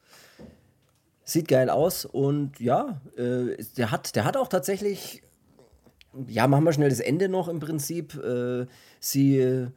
Sieht 1.24 1.48
geil 1.48 1.70
aus 1.70 2.04
und 2.06 2.58
ja, 2.58 3.00
äh, 3.16 3.62
der, 3.76 3.90
hat, 3.90 4.16
der 4.16 4.24
hat 4.24 4.36
auch 4.36 4.48
tatsächlich, 4.48 5.22
ja, 6.26 6.48
machen 6.48 6.64
wir 6.64 6.72
schnell 6.72 6.90
das 6.90 7.00
Ende 7.00 7.28
noch 7.28 7.48
im 7.48 7.60
Prinzip. 7.60 8.14
Äh, 8.14 8.66
sie 8.98 9.70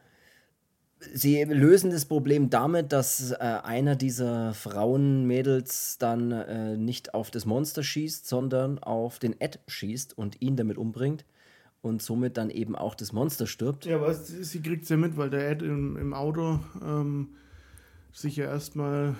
sie 1.13 1.43
lösen 1.43 1.91
das 1.91 2.05
Problem 2.05 2.49
damit, 2.49 2.91
dass 2.91 3.31
äh, 3.31 3.35
einer 3.35 3.95
dieser 3.95 4.53
Frauenmädels 4.53 5.97
dann 5.97 6.31
äh, 6.31 6.77
nicht 6.77 7.13
auf 7.13 7.31
das 7.31 7.45
Monster 7.45 7.83
schießt, 7.83 8.27
sondern 8.27 8.79
auf 8.79 9.19
den 9.19 9.39
Ed 9.39 9.59
schießt 9.67 10.17
und 10.17 10.41
ihn 10.41 10.55
damit 10.55 10.77
umbringt 10.77 11.25
und 11.81 12.01
somit 12.01 12.37
dann 12.37 12.49
eben 12.49 12.75
auch 12.75 12.95
das 12.95 13.11
Monster 13.11 13.45
stirbt. 13.45 13.85
Ja, 13.85 13.97
aber 13.97 14.13
sie 14.13 14.61
kriegt 14.61 14.83
es 14.83 14.89
ja 14.89 14.97
mit, 14.97 15.17
weil 15.17 15.29
der 15.29 15.49
Ed 15.49 15.61
im, 15.61 15.97
im 15.97 16.13
Auto 16.13 16.59
ähm, 16.81 17.29
sich 18.11 18.37
ja 18.37 18.45
erstmal 18.45 19.15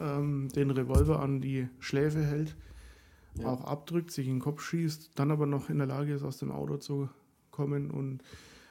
ähm, 0.00 0.48
den 0.54 0.70
Revolver 0.70 1.20
an 1.20 1.40
die 1.40 1.68
Schläfe 1.80 2.24
hält, 2.24 2.56
ja. 3.34 3.46
auch 3.46 3.64
abdrückt, 3.64 4.10
sich 4.10 4.26
in 4.26 4.36
den 4.36 4.40
Kopf 4.40 4.62
schießt, 4.62 5.12
dann 5.16 5.30
aber 5.30 5.46
noch 5.46 5.68
in 5.68 5.78
der 5.78 5.86
Lage 5.86 6.14
ist, 6.14 6.22
aus 6.22 6.38
dem 6.38 6.50
Auto 6.50 6.78
zu 6.78 7.08
kommen 7.50 7.90
und 7.90 8.22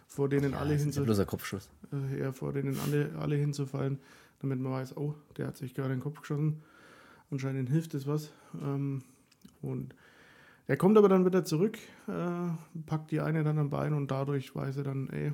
vor 0.08 0.30
denen 0.30 0.54
ja, 0.54 0.60
alle 0.60 0.76
hinzufallen. 0.76 1.28
Kopfschuss. 1.28 1.70
Äh, 1.92 2.22
ja, 2.22 2.32
vor 2.32 2.54
denen 2.54 2.80
alle, 2.80 3.12
alle 3.20 3.36
hinzufallen, 3.36 4.00
damit 4.40 4.60
man 4.60 4.72
weiß, 4.72 4.98
oh, 4.98 5.14
der 5.38 5.48
hat 5.48 5.58
sich 5.58 5.76
gerade 5.76 5.94
in 5.94 6.00
den 6.00 6.04
Kopf 6.04 6.22
geschossen. 6.22 6.64
Anscheinend 7.30 7.70
hilft 7.70 7.94
es 7.94 8.08
was. 8.08 8.32
Ähm, 8.62 9.04
und 9.62 9.94
er 10.66 10.78
kommt 10.78 10.98
aber 10.98 11.10
dann 11.10 11.26
wieder 11.26 11.46
zurück, 11.46 11.78
äh, 12.08 12.82
packt 12.86 13.12
die 13.12 13.22
eine 13.22 13.44
dann 13.44 13.60
am 13.60 13.70
Bein 13.70 13.94
und 13.94 14.10
dadurch 14.10 14.56
weiß 14.56 14.78
er 14.78 14.84
dann, 14.84 15.10
ey, 15.10 15.34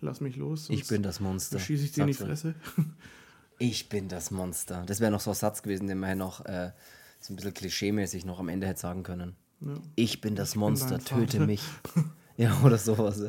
lass 0.00 0.20
mich 0.20 0.36
los. 0.36 0.68
Ich 0.70 0.86
bin 0.86 1.02
das 1.02 1.20
Monster. 1.20 1.58
Schieße 1.58 1.84
ich 1.84 1.92
dir 1.92 2.02
in 2.02 2.08
die 2.08 2.14
Fresse. 2.14 2.54
ich 3.58 3.88
bin 3.88 4.08
das 4.08 4.30
Monster. 4.30 4.84
Das 4.86 5.00
wäre 5.00 5.10
noch 5.10 5.20
so 5.20 5.30
ein 5.30 5.36
Satz 5.36 5.62
gewesen, 5.62 5.86
den 5.86 5.98
man 5.98 6.10
ja 6.10 6.14
noch 6.14 6.44
äh, 6.44 6.72
so 7.20 7.32
ein 7.32 7.36
bisschen 7.36 7.54
klischeemäßig 7.54 8.24
noch 8.24 8.38
am 8.38 8.48
Ende 8.48 8.66
hätte 8.66 8.80
sagen 8.80 9.02
können. 9.02 9.36
Ja. 9.60 9.74
Ich 9.96 10.20
bin 10.20 10.34
das 10.36 10.50
ich 10.50 10.56
Monster, 10.56 10.96
bin 10.96 11.04
töte 11.04 11.40
mich. 11.40 11.62
ja, 12.36 12.58
oder 12.64 12.78
sowas. 12.78 13.22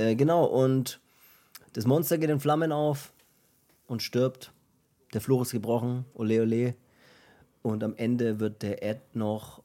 Äh, 0.00 0.16
genau, 0.16 0.44
und 0.44 0.98
das 1.74 1.84
Monster 1.84 2.16
geht 2.16 2.30
in 2.30 2.40
Flammen 2.40 2.72
auf 2.72 3.12
und 3.86 4.02
stirbt. 4.02 4.52
Der 5.12 5.20
Fluch 5.20 5.42
ist 5.42 5.52
gebrochen, 5.52 6.06
ole 6.14 6.40
ole. 6.40 6.74
Und 7.62 7.84
am 7.84 7.94
Ende 7.96 8.40
wird 8.40 8.62
der 8.62 8.82
Ed 8.82 9.14
noch 9.14 9.62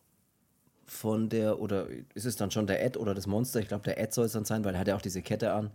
von 0.85 1.29
der, 1.29 1.61
oder 1.61 1.87
ist 2.13 2.25
es 2.25 2.35
dann 2.35 2.51
schon 2.51 2.67
der 2.67 2.83
Ed 2.83 2.97
oder 2.97 3.13
das 3.13 3.27
Monster? 3.27 3.61
Ich 3.61 3.69
glaube, 3.69 3.83
der 3.83 3.97
Ed 3.97 4.13
soll 4.13 4.25
es 4.25 4.33
dann 4.33 4.43
sein, 4.43 4.65
weil 4.65 4.73
er 4.73 4.81
hat 4.81 4.89
ja 4.89 4.97
auch 4.97 5.01
diese 5.01 5.21
Kette 5.21 5.53
an, 5.53 5.71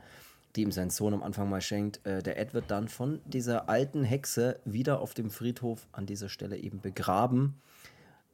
die 0.55 0.63
ihm 0.63 0.73
sein 0.73 0.91
Sohn 0.91 1.15
am 1.15 1.23
Anfang 1.23 1.49
mal 1.49 1.63
schenkt. 1.63 2.05
Äh, 2.05 2.23
der 2.23 2.39
Ed 2.39 2.53
wird 2.53 2.71
dann 2.71 2.89
von 2.89 3.21
dieser 3.25 3.71
alten 3.71 4.05
Hexe 4.05 4.61
wieder 4.67 5.01
auf 5.01 5.15
dem 5.15 5.31
Friedhof 5.31 5.89
an 5.93 6.05
dieser 6.05 6.29
Stelle 6.29 6.59
eben 6.59 6.83
begraben, 6.83 7.55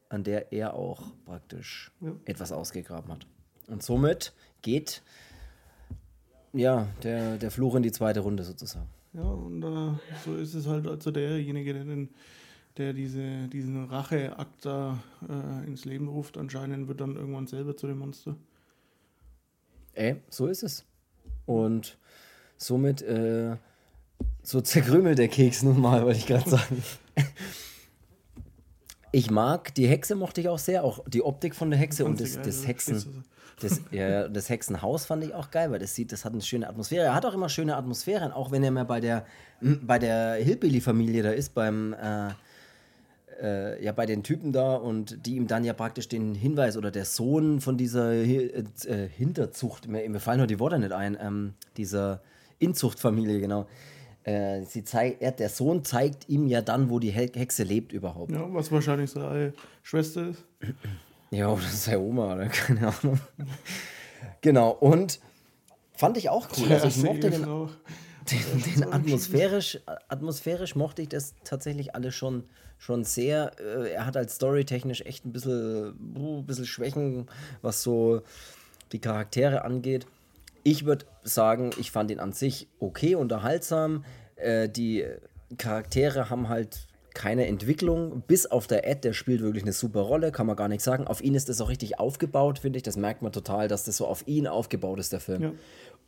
an 0.09 0.25
der 0.25 0.51
er 0.51 0.73
auch 0.73 1.03
praktisch 1.25 1.91
ja. 2.01 2.11
etwas 2.25 2.51
ausgegraben 2.51 3.13
hat. 3.13 3.27
Und 3.67 3.81
somit 3.81 4.33
geht 4.61 5.03
ja, 6.53 6.87
der, 7.03 7.37
der 7.37 7.51
Fluch 7.51 7.75
in 7.75 7.83
die 7.83 7.91
zweite 7.91 8.21
Runde 8.21 8.43
sozusagen. 8.43 8.87
Ja, 9.13 9.23
und 9.23 9.63
äh, 9.63 9.97
so 10.25 10.35
ist 10.35 10.53
es 10.53 10.67
halt 10.67 10.87
also 10.87 11.11
derjenige, 11.11 11.73
der, 11.73 11.85
den, 11.85 12.09
der 12.77 12.93
diese, 12.93 13.47
diesen 13.47 13.85
Racheakt 13.85 14.65
da 14.65 14.99
äh, 15.27 15.67
ins 15.67 15.85
Leben 15.85 16.07
ruft, 16.07 16.37
anscheinend 16.37 16.87
wird 16.87 17.01
dann 17.01 17.15
irgendwann 17.15 17.47
selber 17.47 17.75
zu 17.75 17.87
dem 17.87 17.99
Monster. 17.99 18.35
Ey, 19.93 20.17
so 20.29 20.47
ist 20.47 20.63
es. 20.63 20.85
Und 21.45 21.97
somit, 22.57 23.01
äh, 23.01 23.57
so 24.43 24.61
zerkrümelt 24.61 25.17
der 25.17 25.27
Keks 25.27 25.63
nun 25.63 25.81
mal, 25.81 26.03
wollte 26.03 26.19
ich 26.19 26.27
gerade 26.27 26.49
sagen. 26.49 26.83
ich 29.11 29.31
mag, 29.31 29.73
die 29.75 29.87
Hexe 29.87 30.15
mochte 30.15 30.41
ich 30.41 30.49
auch 30.49 30.59
sehr, 30.59 30.83
auch 30.83 31.03
die 31.07 31.21
Optik 31.23 31.55
von 31.55 31.69
der 31.69 31.79
Hexe 31.79 32.05
und 32.05 32.19
das, 32.19 32.39
das 32.41 32.67
Hexen. 32.67 33.23
Das, 33.59 33.81
ja, 33.89 34.27
das 34.27 34.49
Hexenhaus 34.49 35.05
fand 35.05 35.23
ich 35.23 35.33
auch 35.33 35.49
geil, 35.49 35.71
weil 35.71 35.79
das 35.79 35.95
sieht, 35.95 36.11
das 36.11 36.25
hat 36.25 36.33
eine 36.33 36.43
schöne 36.43 36.69
Atmosphäre. 36.69 37.05
Er 37.05 37.15
hat 37.15 37.25
auch 37.25 37.33
immer 37.33 37.49
schöne 37.49 37.75
Atmosphären, 37.75 38.31
auch 38.31 38.51
wenn 38.51 38.63
er 38.63 38.69
mal 38.69 38.85
bei 38.85 38.99
der, 38.99 39.25
bei 39.61 39.97
der 39.97 40.35
Hillbilly-Familie 40.35 41.23
da 41.23 41.31
ist, 41.31 41.55
beim, 41.55 41.93
äh, 41.93 42.29
äh, 43.41 43.83
ja 43.83 43.91
bei 43.93 44.05
den 44.05 44.21
Typen 44.21 44.51
da 44.51 44.75
und 44.75 45.25
die 45.25 45.35
ihm 45.35 45.47
dann 45.47 45.63
ja 45.63 45.73
praktisch 45.73 46.07
den 46.07 46.35
Hinweis 46.35 46.77
oder 46.77 46.91
der 46.91 47.05
Sohn 47.05 47.59
von 47.59 47.77
dieser 47.77 48.11
äh, 48.13 48.63
Hinterzucht, 49.09 49.87
mir, 49.87 50.07
mir, 50.07 50.19
fallen 50.19 50.37
nur 50.37 50.47
die 50.47 50.59
Worte 50.59 50.77
nicht 50.77 50.91
ein, 50.91 51.17
ähm, 51.19 51.53
dieser 51.77 52.21
Inzuchtfamilie, 52.59 53.39
genau. 53.39 53.67
Äh, 54.27 54.65
sie 54.65 54.83
zeigt, 54.83 55.21
er, 55.21 55.31
der 55.31 55.47
Sohn 55.47 55.85
zeigt 55.85 56.27
ihm 56.27 56.47
ja 56.47 56.61
dann, 56.61 56.89
wo 56.89 56.99
die 56.99 57.11
Hexe 57.11 57.63
lebt 57.63 57.93
überhaupt. 57.93 58.33
Ja, 58.33 58.45
was 58.53 58.69
wahrscheinlich 58.73 59.09
seine 59.09 59.53
Schwester 59.83 60.27
ist. 60.27 60.43
Ja, 61.31 61.47
oder 61.47 61.61
seine 61.61 62.01
Oma, 62.01 62.33
oder 62.35 62.47
keine 62.49 62.93
Ahnung. 62.93 63.21
genau, 64.41 64.71
und 64.71 65.21
fand 65.93 66.17
ich 66.17 66.27
auch 66.27 66.49
cool. 66.57 66.73
Also 66.73 66.87
ich 66.87 66.97
mochte 66.97 67.29
den, 67.29 67.43
den, 67.43 68.63
den 68.75 68.91
atmosphärisch, 68.91 69.79
atmosphärisch 70.09 70.75
mochte 70.75 71.03
ich 71.03 71.09
das 71.09 71.33
tatsächlich 71.45 71.95
alles 71.95 72.13
schon, 72.13 72.43
schon 72.77 73.05
sehr. 73.05 73.53
Äh, 73.61 73.93
er 73.93 74.05
hat 74.05 74.17
halt 74.17 74.29
storytechnisch 74.29 75.03
echt 75.05 75.25
ein 75.25 75.31
bisschen, 75.31 75.95
ein 76.17 76.45
bisschen 76.45 76.65
Schwächen, 76.65 77.27
was 77.61 77.81
so 77.81 78.23
die 78.91 78.99
Charaktere 78.99 79.63
angeht. 79.63 80.05
Ich 80.67 80.83
würde 80.83 81.05
sagen, 81.23 81.69
ich 81.79 81.91
fand 81.91 82.11
ihn 82.11 82.19
an 82.19 82.33
sich 82.33 82.67
okay, 82.79 83.15
unterhaltsam. 83.15 84.03
Äh, 84.35 84.67
die 84.67 85.05
Charaktere 85.57 86.29
haben 86.29 86.49
halt 86.49 86.87
keine 87.13 87.47
Entwicklung, 87.47 88.21
bis 88.27 88.45
auf 88.45 88.67
der 88.67 88.85
Ed, 88.85 89.05
der 89.05 89.13
spielt 89.13 89.39
wirklich 89.39 89.63
eine 89.63 89.71
super 89.71 90.01
Rolle, 90.01 90.33
kann 90.33 90.45
man 90.45 90.57
gar 90.57 90.67
nicht 90.67 90.83
sagen. 90.83 91.07
Auf 91.07 91.23
ihn 91.23 91.35
ist 91.35 91.47
das 91.47 91.61
auch 91.61 91.69
richtig 91.69 92.01
aufgebaut, 92.01 92.59
finde 92.59 92.75
ich. 92.75 92.83
Das 92.83 92.97
merkt 92.97 93.21
man 93.21 93.31
total, 93.31 93.69
dass 93.69 93.85
das 93.85 93.95
so 93.95 94.07
auf 94.07 94.27
ihn 94.27 94.45
aufgebaut 94.45 94.99
ist, 94.99 95.13
der 95.13 95.21
Film. 95.21 95.41
Ja. 95.41 95.51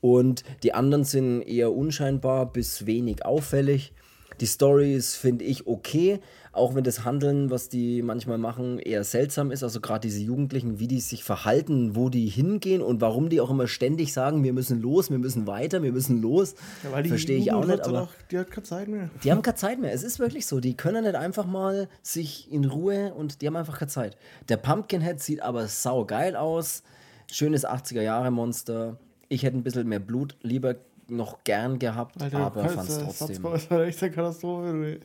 Und 0.02 0.44
die 0.64 0.74
anderen 0.74 1.06
sind 1.06 1.42
eher 1.44 1.72
unscheinbar 1.72 2.52
bis 2.52 2.86
wenig 2.86 3.26
auffällig. 3.26 3.94
Die 4.42 4.46
Story 4.46 4.94
ist, 4.94 5.16
finde 5.16 5.46
ich, 5.46 5.68
okay, 5.68 6.20
auch 6.52 6.76
wenn 6.76 6.84
das 6.84 7.06
Handeln, 7.06 7.52
was 7.52 7.70
die 7.70 8.02
manchmal 8.02 8.38
machen, 8.38 8.80
eher 8.80 9.04
seltsam 9.04 9.52
ist. 9.52 9.64
Also 9.64 9.82
gerade 9.82 10.02
diese 10.02 10.22
Jugendlichen, 10.22 10.80
wie 10.80 10.88
die 10.88 11.00
sich 11.00 11.24
verhalten, 11.24 11.96
wo 11.96 12.10
die 12.10 12.28
hingehen 12.28 12.82
und 12.82 13.02
warum 13.02 13.30
die 13.30 13.40
auch 13.40 13.50
immer 13.50 13.68
ständig 13.68 14.14
sagen, 14.14 14.44
wir 14.44 14.54
müssen 14.54 14.82
los, 14.82 15.12
wir 15.12 15.20
müssen 15.20 15.48
weiter, 15.48 15.84
wir 15.84 15.92
müssen 15.92 16.22
los. 16.22 16.56
Ja, 16.84 17.04
Verstehe 17.04 17.38
ich 17.38 17.52
auch 17.52 17.66
nicht. 17.66 17.82
Aber 17.82 18.04
auch, 18.04 18.10
die 18.32 18.40
hat 18.40 18.50
keine 18.52 18.64
Zeit 18.64 18.88
mehr. 18.88 19.10
Die 19.24 19.32
haben 19.32 19.42
keine 19.42 19.56
Zeit 19.56 19.80
mehr. 19.80 19.94
Es 19.94 20.04
ist 20.04 20.20
wirklich 20.20 20.48
so. 20.48 20.60
Die 20.60 20.76
können 20.76 21.04
nicht 21.04 21.16
einfach 21.16 21.46
mal 21.46 21.88
sich 22.02 22.52
in 22.52 22.66
Ruhe 22.66 23.14
und 23.14 23.42
die 23.42 23.48
haben 23.48 23.56
einfach 23.56 23.80
keine 23.80 23.90
Zeit. 23.90 24.18
Der 24.50 24.58
Pumpkinhead 24.58 25.20
sieht 25.22 25.42
aber 25.42 25.68
sau 25.68 26.06
geil 26.06 26.36
aus. 26.36 26.84
Schönes 27.32 27.66
80er-Jahre-Monster 27.66 28.98
ich 29.30 29.44
hätte 29.44 29.58
ein 29.58 29.64
bisschen 29.64 29.88
mehr 29.88 30.00
Blut 30.00 30.36
lieber 30.42 30.76
noch 31.10 31.44
gern 31.44 31.80
gehabt, 31.80 32.22
Alter, 32.22 32.40
aber 32.40 32.70
fand 32.70 32.90
es 32.90 33.00
trotzdem. 33.00 33.28
Satzbau 33.28 33.54
ist 33.84 34.04
eine 34.04 34.12
Katastrophe. 34.12 35.00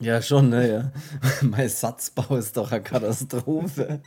Ja, 0.00 0.20
schon, 0.22 0.48
ne? 0.48 0.68
Ja. 0.68 0.92
mein 1.42 1.68
Satzbau 1.68 2.36
ist 2.36 2.56
doch 2.56 2.72
eine 2.72 2.82
Katastrophe. 2.82 4.00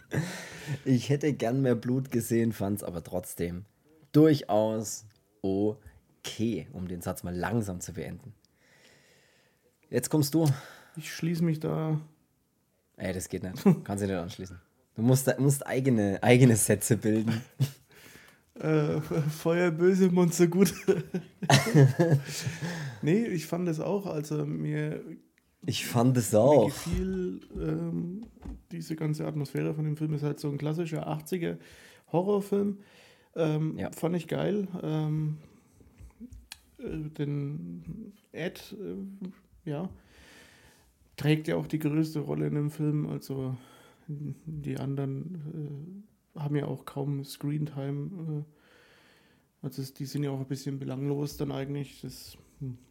ich 0.86 1.10
hätte 1.10 1.34
gern 1.34 1.62
mehr 1.62 1.76
Blut 1.76 2.12
gesehen, 2.12 2.52
fand 2.52 2.78
es 2.80 2.84
aber 2.84 3.04
trotzdem 3.04 3.66
durchaus 4.12 5.06
okay, 5.42 6.68
um 6.74 6.88
den 6.88 7.02
Satz 7.02 7.24
mal 7.24 7.36
langsam 7.36 7.80
zu 7.80 7.94
beenden. 7.94 8.34
Jetzt 9.90 10.10
kommst 10.10 10.34
du. 10.34 10.48
Ich 10.96 11.14
schließe 11.14 11.44
mich 11.44 11.60
da. 11.60 12.00
Ey, 12.98 13.14
das 13.14 13.30
geht 13.30 13.44
nicht. 13.44 13.64
Kannst 13.84 14.04
du 14.04 14.08
nicht 14.08 14.18
anschließen. 14.18 14.60
Du 14.96 15.02
musst, 15.02 15.40
musst 15.40 15.66
eigene, 15.66 16.22
eigene 16.22 16.56
Sätze 16.56 16.98
bilden. 16.98 17.42
Äh, 18.62 19.02
Feuer 19.30 19.72
böse, 19.72 20.12
Monster 20.12 20.48
gut. 20.48 20.74
nee, 23.02 23.26
ich 23.26 23.48
fand 23.48 23.68
es 23.68 23.80
auch. 23.80 24.06
Also 24.06 24.46
mir. 24.46 25.02
Ich 25.66 25.86
fand 25.86 26.18
es 26.18 26.34
auch. 26.36 26.66
Mir 26.66 26.70
gefiel 26.70 27.42
ähm, 27.56 28.26
diese 28.72 28.96
ganze 28.96 29.26
Atmosphäre 29.26 29.74
von 29.74 29.86
dem 29.86 29.98
Film. 29.98 30.14
Ist 30.14 30.24
halt 30.24 30.40
so 30.40 30.50
ein 30.50 30.58
klassischer 30.58 31.08
80er 31.08 31.58
Horrorfilm. 32.12 32.78
Ähm, 33.36 33.78
ja. 33.78 33.92
Fand 33.92 34.16
ich 34.16 34.28
geil. 34.28 34.68
Ähm, 34.84 35.38
äh, 36.78 37.10
denn 37.18 38.14
Ed, 38.32 38.76
äh, 38.80 39.70
ja, 39.70 39.90
trägt 41.18 41.48
ja 41.48 41.56
auch 41.56 41.68
die 41.68 41.80
größte 41.80 42.20
Rolle 42.20 42.48
in 42.48 42.56
dem 42.56 42.70
Film. 42.70 43.08
Also 43.08 43.56
die 44.08 44.78
anderen 44.78 46.06
äh, 46.06 46.11
haben 46.36 46.56
ja 46.56 46.66
auch 46.66 46.86
kaum 46.86 47.24
Screentime. 47.24 48.44
Äh, 48.44 49.66
also 49.66 49.84
die 49.84 50.06
sind 50.06 50.24
ja 50.24 50.32
auch 50.32 50.40
ein 50.40 50.48
bisschen 50.48 50.80
belanglos 50.80 51.38
dann 51.38 51.52
eigentlich. 51.52 52.02
Das 52.02 52.38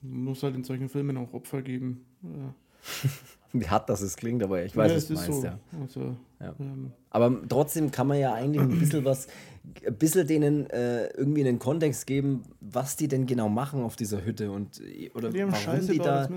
muss 0.03 0.43
halt 0.43 0.55
in 0.55 0.65
solchen 0.65 0.89
Filmen 0.89 1.17
auch 1.17 1.33
Opfer 1.33 1.63
geben. 1.63 2.05
Wie 3.53 3.69
hart 3.69 3.89
das 3.89 4.01
es 4.01 4.17
klingt, 4.17 4.43
aber 4.45 4.65
ich 4.65 4.77
weiß, 4.77 4.91
ja, 4.91 4.97
was 4.97 5.07
du 5.09 5.15
meinst, 5.15 5.41
so. 5.41 5.45
ja. 5.45 5.59
Also, 5.81 6.17
ja. 6.41 6.55
Ähm, 6.61 6.93
aber 7.11 7.43
trotzdem 7.49 7.91
kann 7.91 8.07
man 8.07 8.19
ja 8.19 8.33
eigentlich 8.33 8.63
ein 8.63 8.79
bisschen 8.79 9.05
was, 9.05 9.27
ein 9.85 9.97
bisschen 9.97 10.27
denen 10.29 10.71
äh, 10.71 11.09
irgendwie 11.09 11.47
einen 11.47 11.59
Kontext 11.59 12.07
geben, 12.07 12.45
was 12.61 12.97
die 12.97 13.09
denn 13.09 13.27
genau 13.27 13.49
machen 13.49 13.83
auf 13.83 13.97
dieser 13.97 14.25
Hütte 14.25 14.53
und 14.53 14.81
oder 15.15 15.31
die 15.31 15.43
haben 15.43 15.53
warum 15.53 15.87
die 15.87 15.99
da. 15.99 16.29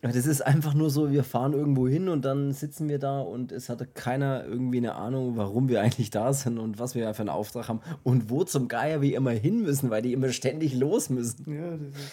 Das 0.00 0.26
ist 0.26 0.42
einfach 0.42 0.74
nur 0.74 0.90
so, 0.90 1.10
wir 1.10 1.24
fahren 1.24 1.54
irgendwo 1.54 1.88
hin 1.88 2.08
und 2.08 2.24
dann 2.24 2.52
sitzen 2.52 2.88
wir 2.88 3.00
da 3.00 3.20
und 3.20 3.50
es 3.50 3.68
hatte 3.68 3.84
keiner 3.84 4.44
irgendwie 4.44 4.76
eine 4.78 4.94
Ahnung, 4.94 5.36
warum 5.36 5.68
wir 5.68 5.80
eigentlich 5.82 6.10
da 6.10 6.32
sind 6.32 6.58
und 6.58 6.78
was 6.78 6.94
wir 6.94 7.12
für 7.14 7.20
einen 7.20 7.28
Auftrag 7.30 7.68
haben 7.68 7.80
und 8.04 8.30
wo 8.30 8.44
zum 8.44 8.68
Geier 8.68 9.00
wir 9.02 9.16
immer 9.16 9.32
hin 9.32 9.62
müssen, 9.62 9.90
weil 9.90 10.02
die 10.02 10.12
immer 10.12 10.30
ständig 10.30 10.74
los 10.74 11.10
müssen. 11.10 11.52
Ja, 11.52 11.72
das 11.72 11.80
ist. 11.80 12.12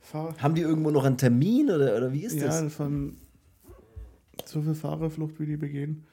Fahr 0.00 0.34
haben 0.38 0.54
die 0.54 0.62
irgendwo 0.62 0.90
noch 0.90 1.04
einen 1.04 1.18
Termin 1.18 1.70
oder, 1.70 1.96
oder 1.96 2.12
wie 2.12 2.24
ist 2.24 2.36
ja, 2.36 2.46
das? 2.46 2.62
Ja, 2.62 2.68
von 2.68 3.16
so 4.44 4.62
viel 4.62 4.74
Fahrerflucht, 4.74 5.38
wie 5.38 5.46
die 5.46 5.56
begehen, 5.56 6.04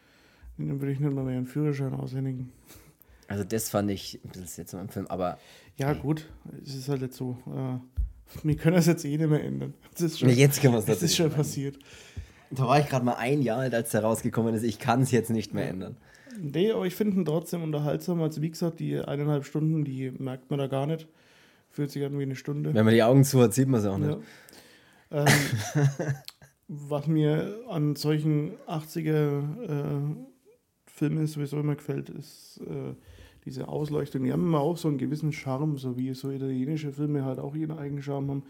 dann 0.58 0.80
würde 0.80 0.92
ich 0.92 1.00
nicht 1.00 1.14
mal 1.14 1.24
mehr 1.24 1.38
einen 1.38 1.48
Führerschein 1.48 1.94
aushändigen. 1.94 2.52
Also 3.28 3.44
das 3.44 3.70
fand 3.70 3.92
ich 3.92 4.20
ein 4.24 4.30
bisschen 4.30 4.64
jetzt 4.64 4.74
im 4.74 4.90
Film, 4.90 5.08
aber. 5.08 5.38
Ja, 5.78 5.94
gut, 5.94 6.30
es 6.64 6.76
ist 6.76 6.90
halt 6.90 7.02
jetzt 7.02 7.18
so. 7.18 7.38
Äh, 7.48 7.78
wir 8.44 8.56
können 8.56 8.76
das 8.76 8.88
jetzt 8.88 9.06
eh 9.06 9.18
nicht 9.18 9.30
mehr 9.30 9.44
ändern. 9.44 9.74
Das 9.94 10.02
ist 10.02 10.20
schon, 10.20 10.30
jetzt 10.30 10.62
können 10.62 10.74
wir 10.74 10.80
es 10.80 10.86
Das 10.86 11.04
ist 11.04 11.16
schon 11.16 11.32
passiert. 11.32 11.78
Da 12.52 12.64
war 12.64 12.80
ich 12.80 12.88
gerade 12.88 13.06
mal 13.06 13.16
ein 13.16 13.42
Jahr 13.42 13.60
alt, 13.60 13.74
als 13.74 13.92
der 13.92 14.04
rausgekommen 14.04 14.54
ist. 14.54 14.64
Ich 14.64 14.80
kann 14.80 15.02
es 15.02 15.12
jetzt 15.12 15.30
nicht 15.30 15.54
mehr 15.54 15.70
ändern. 15.70 15.98
Nee, 16.40 16.72
aber 16.72 16.86
ich 16.86 16.96
finde 16.96 17.18
ihn 17.18 17.26
trotzdem 17.26 17.64
unterhaltsam. 17.64 18.22
Also 18.22 18.42
wie 18.42 18.50
gesagt, 18.50 18.80
die 18.80 19.00
eineinhalb 19.00 19.46
Stunden, 19.46 19.84
die 19.84 20.12
merkt 20.12 20.50
man 20.50 20.60
da 20.60 20.68
gar 20.68 20.86
nicht. 20.86 21.08
Fühlt 21.70 21.92
sich 21.92 22.04
an 22.06 22.18
wie 22.18 22.24
eine 22.24 22.36
Stunde. 22.36 22.74
Wenn 22.74 22.86
man 22.86 22.94
die 22.94 23.04
Augen 23.04 23.24
zu 23.24 23.42
hat, 23.42 23.54
sieht 23.54 23.68
man 23.68 23.82
es 23.82 23.86
auch 23.86 23.98
nicht. 23.98 24.18
Ja. 25.12 25.26
Ähm, 25.26 25.28
was 26.68 27.08
mir 27.08 27.60
an 27.70 27.96
solchen 27.96 28.54
80er 28.68 29.64
äh, 29.64 30.16
Filmen 30.86 31.28
sowieso 31.28 31.60
immer 31.60 31.76
gefällt, 31.76 32.10
ist 32.10 32.62
äh, 32.66 32.94
diese 33.48 33.68
Ausleuchtung, 33.70 34.26
die 34.26 34.34
haben 34.34 34.44
immer 34.44 34.60
auch 34.60 34.78
so 34.78 34.90
einen 34.90 34.98
gewissen 34.98 35.32
Charme, 35.32 35.78
so 35.78 35.96
wie 35.98 36.14
so 36.14 36.30
italienische 36.30 36.92
Filme 36.92 37.24
halt 37.24 37.40
auch 37.40 37.56
ihren 37.56 37.78
eigenen 37.78 38.04
Charme 38.04 38.30
haben. 38.30 38.44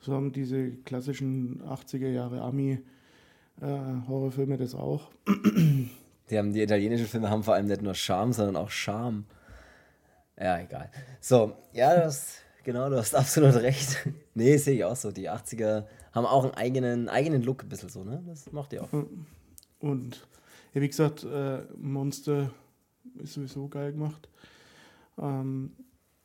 So 0.00 0.14
haben 0.14 0.32
diese 0.32 0.70
klassischen 0.70 1.60
80er 1.62 2.08
Jahre 2.08 2.40
Ami-Horrorfilme 2.40 4.54
äh, 4.54 4.58
das 4.58 4.74
auch. 4.74 5.10
Die, 6.30 6.38
haben, 6.38 6.54
die 6.54 6.62
italienischen 6.62 7.06
Filme 7.06 7.28
haben 7.28 7.42
vor 7.42 7.52
allem 7.54 7.66
nicht 7.66 7.82
nur 7.82 7.92
Charme, 7.94 8.32
sondern 8.32 8.56
auch 8.56 8.70
Charme. 8.70 9.26
Ja, 10.40 10.60
egal. 10.60 10.90
So, 11.20 11.52
ja, 11.74 11.94
du 11.94 12.06
hast, 12.06 12.36
genau, 12.64 12.88
du 12.88 12.96
hast 12.96 13.14
absolut 13.14 13.56
recht. 13.56 14.08
nee, 14.34 14.56
sehe 14.56 14.76
ich 14.76 14.84
auch 14.84 14.96
so. 14.96 15.12
Die 15.12 15.28
80er 15.28 15.84
haben 16.12 16.24
auch 16.24 16.44
einen 16.44 16.54
eigenen, 16.54 17.10
eigenen 17.10 17.42
Look, 17.42 17.64
ein 17.64 17.68
bisschen 17.68 17.90
so, 17.90 18.02
ne? 18.02 18.22
Das 18.26 18.50
macht 18.50 18.72
die 18.72 18.80
auch. 18.80 18.88
Und 19.80 20.26
ja, 20.72 20.80
wie 20.80 20.88
gesagt, 20.88 21.24
äh, 21.24 21.58
Monster 21.76 22.50
ist 23.16 23.34
sowieso 23.34 23.68
geil 23.68 23.92
gemacht. 23.92 24.28
Ähm, 25.18 25.72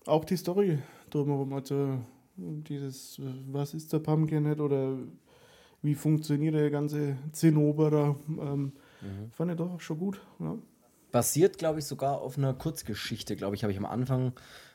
auch 0.06 0.26
die 0.26 0.38
Story 0.38 0.80
drumherum, 1.10 1.54
also 1.54 2.00
dieses, 2.36 3.20
was 3.48 3.74
ist 3.74 3.94
der 3.94 4.00
Pumpkinhead 4.00 4.60
oder 4.60 4.98
wie 5.82 5.96
funktioniert 5.96 6.56
der 6.56 6.72
ganze 6.72 7.18
Zinnober 7.32 7.92
da, 7.92 8.16
ähm, 8.28 8.74
mhm. 9.02 9.32
fand 9.32 9.52
ich 9.52 9.58
doch 9.58 9.80
schon 9.80 10.00
gut. 10.00 10.22
Ja. 10.40 10.58
Basiert, 11.12 11.58
glaube 11.58 11.80
ich, 11.80 11.86
sogar 11.86 12.22
auf 12.22 12.38
einer 12.38 12.54
Kurzgeschichte, 12.54 13.36
glaube 13.36 13.56
ich, 13.56 13.64
habe 13.64 13.72
ich 13.72 13.78
am 13.78 13.86
Anfang 13.86 14.34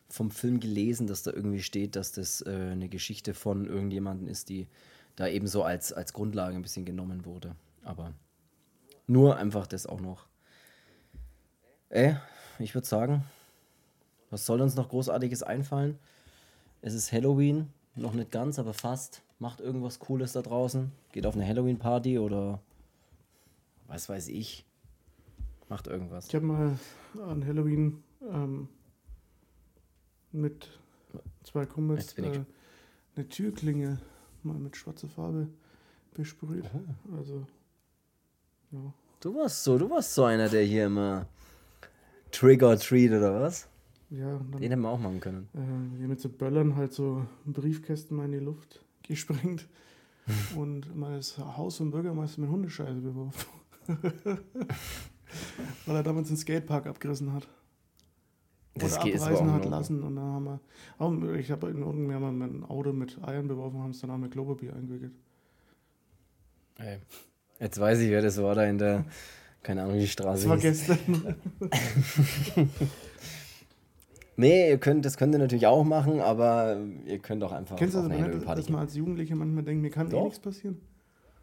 vom 0.09 0.31
Film 0.31 0.61
gelesen, 0.61 1.07
dass 1.07 1.23
da 1.23 1.33
irgendwie 1.33 1.63
steht, 1.63 1.97
dass 1.97 2.13
das 2.13 2.41
äh, 2.43 2.51
eine 2.73 2.89
Geschichte 2.89 3.35
von 3.35 3.67
irgendjemandem 3.67 4.29
ist, 4.29 4.49
die 4.49 4.69
da 5.17 5.27
eben 5.27 5.47
so 5.47 5.63
als, 5.63 5.93
als 5.93 6.13
Grundlage 6.13 6.55
ein 6.55 6.63
bisschen 6.63 6.85
genommen 6.85 7.25
wurde. 7.25 7.57
Aber 7.83 8.15
nur 9.07 9.37
einfach 9.37 9.67
das 9.67 9.87
auch 9.87 10.01
noch. 10.01 10.29
Äh, 11.91 12.14
ich 12.59 12.74
würde 12.74 12.86
sagen, 12.86 13.24
was 14.30 14.45
soll 14.47 14.61
uns 14.61 14.74
noch 14.74 14.89
Großartiges 14.89 15.43
einfallen? 15.43 15.99
Es 16.82 16.95
ist 16.95 17.12
Halloween, 17.12 17.72
noch 17.95 18.12
nicht 18.12 18.30
ganz, 18.30 18.59
aber 18.59 18.74
fast. 18.74 19.22
Macht 19.39 19.61
irgendwas 19.61 19.99
Cooles 20.01 20.32
da 20.32 20.43
draußen. 20.43 20.91
Geht 21.12 21.24
auf 21.26 21.34
eine 21.34 21.47
Halloween-Party 21.47 22.18
oder 22.18 22.61
was 23.86 24.09
weiß 24.09 24.28
ich. 24.28 24.64
Macht 25.68 25.86
irgendwas. 25.86 26.28
Ich 26.28 26.34
habe 26.34 26.47
mal 26.47 26.78
an 27.22 27.47
Halloween 27.47 28.03
ähm, 28.22 28.68
mit 30.32 30.68
zwei 31.45 31.66
Kumpels 31.66 32.16
äh, 32.18 32.45
eine 33.16 33.28
Türklinge 33.28 33.99
mal 34.43 34.59
mit 34.59 34.76
schwarzer 34.76 35.09
Farbe 35.09 35.49
besprüht. 36.14 36.64
Also, 37.16 37.47
ja. 38.70 38.93
Du 39.20 39.34
warst 39.34 39.64
so, 39.64 39.78
du 39.78 39.91
warst 39.91 40.14
so 40.14 40.24
einer, 40.24 40.49
der 40.49 40.62
hier 40.62 40.86
immer 40.86 41.26
Trick 42.31 42.62
or 42.62 42.76
Treat 42.79 43.11
oder 43.11 43.41
was? 43.41 43.68
Ja, 44.11 44.39
dann 44.51 44.61
Den 44.61 44.70
hätten 44.70 44.83
wir 44.83 44.89
auch 44.91 44.99
machen 45.01 45.20
können. 45.20 45.49
äh, 45.55 45.99
hier 45.99 46.09
mit 46.09 46.20
so 46.20 46.29
Böllern 46.29 46.76
halt 46.76 46.93
so 46.93 47.26
Briefkästen 47.45 48.16
mal 48.16 48.24
in 48.26 48.33
die 48.33 48.39
Luft 48.39 48.85
gesprengt 49.03 49.68
und 50.57 50.95
mal 50.97 51.16
das 51.16 51.39
Haus 51.39 51.76
vom 51.79 51.91
Bürgermeister 51.91 52.41
mit 52.41 52.51
Hundescheiße 52.51 53.01
beworfen. 53.01 53.47
Weil 55.87 55.97
er 55.97 56.03
damals 56.03 56.29
den 56.29 56.37
Skatepark 56.37 56.87
abgerissen 56.87 57.33
hat. 57.33 57.49
Das 58.74 58.95
Oder 58.97 59.05
geht- 59.05 59.20
abreißen 59.20 59.53
hat 59.53 59.64
lassen. 59.66 60.03
Und 60.03 60.16
dann 60.16 60.24
haben 60.24 60.45
wir, 60.45 60.61
auch, 60.99 61.35
ich 61.35 61.51
habe 61.51 61.68
in 61.70 61.83
Ordnung, 61.83 62.09
wir 62.09 62.14
haben 62.16 62.43
ein 62.43 62.64
Auto 62.64 62.93
mit 62.93 63.18
Eiern 63.26 63.49
beworfen, 63.49 63.81
haben 63.83 63.91
es 63.91 64.01
dann 64.01 64.11
auch 64.11 64.18
mit 64.18 64.31
Klopapier 64.33 64.74
eingewickelt. 64.74 65.12
Ey. 66.76 66.99
Jetzt 67.59 67.81
weiß 67.81 67.99
ich, 68.01 68.11
wer 68.11 68.22
das 68.22 68.41
war 68.41 68.55
da 68.55 68.64
in 68.64 68.79
der, 68.79 69.05
keine 69.69 69.83
Ahnung, 69.83 69.97
wie 69.97 70.01
die 70.01 70.09
Straße 70.09 70.45
Das 70.45 70.49
war 70.49 70.57
gestern. 70.57 70.99
Nee, 74.41 74.71
ihr 74.71 74.79
könnt, 74.79 75.05
das 75.05 75.16
könnt 75.19 75.35
ihr 75.35 75.39
natürlich 75.41 75.66
auch 75.66 75.83
machen, 75.83 76.21
aber 76.21 76.79
ihr 77.07 77.19
könnt 77.19 77.43
auch 77.43 77.51
einfach 77.51 77.75
Kennst 77.77 77.97
du 77.97 78.03
das 78.03 78.09
Halloween-Party 78.09 78.61
dass 78.61 78.66
gehen. 78.66 78.73
man 78.73 78.85
als 78.85 78.95
Jugendlicher 78.95 79.35
manchmal 79.35 79.64
denkt, 79.64 79.83
mir 79.83 79.91
kann 79.91 80.11
eh 80.12 80.23
nichts 80.23 80.39
passieren? 80.39 80.81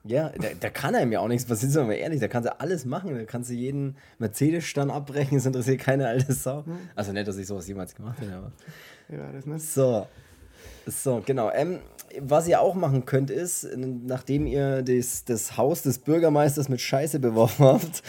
Ja, 0.05 0.29
da, 0.29 0.47
da 0.57 0.69
kann 0.69 0.95
einem 0.95 1.11
ja 1.11 1.19
auch 1.19 1.27
nichts 1.27 1.45
passieren, 1.45 1.71
sind 1.73 1.81
wir 1.83 1.87
mal 1.87 1.93
ehrlich. 1.95 2.21
Da 2.21 2.29
kannst 2.29 2.47
du 2.47 2.57
alles 2.59 2.85
machen. 2.85 3.13
Da 3.13 3.25
kannst 3.25 3.49
du 3.49 3.53
jeden 3.53 3.97
Mercedes-Stand 4.19 4.91
abbrechen, 4.91 5.37
es 5.37 5.45
interessiert 5.45 5.81
keine 5.81 6.07
alte 6.07 6.31
Sau. 6.31 6.63
Also 6.95 7.11
nicht, 7.11 7.27
dass 7.27 7.37
ich 7.37 7.47
sowas 7.47 7.67
jemals 7.67 7.93
gemacht 7.93 8.21
hätte, 8.21 8.33
aber. 8.33 8.51
Ja, 9.09 9.29
das 9.33 9.45
nicht. 9.45 9.65
So. 9.65 10.07
So, 10.85 11.21
genau. 11.25 11.51
Ähm, 11.51 11.79
was 12.19 12.47
ihr 12.47 12.61
auch 12.61 12.75
machen 12.75 13.05
könnt, 13.05 13.29
ist, 13.29 13.67
nachdem 13.75 14.47
ihr 14.47 14.81
das, 14.81 15.25
das 15.25 15.57
Haus 15.57 15.81
des 15.81 15.99
Bürgermeisters 15.99 16.69
mit 16.69 16.81
Scheiße 16.81 17.19
beworfen 17.19 17.65
habt, 17.65 18.03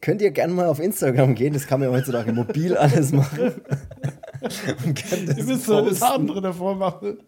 könnt 0.00 0.20
ihr 0.22 0.30
gerne 0.30 0.52
mal 0.52 0.66
auf 0.66 0.78
Instagram 0.78 1.34
gehen. 1.34 1.54
Das 1.54 1.66
kann 1.66 1.80
man 1.80 1.88
ja 1.90 1.94
heutzutage 1.94 2.32
mobil 2.32 2.76
alles 2.76 3.12
machen. 3.12 3.54
Und 4.84 5.08
könnt 5.08 5.36
Ihr 5.36 5.44
müsst 5.44 5.64
so 5.64 5.84
das 5.84 6.02
andere 6.02 6.40
davor 6.40 6.74
machen. 6.76 7.18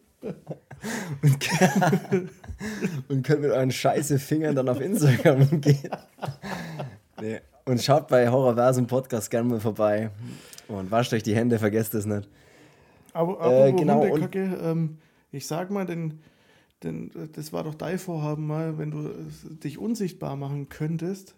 und 3.08 3.22
könnt 3.24 3.40
mit 3.40 3.50
euren 3.50 3.70
scheiße 3.70 4.18
Fingern 4.18 4.54
dann 4.54 4.68
auf 4.68 4.80
Instagram 4.80 5.60
gehen. 5.60 5.90
Nee. 7.20 7.40
Und 7.64 7.82
schaut 7.82 8.08
bei 8.08 8.28
Horrorversum 8.28 8.86
Podcast 8.86 9.30
gerne 9.30 9.48
mal 9.48 9.60
vorbei. 9.60 10.10
Und 10.68 10.90
wascht 10.90 11.12
euch 11.12 11.22
die 11.22 11.34
Hände, 11.34 11.58
vergesst 11.58 11.94
es 11.94 12.06
nicht. 12.06 12.28
Aber 13.12 13.32
Äh, 13.40 13.62
apropos 13.68 13.80
genau, 13.80 14.00
und- 14.02 14.10
Hundekacke, 14.10 14.58
ähm, 14.62 14.98
ich 15.32 15.46
sag 15.46 15.70
mal, 15.70 15.86
denn, 15.86 16.20
denn 16.82 17.10
äh, 17.14 17.28
das 17.32 17.52
war 17.52 17.64
doch 17.64 17.74
dein 17.74 17.98
Vorhaben 17.98 18.46
mal, 18.46 18.78
wenn 18.78 18.90
du 18.90 19.08
äh, 19.08 19.12
dich 19.62 19.78
unsichtbar 19.78 20.36
machen 20.36 20.68
könntest 20.68 21.34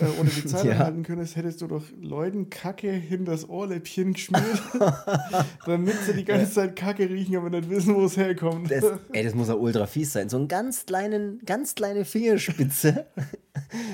äh, 0.00 0.04
oder 0.20 0.28
die 0.30 0.44
Zeit 0.46 0.64
Ja. 0.66 0.72
anhalten 0.72 1.02
könntest, 1.02 1.36
hättest 1.36 1.60
du 1.62 1.66
doch 1.66 1.82
Leuten 2.00 2.50
Kacke 2.50 2.90
hinters 2.90 3.48
Ohrläppchen 3.48 4.12
geschmiert, 4.14 4.60
damit 5.66 5.94
sie 6.06 6.14
die 6.14 6.24
ganze 6.24 6.50
Zeit 6.52 6.76
Kacke 6.76 7.08
riechen, 7.08 7.36
aber 7.36 7.50
nicht 7.50 7.70
wissen, 7.70 7.94
wo 7.94 8.04
es 8.04 8.16
herkommt. 8.16 8.70
Das, 8.70 8.84
ey, 9.12 9.24
das 9.24 9.34
muss 9.34 9.48
ja 9.48 9.54
ultra 9.54 9.86
fies 9.86 10.12
sein. 10.12 10.28
So 10.28 10.36
einen 10.38 10.48
ganz 10.48 10.86
kleinen, 10.86 11.40
ganz 11.46 11.74
kleine 11.74 12.04
Fingerspitze, 12.04 13.06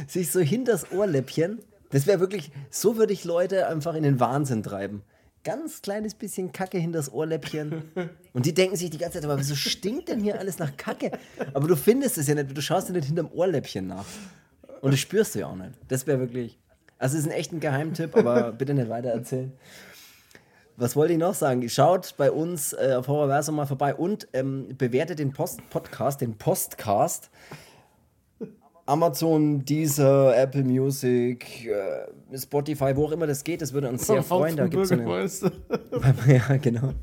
sich 0.06 0.30
so 0.30 0.40
hinters 0.40 0.90
Ohrläppchen. 0.92 1.60
Das 1.90 2.06
wäre 2.06 2.20
wirklich, 2.20 2.50
so 2.70 2.96
würde 2.96 3.12
ich 3.12 3.24
Leute 3.24 3.66
einfach 3.68 3.94
in 3.94 4.02
den 4.02 4.20
Wahnsinn 4.20 4.62
treiben. 4.62 5.02
Ganz 5.44 5.82
kleines 5.82 6.14
bisschen 6.14 6.52
Kacke 6.52 6.78
hinters 6.78 7.12
Ohrläppchen. 7.12 7.82
Und 8.32 8.46
die 8.46 8.54
denken 8.54 8.76
sich 8.76 8.90
die 8.90 8.98
ganze 8.98 9.18
Zeit, 9.18 9.24
aber 9.24 9.38
wieso 9.38 9.54
stinkt 9.54 10.08
denn 10.08 10.20
hier 10.20 10.38
alles 10.38 10.58
nach 10.58 10.76
Kacke? 10.76 11.12
Aber 11.54 11.68
du 11.68 11.76
findest 11.76 12.18
es 12.18 12.26
ja 12.26 12.34
nicht, 12.34 12.56
du 12.56 12.60
schaust 12.60 12.88
ja 12.88 12.94
nicht 12.94 13.06
hinterm 13.06 13.30
Ohrläppchen 13.32 13.86
nach. 13.86 14.04
Und 14.80 14.92
das 14.92 15.00
spürst 15.00 15.34
du 15.34 15.40
ja 15.40 15.46
auch 15.46 15.56
nicht. 15.56 15.72
Das 15.88 16.06
wäre 16.06 16.20
wirklich, 16.20 16.58
also 16.98 17.16
es 17.16 17.24
ist 17.24 17.30
ein 17.30 17.36
echt 17.36 17.52
ein 17.52 17.60
Geheimtipp, 17.60 18.16
aber 18.16 18.52
bitte 18.58 18.74
nicht 18.74 18.88
weiter 18.88 19.10
erzählen. 19.10 19.52
Was 20.76 20.94
wollte 20.94 21.14
ich 21.14 21.18
noch 21.18 21.34
sagen? 21.34 21.68
Schaut 21.68 22.14
bei 22.16 22.30
uns 22.30 22.72
äh, 22.72 22.94
auf 22.96 23.08
Horrorversum 23.08 23.56
mal 23.56 23.66
vorbei 23.66 23.96
und 23.96 24.28
ähm, 24.32 24.76
bewertet 24.78 25.18
den 25.18 25.32
Post 25.32 25.68
Podcast, 25.70 26.20
den 26.20 26.38
Postcast. 26.38 27.30
Amazon, 28.88 29.62
Deezer, 29.66 30.34
Apple 30.34 30.64
Music, 30.64 31.66
äh, 31.66 32.36
Spotify, 32.38 32.96
wo 32.96 33.04
auch 33.04 33.12
immer 33.12 33.26
das 33.26 33.44
geht, 33.44 33.60
das 33.60 33.74
würde 33.74 33.90
uns 33.90 34.06
sehr 34.06 34.22
freuen. 34.24 34.56
Da 34.56 34.66
gibt 34.66 34.82
es 34.82 34.90
eine. 34.90 35.02
Bürgermeister. 35.02 35.52
ja, 36.26 36.56
genau. 36.56 36.94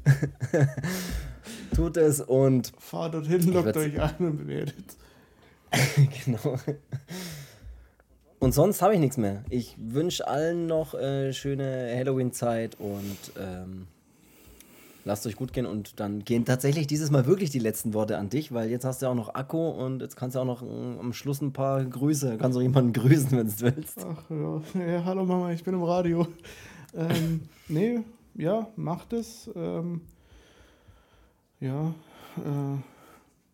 Tut 1.75 1.97
es 1.97 2.21
und 2.21 2.73
Fahrt 2.79 3.13
dorthin, 3.13 3.53
lockt 3.53 3.77
euch 3.77 4.01
ein 4.01 4.15
und 4.17 4.37
bewertet. 4.37 4.97
genau. 6.25 6.57
Und 8.39 8.53
sonst 8.53 8.81
habe 8.81 8.95
ich 8.95 8.99
nichts 8.99 9.17
mehr. 9.17 9.43
Ich 9.51 9.75
wünsche 9.77 10.27
allen 10.27 10.65
noch 10.65 10.95
äh, 10.95 11.33
schöne 11.33 11.93
Halloween-Zeit 11.95 12.79
und 12.79 13.17
ähm, 13.39 13.85
lasst 15.05 15.25
euch 15.25 15.37
gut 15.37 15.53
gehen. 15.53 15.65
Und 15.65 15.99
dann 15.99 16.25
gehen 16.25 16.43
tatsächlich 16.43 16.87
dieses 16.87 17.11
Mal 17.11 17.25
wirklich 17.25 17.49
die 17.49 17.59
letzten 17.59 17.93
Worte 17.93 18.17
an 18.17 18.29
dich, 18.29 18.51
weil 18.51 18.69
jetzt 18.69 18.83
hast 18.83 19.01
du 19.01 19.05
ja 19.05 19.11
auch 19.11 19.15
noch 19.15 19.33
Akku 19.33 19.69
und 19.69 20.01
jetzt 20.01 20.17
kannst 20.17 20.35
du 20.35 20.39
auch 20.41 20.45
noch 20.45 20.61
äh, 20.61 20.99
am 20.99 21.13
Schluss 21.13 21.41
ein 21.41 21.53
paar 21.53 21.85
Grüße, 21.85 22.37
kannst 22.37 22.57
auch 22.57 22.61
jemanden 22.61 22.91
grüßen, 22.91 23.31
wenn 23.31 23.47
du 23.47 23.61
willst. 23.61 23.99
Ach 24.03 24.29
ja. 24.29 24.85
ja, 24.85 25.05
hallo 25.05 25.25
Mama, 25.25 25.51
ich 25.51 25.63
bin 25.63 25.73
im 25.73 25.83
Radio. 25.83 26.27
Ähm, 26.97 27.41
nee, 27.67 27.99
ja, 28.35 28.69
macht 28.77 29.11
es. 29.11 29.51
Ähm, 29.53 29.99
ja, 31.59 31.93
äh, 32.37 32.77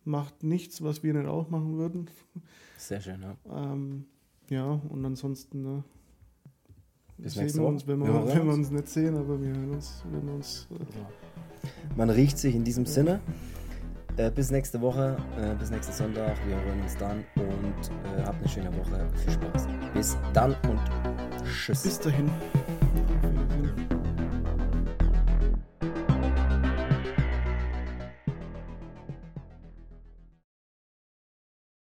macht 0.06 0.44
nichts, 0.44 0.84
was 0.84 1.02
wir 1.02 1.16
nicht 1.16 1.28
auch 1.28 1.50
machen 1.50 1.76
würden. 1.76 2.08
Sehr 2.78 3.02
schön, 3.02 3.20
ja. 3.24 3.36
Ähm, 3.52 4.06
ja, 4.52 4.80
und 4.90 5.04
ansonsten 5.04 5.64
ne, 5.64 5.84
Bis 7.22 7.34
sehen 7.34 7.44
nächste 7.44 7.62
Woche. 7.62 7.68
uns, 7.74 7.88
wenn 7.88 8.00
wir, 8.00 8.08
Wir 8.08 8.14
wenn 8.14 8.36
wir 8.36 8.42
uns. 8.44 8.58
uns 8.58 8.72
nicht 8.72 8.88
sehen, 8.90 9.16
aber 9.16 9.42
wir 9.42 9.50
hören 9.50 9.72
uns, 9.72 10.04
wenn 10.12 10.26
wir 10.28 10.34
uns 10.34 10.68
äh, 10.72 11.96
Man 11.96 12.10
riecht 12.10 12.38
sich 12.38 12.56
in 12.56 12.64
diesem 12.64 12.86
Sinne. 12.86 13.20
Äh, 14.18 14.30
bis 14.32 14.52
nächste 14.52 14.82
Woche, 14.82 15.16
äh, 15.40 15.56
bis 15.56 15.72
nächsten 15.72 15.94
Sonntag. 15.94 16.36
Wir 16.46 16.56
hören 16.56 16.82
uns 16.82 16.98
dann 16.98 17.24
und 17.36 18.20
äh, 18.20 18.24
habt 18.26 18.40
eine 18.40 18.50
schöne 18.50 18.70
Woche. 18.78 19.08
Viel 19.24 19.34
Spaß. 19.34 19.68
Bis 19.94 20.18
dann 20.34 20.56
und 20.70 20.80
tschüss. 21.46 21.84
bis 21.84 22.00
dahin. 22.00 22.30